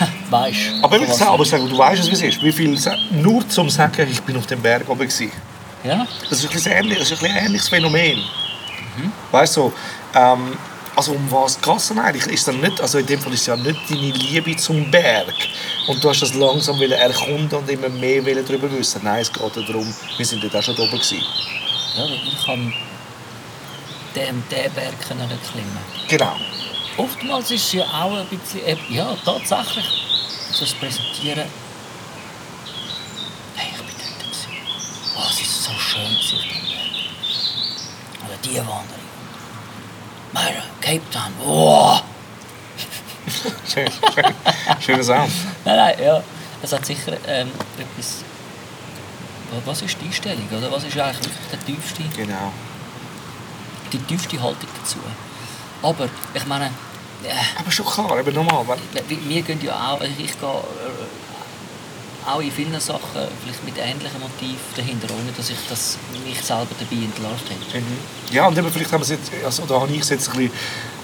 weißt. 0.30 0.76
Mhm. 0.76 0.84
Aber 0.84 1.00
ich 1.00 1.12
sage, 1.12 1.30
aber 1.30 1.44
sage, 1.44 1.68
du 1.68 1.76
weißt 1.76 2.00
es, 2.02 2.08
wie 2.08 2.12
es 2.14 2.22
ist. 2.22 2.42
Wie 2.42 2.52
viel, 2.52 2.78
nur 3.10 3.46
zum 3.48 3.68
sagen, 3.68 4.06
ich 4.10 4.20
bin 4.22 4.36
auf 4.36 4.46
dem 4.46 4.60
Berg 4.62 4.88
oben 4.88 5.00
gewesen. 5.00 5.30
Ja? 5.84 6.06
Das 6.30 6.42
ist 6.44 6.66
ein, 6.66 6.72
ähnlich, 6.72 6.98
das 6.98 7.10
ist 7.10 7.22
ein, 7.24 7.36
ähnliches 7.36 7.68
Phänomen. 7.68 8.22
Weißt 9.30 9.56
du, 9.56 9.60
so, 9.62 9.72
ähm, 10.14 10.56
also 10.98 11.12
um 11.12 11.30
was 11.30 11.60
geht 11.60 11.76
es 11.76 11.88
denn 11.88 12.00
eigentlich? 12.00 12.26
Ist 12.26 12.48
dann 12.48 12.60
nicht, 12.60 12.80
also 12.80 12.98
in 12.98 13.06
dem 13.06 13.20
Fall 13.20 13.32
ist 13.32 13.42
es 13.42 13.46
ja 13.46 13.56
nicht 13.56 13.78
deine 13.88 14.10
Liebe 14.10 14.56
zum 14.56 14.90
Berg 14.90 15.32
und 15.86 16.02
du 16.02 16.08
hast 16.08 16.22
das 16.22 16.34
langsam 16.34 16.76
wollen 16.80 16.90
erkunden 16.90 17.56
und 17.56 17.70
immer 17.70 17.88
mehr 17.88 18.26
wollen 18.26 18.44
darüber 18.44 18.68
wissen. 18.72 19.02
Nein, 19.04 19.20
es 19.20 19.32
geht 19.32 19.68
darum, 19.68 19.94
wir 20.16 20.26
sind 20.26 20.42
dort 20.42 20.56
auch 20.56 20.62
schon 20.62 20.74
oben 20.74 20.90
gewesen. 20.90 21.22
Ja, 21.96 22.04
ich 22.04 22.44
kann 22.44 22.74
den, 24.16 24.42
den 24.50 24.72
Berg 24.72 25.00
können 25.06 25.28
klimmen. 25.52 25.78
Genau. 26.08 26.34
Oftmals 26.96 27.48
ist 27.52 27.66
es 27.66 27.72
ja 27.74 27.84
auch 27.84 28.16
ein 28.16 28.26
bisschen, 28.26 28.66
äh, 28.66 28.76
ja, 28.88 29.16
tatsächlich, 29.24 29.86
so 30.50 30.64
das 30.64 30.74
Präsentieren. 30.74 31.48
Hey, 33.54 33.70
ich 33.70 33.78
bin 33.78 33.94
dort. 34.00 34.18
gewesen. 34.18 34.50
Oh, 35.16 35.22
es 35.30 35.40
ist 35.42 35.62
so 35.62 35.70
schön 35.78 36.02
auf 36.02 36.28
dem 36.28 36.66
Berg. 36.66 36.96
Oder 38.26 38.36
die 38.42 38.56
Wanderung. 38.56 39.08
Meine, 40.32 40.62
Cape 40.88 41.02
Town, 41.10 41.32
oh! 41.44 41.98
Schön, 43.68 43.90
schön, 44.14 44.24
schöner 44.80 45.02
Sound. 45.04 45.30
Nein, 45.66 45.76
nein, 45.76 45.94
ja. 46.02 46.22
Es 46.62 46.72
hat 46.72 46.86
sicher 46.86 47.12
ähm, 47.26 47.50
etwas. 47.78 48.24
Was 49.66 49.82
ist 49.82 49.98
die 50.00 50.06
Einstellung? 50.06 50.48
Oder 50.50 50.72
was 50.72 50.84
ist 50.84 50.98
eigentlich 50.98 51.18
wirklich 51.26 51.48
der 51.52 51.64
tiefste, 51.66 52.02
Genau. 52.16 52.52
die 53.92 53.98
tiefste 53.98 54.40
Haltung 54.42 54.68
dazu? 54.80 54.96
Aber 55.82 56.08
ich 56.32 56.46
meine, 56.46 56.66
äh, 57.22 57.32
Aber 57.60 57.70
schon 57.70 57.84
klar, 57.84 58.18
eben 58.18 58.34
wenn- 58.34 59.08
wir, 59.10 59.28
wir 59.28 59.42
gehen 59.42 59.60
ja 59.62 59.74
auch, 59.74 60.00
also 60.00 60.12
ich 60.18 60.40
gehe 60.40 60.48
äh, 60.48 61.27
auch 62.26 62.40
in 62.40 62.50
vielen 62.50 62.78
Sachen 62.80 63.28
vielleicht 63.42 63.64
mit 63.64 63.78
ähnlichen 63.78 64.20
Motiven 64.20 64.58
dahinter, 64.76 65.08
ohne 65.14 65.32
dass 65.36 65.50
ich 65.50 65.56
das 65.68 65.98
mich 66.26 66.40
selber 66.40 66.68
dabei 66.78 67.02
entlarvt 67.02 67.44
hätte. 67.48 67.82
Ja, 68.32 68.46
und 68.46 68.58
eben 68.58 68.70
vielleicht 68.70 68.92
haben 68.92 69.06
wir 69.06 69.16
jetzt, 69.16 69.30
also, 69.44 69.64
da 69.66 69.80
habe 69.80 69.92
ich 69.92 70.00
es 70.00 70.10
jetzt 70.10 70.28
ein 70.30 70.36
bisschen, 70.36 70.52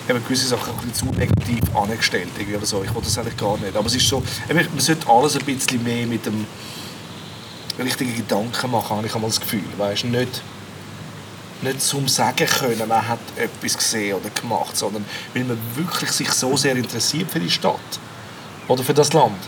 eben 0.09 0.25
gewisse 0.25 0.49
Sachen 0.49 0.71
ein 0.71 0.87
bisschen 0.87 0.95
zu 0.95 1.19
negativ 1.19 1.63
angestellt. 1.75 2.29
So. 2.63 2.83
Ich 2.83 2.95
wollte 2.95 3.07
das 3.09 3.19
eigentlich 3.19 3.37
gar 3.37 3.57
nicht. 3.59 3.77
Aber 3.77 3.87
es 3.87 3.95
ist 3.95 4.09
so, 4.09 4.23
eben, 4.49 4.59
man 4.59 4.81
sollte 4.81 5.09
alles 5.09 5.37
ein 5.37 5.45
bisschen 5.45 5.83
mehr 5.83 6.07
mit 6.07 6.27
dem 6.27 6.47
richtigen 7.79 8.15
Gedanken 8.15 8.71
machen, 8.71 8.97
habe 8.97 9.07
ich 9.07 9.15
einmal 9.15 9.31
das 9.31 9.41
Gefühl. 9.41 9.65
Weißt, 9.79 10.05
nicht, 10.05 10.43
nicht 11.63 11.83
zum 11.83 12.07
Sagen 12.09 12.47
können, 12.47 12.89
man 12.89 13.09
hat 13.09 13.21
etwas 13.37 13.77
gesehen 13.77 14.17
oder 14.17 14.31
gemacht, 14.31 14.77
sondern 14.77 15.05
weil 15.33 15.45
man 15.45 15.59
wirklich 15.75 16.11
sich 16.11 16.31
so 16.31 16.57
sehr 16.57 16.77
interessiert 16.77 17.31
für 17.31 17.41
die 17.41 17.51
Stadt 17.51 17.81
oder 18.69 18.83
für 18.83 18.95
das 18.95 19.13
Land. 19.13 19.39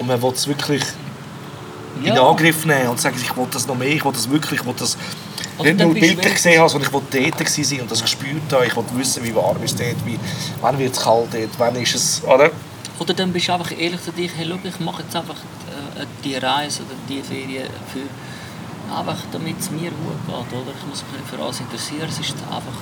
Und 0.00 0.06
man 0.08 0.20
will 0.20 0.32
es 0.32 0.48
wirklich 0.48 0.82
in 2.00 2.06
Ja. 2.06 2.26
Angriff 2.26 2.64
nehmen 2.64 2.88
und 2.88 3.00
sagen, 3.00 3.16
ich 3.20 3.36
will 3.36 3.46
das 3.50 3.66
noch 3.66 3.76
mehr, 3.76 3.88
ich 3.88 4.04
will 4.04 4.12
das 4.12 4.28
wirklich, 4.30 4.60
ich 4.60 4.66
will 4.66 4.74
das 4.76 4.96
Oder 5.58 5.74
nicht 5.74 5.84
nur 5.84 5.92
Bilder 5.92 6.30
gesehen 6.30 6.58
habe, 6.58 6.70
sondern 6.70 6.88
ich 6.88 6.94
will 7.12 7.32
dort 7.32 7.48
sein 7.48 7.80
und 7.82 7.90
das 7.90 8.00
gespürt 8.00 8.50
haben, 8.50 8.64
ich 8.66 8.74
will 8.74 8.84
wissen, 8.94 9.22
wie 9.22 9.34
warm 9.34 9.62
ist 9.62 9.78
es 9.78 9.86
dort, 9.86 10.06
wie, 10.06 10.18
wann 10.62 10.78
wird 10.78 10.94
es 10.96 11.02
kalt 11.02 11.28
dort, 11.32 11.50
wann 11.58 11.76
ist 11.76 11.94
es, 11.94 12.22
oder? 12.24 12.50
Oder 12.98 13.14
dann 13.14 13.32
bist 13.32 13.48
du 13.48 13.52
einfach 13.52 13.70
ehrlich 13.78 14.02
zu 14.02 14.10
dich, 14.12 14.30
hey, 14.34 14.46
schau, 14.48 14.58
ich 14.66 14.80
mache 14.80 15.02
jetzt 15.02 15.14
einfach 15.14 15.34
äh, 15.36 16.06
die 16.24 16.36
Reise 16.36 16.82
oder 16.82 16.94
die 17.08 17.22
Ferien 17.22 17.66
für, 17.92 18.94
einfach 18.94 19.18
damit 19.32 19.60
es 19.60 19.70
mir 19.70 19.90
gut 19.90 20.26
geht, 20.26 20.34
oder? 20.58 20.72
Ich 20.80 20.88
muss 20.88 21.02
mich 21.12 21.20
nicht 21.20 21.30
für 21.30 21.42
alles 21.42 21.60
interessieren, 21.60 22.08
es 22.08 22.18
ist 22.20 22.36
einfach 22.50 22.80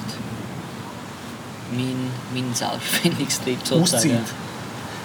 mein, 1.72 2.11
mein 2.33 2.54
Selbstfindungstrieb 2.54 3.59
sozusagen. 3.64 3.83
Auszeit. 3.83 4.48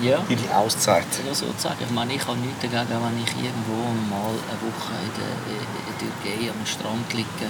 Ja. 0.03 0.19
Deine 0.27 0.57
Auszeit. 0.57 1.07
Ja, 1.25 1.33
sozusagen. 1.33 1.77
Ich 1.79 1.91
meine, 1.91 2.13
ich 2.13 2.27
habe 2.27 2.37
nichts 2.37 2.59
dagegen, 2.61 2.89
wenn 2.91 3.23
ich 3.23 3.31
irgendwo 3.39 3.87
mal 4.11 4.35
eine 4.35 4.59
Woche 4.59 4.93
in 4.99 5.11
der, 5.15 5.31
in 5.47 5.63
der 5.87 5.95
Türkei 5.97 6.51
am 6.51 6.65
Strand 6.65 7.13
liege, 7.13 7.47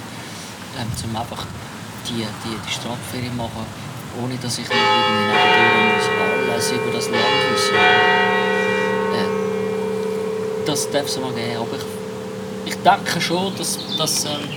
ähm, 0.78 0.86
um 1.10 1.16
einfach 1.16 1.46
die, 2.06 2.22
die, 2.22 2.56
die 2.66 2.72
Strandferien 2.72 3.36
machen, 3.36 3.66
ohne 4.22 4.36
dass 4.36 4.58
ich 4.58 4.66
irgendwie 4.66 5.34
muss 5.94 6.08
alles 6.52 6.70
über 6.70 6.92
das 6.92 7.08
Land 7.08 7.42
wissen. 7.50 7.74
Äh, 9.18 10.64
das 10.64 10.88
darf 10.92 11.06
es 11.06 11.18
mal 11.18 11.32
geben, 11.32 11.56
aber 11.56 11.76
ich, 11.76 12.72
ich 12.72 12.76
denke 12.82 13.20
schon, 13.20 13.56
dass, 13.56 13.78
dass 13.98 14.26
ähm, 14.26 14.48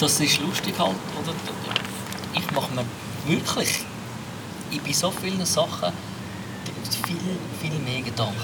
das 0.00 0.18
ist 0.18 0.40
lustig 0.40 0.74
halt, 0.76 0.96
oder? 1.22 1.34
Ich 2.34 2.50
mache 2.50 2.74
mir 2.74 2.84
wirklich, 3.26 3.84
ich 4.72 4.80
bei 4.80 4.92
so 4.92 5.12
vielen 5.12 5.46
Sachen 5.46 5.92
viel, 6.96 7.16
viel 7.60 7.78
mehr 7.80 8.02
Gedanken. 8.02 8.34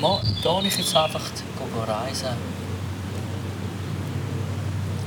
Mal 0.00 0.20
gehe 0.42 0.68
ich 0.68 0.78
jetzt 0.78 0.96
einfach 0.96 1.22
reisen 1.86 2.36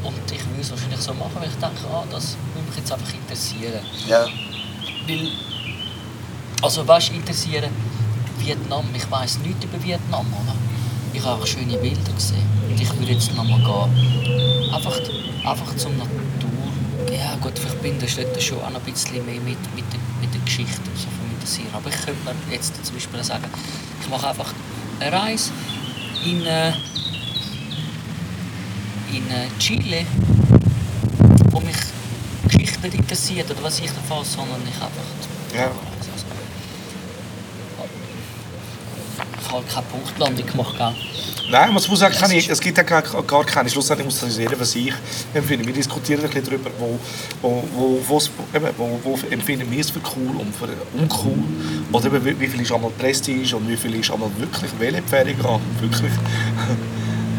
und 0.03 0.31
ich 0.31 0.39
will 0.39 0.59
es 0.59 0.71
wahrscheinlich 0.71 0.99
so 0.99 1.13
machen, 1.13 1.35
weil 1.35 1.47
ich 1.47 1.55
denke, 1.55 1.87
ah, 1.93 2.03
das 2.11 2.35
würde 2.53 2.67
mich 2.67 2.77
jetzt 2.77 2.91
einfach 2.91 3.13
interessieren. 3.13 3.81
Ja. 4.07 4.25
Weil, 5.07 5.31
also 6.61 6.87
weißt 6.87 7.09
du, 7.09 7.13
interessieren 7.13 7.71
Vietnam, 8.39 8.85
ich 8.95 9.09
weiß 9.09 9.39
nichts 9.39 9.63
über 9.63 9.81
Vietnam, 9.83 10.25
oder? 10.27 10.55
Ich 11.13 11.23
habe 11.23 11.41
auch 11.41 11.45
schöne 11.45 11.77
Bilder 11.77 12.13
gesehen 12.13 12.47
und 12.67 12.79
ich 12.79 12.89
würde 12.97 13.11
jetzt 13.11 13.33
noch 13.35 13.43
mal 13.43 13.59
gehen. 13.59 14.73
Einfach, 14.73 14.97
einfach 15.45 15.75
zum 15.75 15.97
Natur. 15.97 16.11
Ja 17.11 17.35
gut, 17.41 17.59
vielleicht 17.59 17.81
bin 17.81 18.03
ich 18.03 18.15
dort 18.15 18.41
schon 18.41 18.59
auch 18.59 18.69
noch 18.69 18.79
ein 18.79 18.91
bisschen 18.91 19.25
mehr 19.25 19.41
mit, 19.41 19.59
mit, 19.75 19.85
der, 19.91 19.99
mit 20.21 20.33
der 20.33 20.41
Geschichte 20.41 20.81
so 20.95 21.07
interessieren. 21.41 21.69
Aber 21.73 21.89
ich 21.89 21.95
könnte 22.05 22.23
mir 22.23 22.55
jetzt 22.55 22.73
zum 22.85 22.95
Beispiel 22.95 23.23
sagen, 23.23 23.45
ich 24.01 24.09
mache 24.09 24.27
einfach 24.29 24.53
eine 24.99 25.11
Reise 25.11 25.51
in, 26.25 26.45
äh, 26.45 26.69
in 29.11 29.29
äh, 29.29 29.47
Chile, 29.59 30.05
wo 31.51 31.59
mich 31.59 31.75
Geschichte 32.47 32.79
nicht 32.81 32.95
interessiert 32.95 33.49
oder 33.49 33.63
was 33.63 33.79
ich 33.79 33.91
davon, 33.91 34.23
sondern 34.23 34.61
ich 34.67 34.75
einfach 34.75 35.55
Ja. 35.55 35.65
also, 35.65 36.10
habe 39.51 39.63
keine 39.65 39.85
Punktlandung 39.87 40.45
gemacht, 40.45 40.75
gell? 40.77 40.93
Nein, 41.51 41.73
man 41.73 41.83
muss 41.89 41.99
sagen, 41.99 42.15
keine, 42.15 42.37
es 42.37 42.61
gibt 42.61 42.77
ja 42.77 42.83
gar, 42.83 43.01
gar 43.01 43.43
keine. 43.43 43.69
Schlussendlich 43.69 44.05
muss 44.05 44.21
das 44.21 44.37
jeder 44.37 44.55
für 44.55 44.63
sich 44.63 44.93
empfinden. 45.33 45.67
Wir 45.67 45.73
diskutieren 45.73 46.23
ein 46.23 46.29
bisschen 46.29 46.45
darüber, 46.45 46.69
wo, 46.79 46.99
wo, 47.41 47.99
wo, 48.07 48.21
wo, 48.77 48.99
wo 49.03 49.19
empfinden 49.29 49.69
wir 49.69 49.81
es 49.81 49.89
für 49.89 49.99
cool 50.15 50.37
und 50.37 50.55
für 50.55 50.69
uncool. 50.97 51.43
Oder 51.91 52.05
eben, 52.05 52.39
wie, 52.39 52.47
viel 52.47 52.61
ist 52.61 52.71
einmal 52.71 52.91
Prestige 52.91 53.57
und 53.57 53.67
wie 53.67 53.75
viel 53.75 53.95
ist 53.95 54.11
einmal 54.11 54.29
wirklich 54.37 54.71
Velopfähig 54.79 55.37
an. 55.43 55.59
Wirklich. 55.79 56.11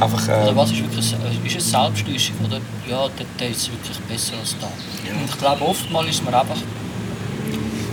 Einfach, 0.00 0.24
Oder 0.24 0.48
äh, 0.48 0.56
was 0.56 0.72
ist 0.72 0.80
wirklich, 0.80 1.12
äh, 1.12 1.46
ist 1.46 1.56
es 1.56 1.70
Selbsttäuschung, 1.70 2.34
oder? 2.44 2.60
Ja, 2.90 3.08
der, 3.08 3.26
der 3.38 3.50
ist 3.50 3.70
wirklich 3.70 3.96
besser 4.00 4.34
als 4.40 4.56
da. 4.60 4.66
Ja. 5.06 5.14
Und 5.14 5.30
ich 5.30 5.38
glaube, 5.38 5.62
oftmals 5.64 6.10
ist 6.10 6.24
man 6.24 6.34
einfach, 6.34 6.56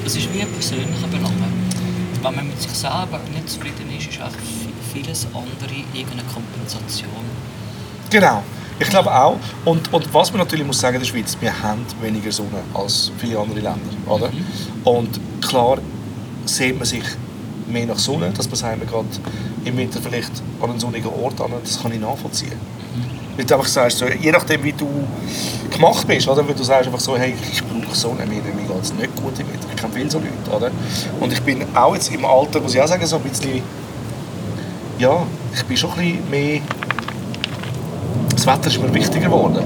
das 0.03 0.15
ist 0.15 0.33
wie 0.33 0.41
ein 0.41 0.51
persönlicher 0.51 1.07
Belang. 1.11 1.48
Wenn 2.21 2.35
man 2.35 2.47
mit 2.47 2.61
sich 2.61 2.71
selber 2.71 3.19
nicht 3.33 3.49
zufrieden 3.49 3.89
ist, 3.97 4.07
ist 4.09 4.19
vi- 4.19 4.73
vieles 4.93 5.25
andere 5.33 5.75
irgendeine 5.93 6.23
Kompensation. 6.33 7.09
Genau. 8.09 8.43
Ich 8.81 8.89
glaube 8.89 9.13
auch. 9.13 9.37
Und, 9.65 9.91
und 9.93 10.13
was 10.13 10.31
man 10.31 10.39
natürlich 10.39 10.65
muss 10.65 10.79
sagen 10.79 10.95
in 10.95 11.01
der 11.01 11.07
Schweiz, 11.07 11.35
wir 11.39 11.51
haben 11.61 11.85
weniger 12.01 12.31
Sonne 12.31 12.61
als 12.73 13.11
viele 13.17 13.37
andere 13.39 13.59
Länder. 13.59 13.79
Oder? 14.07 14.29
Und 14.85 15.19
klar 15.41 15.79
sieht 16.45 16.77
man 16.77 16.85
sich 16.85 17.03
mehr 17.67 17.85
nach 17.85 17.99
Sonne, 17.99 18.31
dass 18.31 18.47
man 18.47 18.55
sagt, 18.55 18.79
man 18.79 18.87
geht 18.87 19.19
im 19.65 19.77
Winter 19.77 19.99
vielleicht 20.01 20.31
an 20.61 20.69
einen 20.71 20.79
sonnigen 20.79 21.09
Ort 21.09 21.39
an, 21.41 21.51
das 21.61 21.81
kann 21.81 21.91
ich 21.91 21.99
nachvollziehen. 21.99 22.53
Weil 23.39 23.45
du 23.45 23.53
einfach 23.55 23.69
sagst, 23.69 23.99
so, 23.99 24.05
je 24.05 24.33
nachdem 24.33 24.61
wie 24.65 24.73
du 24.73 24.89
gemacht 25.71 26.05
bist, 26.05 26.27
oder? 26.27 26.45
Weil 26.45 26.55
du 26.55 26.63
sagst 26.63 26.87
einfach 26.87 26.99
so, 26.99 27.17
hey, 27.17 27.33
ich 27.49 27.63
brauche 27.63 27.95
Sonne, 27.95 28.25
mir, 28.25 28.41
mir 28.41 28.67
geht 28.67 28.83
es 28.83 28.93
nicht 28.93 29.15
gut 29.15 29.37
Winter, 29.37 29.65
ich 29.73 29.81
kenne 29.81 29.93
viele 29.93 30.11
so 30.11 30.19
Leute, 30.19 30.57
oder? 30.57 30.71
Und 31.21 31.31
ich 31.31 31.41
bin 31.41 31.63
auch 31.73 31.93
jetzt 31.93 32.13
im 32.13 32.25
Alter, 32.25 32.59
muss 32.59 32.75
ich 32.75 32.81
auch 32.81 32.87
sagen, 32.87 33.05
so 33.05 33.15
ein 33.15 33.21
bisschen, 33.21 33.61
ja, 34.97 35.25
ich 35.53 35.63
bin 35.63 35.77
schon 35.77 35.91
ein 35.91 36.17
bisschen 36.17 36.29
mehr 36.29 36.61
das 38.33 38.45
Wetter 38.45 38.67
ist 38.67 38.81
mir 38.81 38.93
wichtiger 38.93 39.27
geworden. 39.27 39.63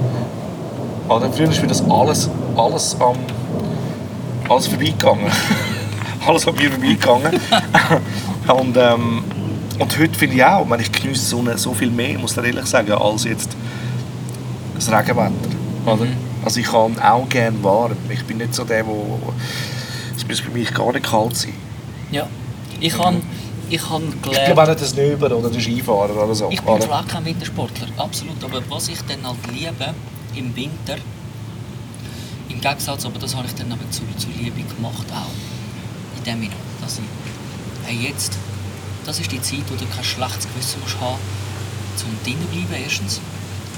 Oder? 1.10 1.32
Früher 1.32 1.50
ist 1.50 1.60
mir 1.60 1.68
das 1.68 1.84
alles, 1.90 2.30
alles, 2.56 2.96
am 3.00 3.18
alles 4.50 4.68
vorbeigegangen. 4.68 5.32
alles 6.28 6.48
an 6.48 6.56
mir 6.56 6.70
vorbeigegangen. 6.70 7.40
und, 8.48 8.78
ähm, 8.78 9.24
und 9.80 10.00
heute 10.00 10.18
finde 10.18 10.36
ich 10.36 10.44
auch, 10.44 10.68
ich, 10.78 10.92
genieße 10.92 11.22
die 11.22 11.30
Sonne 11.30 11.58
so 11.58 11.74
viel 11.74 11.90
mehr, 11.90 12.18
muss 12.20 12.38
ich 12.38 12.44
ehrlich 12.44 12.66
sagen, 12.66 12.92
als 12.92 13.24
jetzt 13.24 13.56
das 14.76 14.92
Regenwetter. 14.92 15.32
Oder? 15.86 16.08
Also 16.46 16.60
ich 16.60 16.66
kann 16.66 17.00
auch 17.00 17.28
gerne 17.30 17.64
warm. 17.64 17.96
Ich 18.10 18.24
bin 18.26 18.38
nicht 18.38 18.54
so 18.54 18.64
der, 18.64 18.86
wo 18.86 19.20
es 20.16 20.28
muss 20.28 20.40
für 20.40 20.52
mich 20.52 20.74
gar 20.74 20.92
nicht 20.92 21.06
kalt 21.06 21.36
sein. 21.36 21.54
Ja. 22.12 22.28
Ich 22.80 22.98
habe 22.98 23.22
ich 23.70 23.82
hab 23.90 24.02
Ich 24.02 24.10
bin 24.10 24.22
gelernt... 24.22 24.60
auch 24.60 24.68
nicht 24.68 24.80
der 24.82 24.88
Snöber 24.88 25.36
oder 25.36 25.50
der 25.50 25.60
Skifahrer 25.60 26.24
oder 26.24 26.36
so. 26.36 26.50
Ich 26.52 26.62
bin 26.62 26.74
oder? 26.74 26.86
zwar 26.86 27.06
kein 27.06 27.26
Wintersportler, 27.26 27.88
absolut, 27.98 28.44
aber 28.44 28.62
was 28.70 28.90
ich 28.90 29.00
dann 29.04 29.26
halt 29.26 29.38
liebe 29.52 29.94
im 30.36 30.56
Winter, 30.56 30.98
im 32.50 32.60
Gegensatz, 32.62 33.06
aber 33.06 33.20
das 33.20 33.36
habe 33.36 33.48
ich 33.48 33.56
dann 33.56 33.72
aber 33.72 33.90
zu, 33.90 34.02
zu 34.18 34.28
Liebe 34.38 34.62
gemacht 34.76 35.06
auch, 35.12 36.18
in 36.18 36.24
dem 36.24 36.42
Sinne, 36.42 36.54
dass 36.82 37.00
ich, 37.00 37.04
hey 37.86 38.10
jetzt, 38.10 38.38
das 39.06 39.20
ist 39.20 39.32
die 39.32 39.42
Zeit, 39.42 39.64
wo 39.70 39.76
du 39.76 39.86
kein 39.86 40.04
schlechtes 40.04 40.48
Gewissen 40.48 40.82
musst 40.82 41.00
haben, 41.00 41.20
zum 41.96 42.10
drinnen 42.24 42.48
bleiben 42.48 42.84
erstens, 42.84 43.20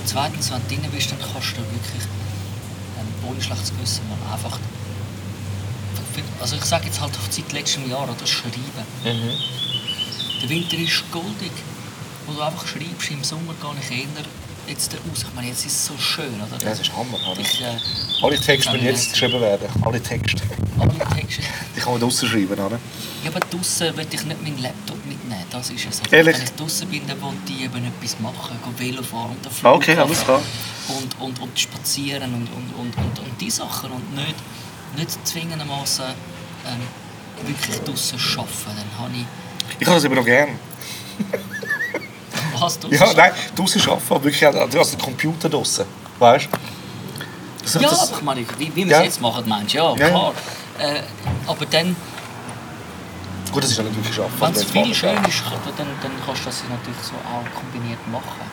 zweitens, 0.06 0.52
wenn 0.52 0.62
du 0.62 0.76
drinnen 0.76 0.92
bist, 0.92 1.12
dann 1.12 1.20
kannst 1.20 1.52
du 1.58 1.62
wirklich 1.62 2.04
ähm, 3.00 3.30
ohne 3.30 3.42
schlechtes 3.42 3.72
Gewissen 3.72 4.02
mal 4.10 4.34
einfach 4.34 4.60
also 6.40 6.56
ich 6.56 6.64
sage 6.64 6.86
jetzt 6.86 7.02
halt 7.02 7.12
seit 7.30 7.52
letztem 7.52 7.90
Jahr, 7.90 8.04
oder 8.04 8.26
Schreiben. 8.26 8.54
Der 9.04 10.50
Winter 10.50 10.78
ist 10.78 11.04
goldig. 11.12 11.52
Wo 12.26 12.34
du 12.34 12.42
einfach 12.42 12.66
schreibst, 12.68 13.12
im 13.12 13.24
Sommer 13.24 13.54
gehe 13.62 13.72
ich 13.82 14.00
eher 14.04 14.24
jetzt 14.68 14.94
raus. 14.94 15.26
Ich 15.28 15.34
meine, 15.36 15.48
jetzt 15.48 15.66
ist 15.66 15.74
es 15.74 15.86
so 15.86 15.98
schön, 15.98 16.34
oder? 16.36 16.64
Ja, 16.64 16.70
das 16.72 16.80
ist 16.80 16.92
Hammer. 16.96 17.20
Oder? 17.32 17.40
Ich, 17.40 17.62
äh, 17.62 17.78
Alle 18.24 18.40
Texte 18.40 18.72
müssen 18.72 18.86
jetzt 18.86 19.00
nicht. 19.00 19.12
geschrieben 19.12 19.42
werden. 19.42 19.68
Alle 19.84 20.02
Texte. 20.02 20.42
alle 20.80 20.98
Texte. 21.16 21.44
Die 21.76 21.80
kann 21.80 21.92
man 21.94 22.02
draussen 22.02 22.28
schreiben, 22.28 22.54
oder? 22.54 22.80
Ja, 23.24 23.30
aber 23.30 23.40
draussen 23.42 23.96
will 23.96 24.08
ich 24.10 24.24
nicht 24.24 24.42
meinen 24.42 24.58
Laptop. 24.58 24.95
Das 25.68 25.76
ist 25.76 25.88
es. 26.06 26.12
Ehrlich? 26.12 26.36
Wenn 26.38 26.44
ich 26.44 26.52
draussen 26.54 26.88
bin, 26.90 27.08
dann 27.08 27.20
will 27.22 27.30
ich 27.50 27.64
eben 27.64 27.86
etwas 27.86 28.20
machen. 28.20 28.56
Gehen 28.64 28.80
Velo 28.94 29.02
fahren 29.04 29.32
und 29.32 29.44
den 29.44 29.52
Ah, 29.66 29.72
okay, 29.74 29.98
alles 29.98 30.24
klar. 30.24 30.42
Und, 30.90 31.20
und, 31.20 31.40
und 31.42 31.60
spazieren 31.60 32.34
und, 32.34 32.48
und, 32.48 32.74
und, 32.78 32.98
und, 32.98 33.20
und 33.20 33.42
die 33.42 33.50
Sachen. 33.50 33.90
Und 33.92 34.14
nicht, 34.14 34.36
nicht 34.96 35.28
zwingendermaßen 35.28 36.06
ähm, 36.68 37.48
wirklich 37.48 37.80
draussen 37.82 38.20
arbeiten. 38.38 38.54
Dann 38.78 39.00
habe 39.04 39.12
ich... 39.16 39.26
Ich 39.80 39.88
habe 39.88 39.96
das 39.96 40.04
eben 40.04 40.16
noch 40.16 40.26
gern. 40.26 40.50
Was, 42.60 42.80
draussen 42.80 42.96
Ja, 42.96 43.14
nein, 43.14 43.32
draussen 43.56 43.82
arbeiten, 43.82 44.04
aber 44.10 44.24
wirklich 44.24 44.46
also 44.46 44.96
den 44.96 45.00
Computer 45.02 45.50
draussen. 45.50 45.86
Weißt 46.20 46.48
du? 46.52 47.80
Ja, 47.80 47.90
das, 47.90 48.10
aber 48.10 48.18
ich 48.20 48.24
meine, 48.24 48.46
wie, 48.60 48.76
wie 48.76 48.86
wir 48.86 48.92
Ja. 48.92 49.00
es 49.00 49.06
jetzt 49.06 49.22
machen, 49.22 49.44
meinst 49.48 49.74
du, 49.74 49.78
ja, 49.80 49.96
Ja, 49.96 49.98
ja. 49.98 50.10
klar. 50.10 50.34
Äh, 50.78 51.02
aber 51.48 51.66
dann, 51.66 51.96
gut, 53.56 53.64
das 53.64 53.72
ist 53.72 53.80
nicht 53.80 53.96
wirklich 53.96 54.20
arbeiten. 54.20 54.42
wenn 54.42 54.52
es 54.54 54.64
viel 54.66 54.94
schön 54.94 55.24
ist, 55.24 55.44
dann, 55.78 55.88
dann 56.02 56.12
kannst 56.26 56.42
du 56.42 56.46
das 56.46 56.64
natürlich 56.70 57.02
so 57.02 57.16
auch 57.24 57.48
kombiniert 57.56 58.06
machen. 58.12 58.44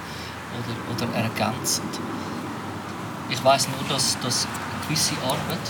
Oder, 0.55 0.75
oder 0.95 1.15
ergänzend. 1.17 1.99
Ich 3.29 3.43
weiß 3.43 3.69
nur, 3.69 3.89
dass, 3.89 4.19
dass 4.21 4.47
gewisse 4.87 5.15
Arbeit, 5.25 5.67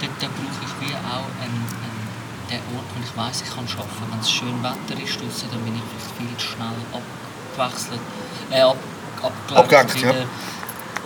dort, 0.00 0.12
dort 0.20 0.32
brauche 0.36 0.62
ich 0.62 0.74
wie 0.80 0.94
auch 0.94 1.30
einen, 1.42 1.64
einen, 1.82 2.02
den 2.50 2.60
Ort, 2.76 2.86
wo 2.94 3.02
ich 3.02 3.16
weiß, 3.16 3.42
ich 3.42 3.50
kann 3.50 3.64
arbeiten. 3.64 4.12
Wenn 4.12 4.20
es 4.20 4.30
schön 4.30 4.62
Wetter 4.62 5.02
ist 5.02 5.16
draussen, 5.16 5.48
dann 5.50 5.62
bin 5.64 5.74
ich 5.74 5.82
vielleicht 5.90 6.12
viel 6.18 6.38
schnell 6.38 6.76
abgewechselt, 6.92 8.00
äh, 8.50 8.60
ab, 8.60 8.76
abgelenkt 9.54 10.02
ja. 10.02 10.12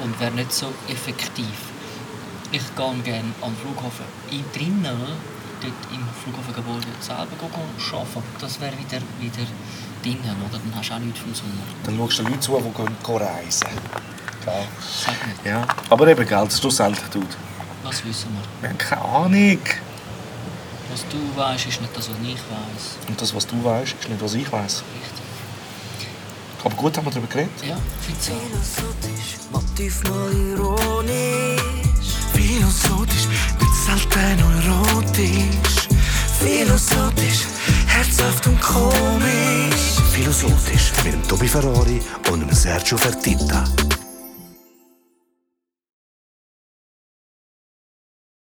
und 0.03 0.19
wäre 0.21 0.33
nicht 0.33 0.53
so 0.53 0.73
effektiv. 0.89 1.71
Ich 2.53 2.75
gehe 2.75 2.95
gerne 3.05 3.33
am 3.41 3.55
Flughafen 3.57 4.05
in 4.33 4.45
drinnen, 4.53 4.99
dort 5.63 5.93
im 5.93 6.03
Flughafengebäude 6.23 6.87
selber 7.01 7.37
arbeiten. 7.43 8.23
Das 8.41 8.61
wäre 8.61 8.73
wieder, 8.79 9.01
wieder 9.21 9.47
drinnen, 10.03 10.37
oder? 10.49 10.59
Dann 10.59 10.75
hast 10.77 10.91
du 10.91 10.95
auch 10.95 10.99
nichts 10.99 11.21
vom 11.21 11.35
Sommer. 11.35 11.53
Dann 11.85 11.97
schaust 11.97 12.19
du 12.19 12.23
den 12.23 12.31
Leuten 12.33 12.43
zu, 12.43 12.57
die 12.57 12.63
gehen, 12.83 12.97
gehen 13.07 13.17
reisen. 13.17 13.69
Gell? 14.45 14.65
Sag 15.05 15.27
nicht, 15.27 15.45
Ja. 15.47 15.67
Aber 15.91 16.09
eben, 16.09 16.27
gell, 16.27 16.45
das 16.45 16.59
schlussendlich 16.59 17.09
tut. 17.11 17.27
was 17.83 18.05
wissen 18.05 18.29
wir? 18.35 18.63
Wir 18.63 18.69
haben 18.71 18.79
keine 18.79 19.03
Ahnung. 19.03 19.59
Was 20.91 21.05
du 21.09 21.19
weißt, 21.41 21.67
ist 21.67 21.81
nicht 21.81 21.97
das, 21.97 22.09
was 22.11 22.17
ich 22.23 22.35
weiß. 22.35 23.09
Und 23.09 23.21
das, 23.21 23.35
was 23.35 23.47
du 23.47 23.63
weißt, 23.63 23.95
ist 24.01 24.09
nicht, 24.09 24.21
was 24.23 24.35
ich 24.35 24.51
weiß. 24.51 24.83
Richtig. 24.95 25.21
Aber 26.65 26.75
gut, 26.75 26.97
haben 26.97 27.07
wir 27.07 27.11
darüber 27.13 27.29
geredet. 27.29 27.51
Ja, 27.67 27.77
finde 28.01 28.21
ich 28.21 28.31
auch. 28.33 28.41
Philosophisch, 28.41 29.37
manchmal 29.53 30.33
ironisch. 30.33 31.61
Philosophisch, 32.33 33.29
selten 33.99 34.41
erotisch. 34.41 35.89
Philosophisch, 36.39 37.47
herzhaft 37.87 38.47
und 38.47 38.61
komisch. 38.61 39.99
Philosophisch 40.13 40.93
mit 41.05 41.15
dem 41.15 41.23
Tobi 41.29 41.49
Ferrari 41.49 42.01
und 42.31 42.55
Sergio 42.55 42.97
Fertitta. 42.97 43.65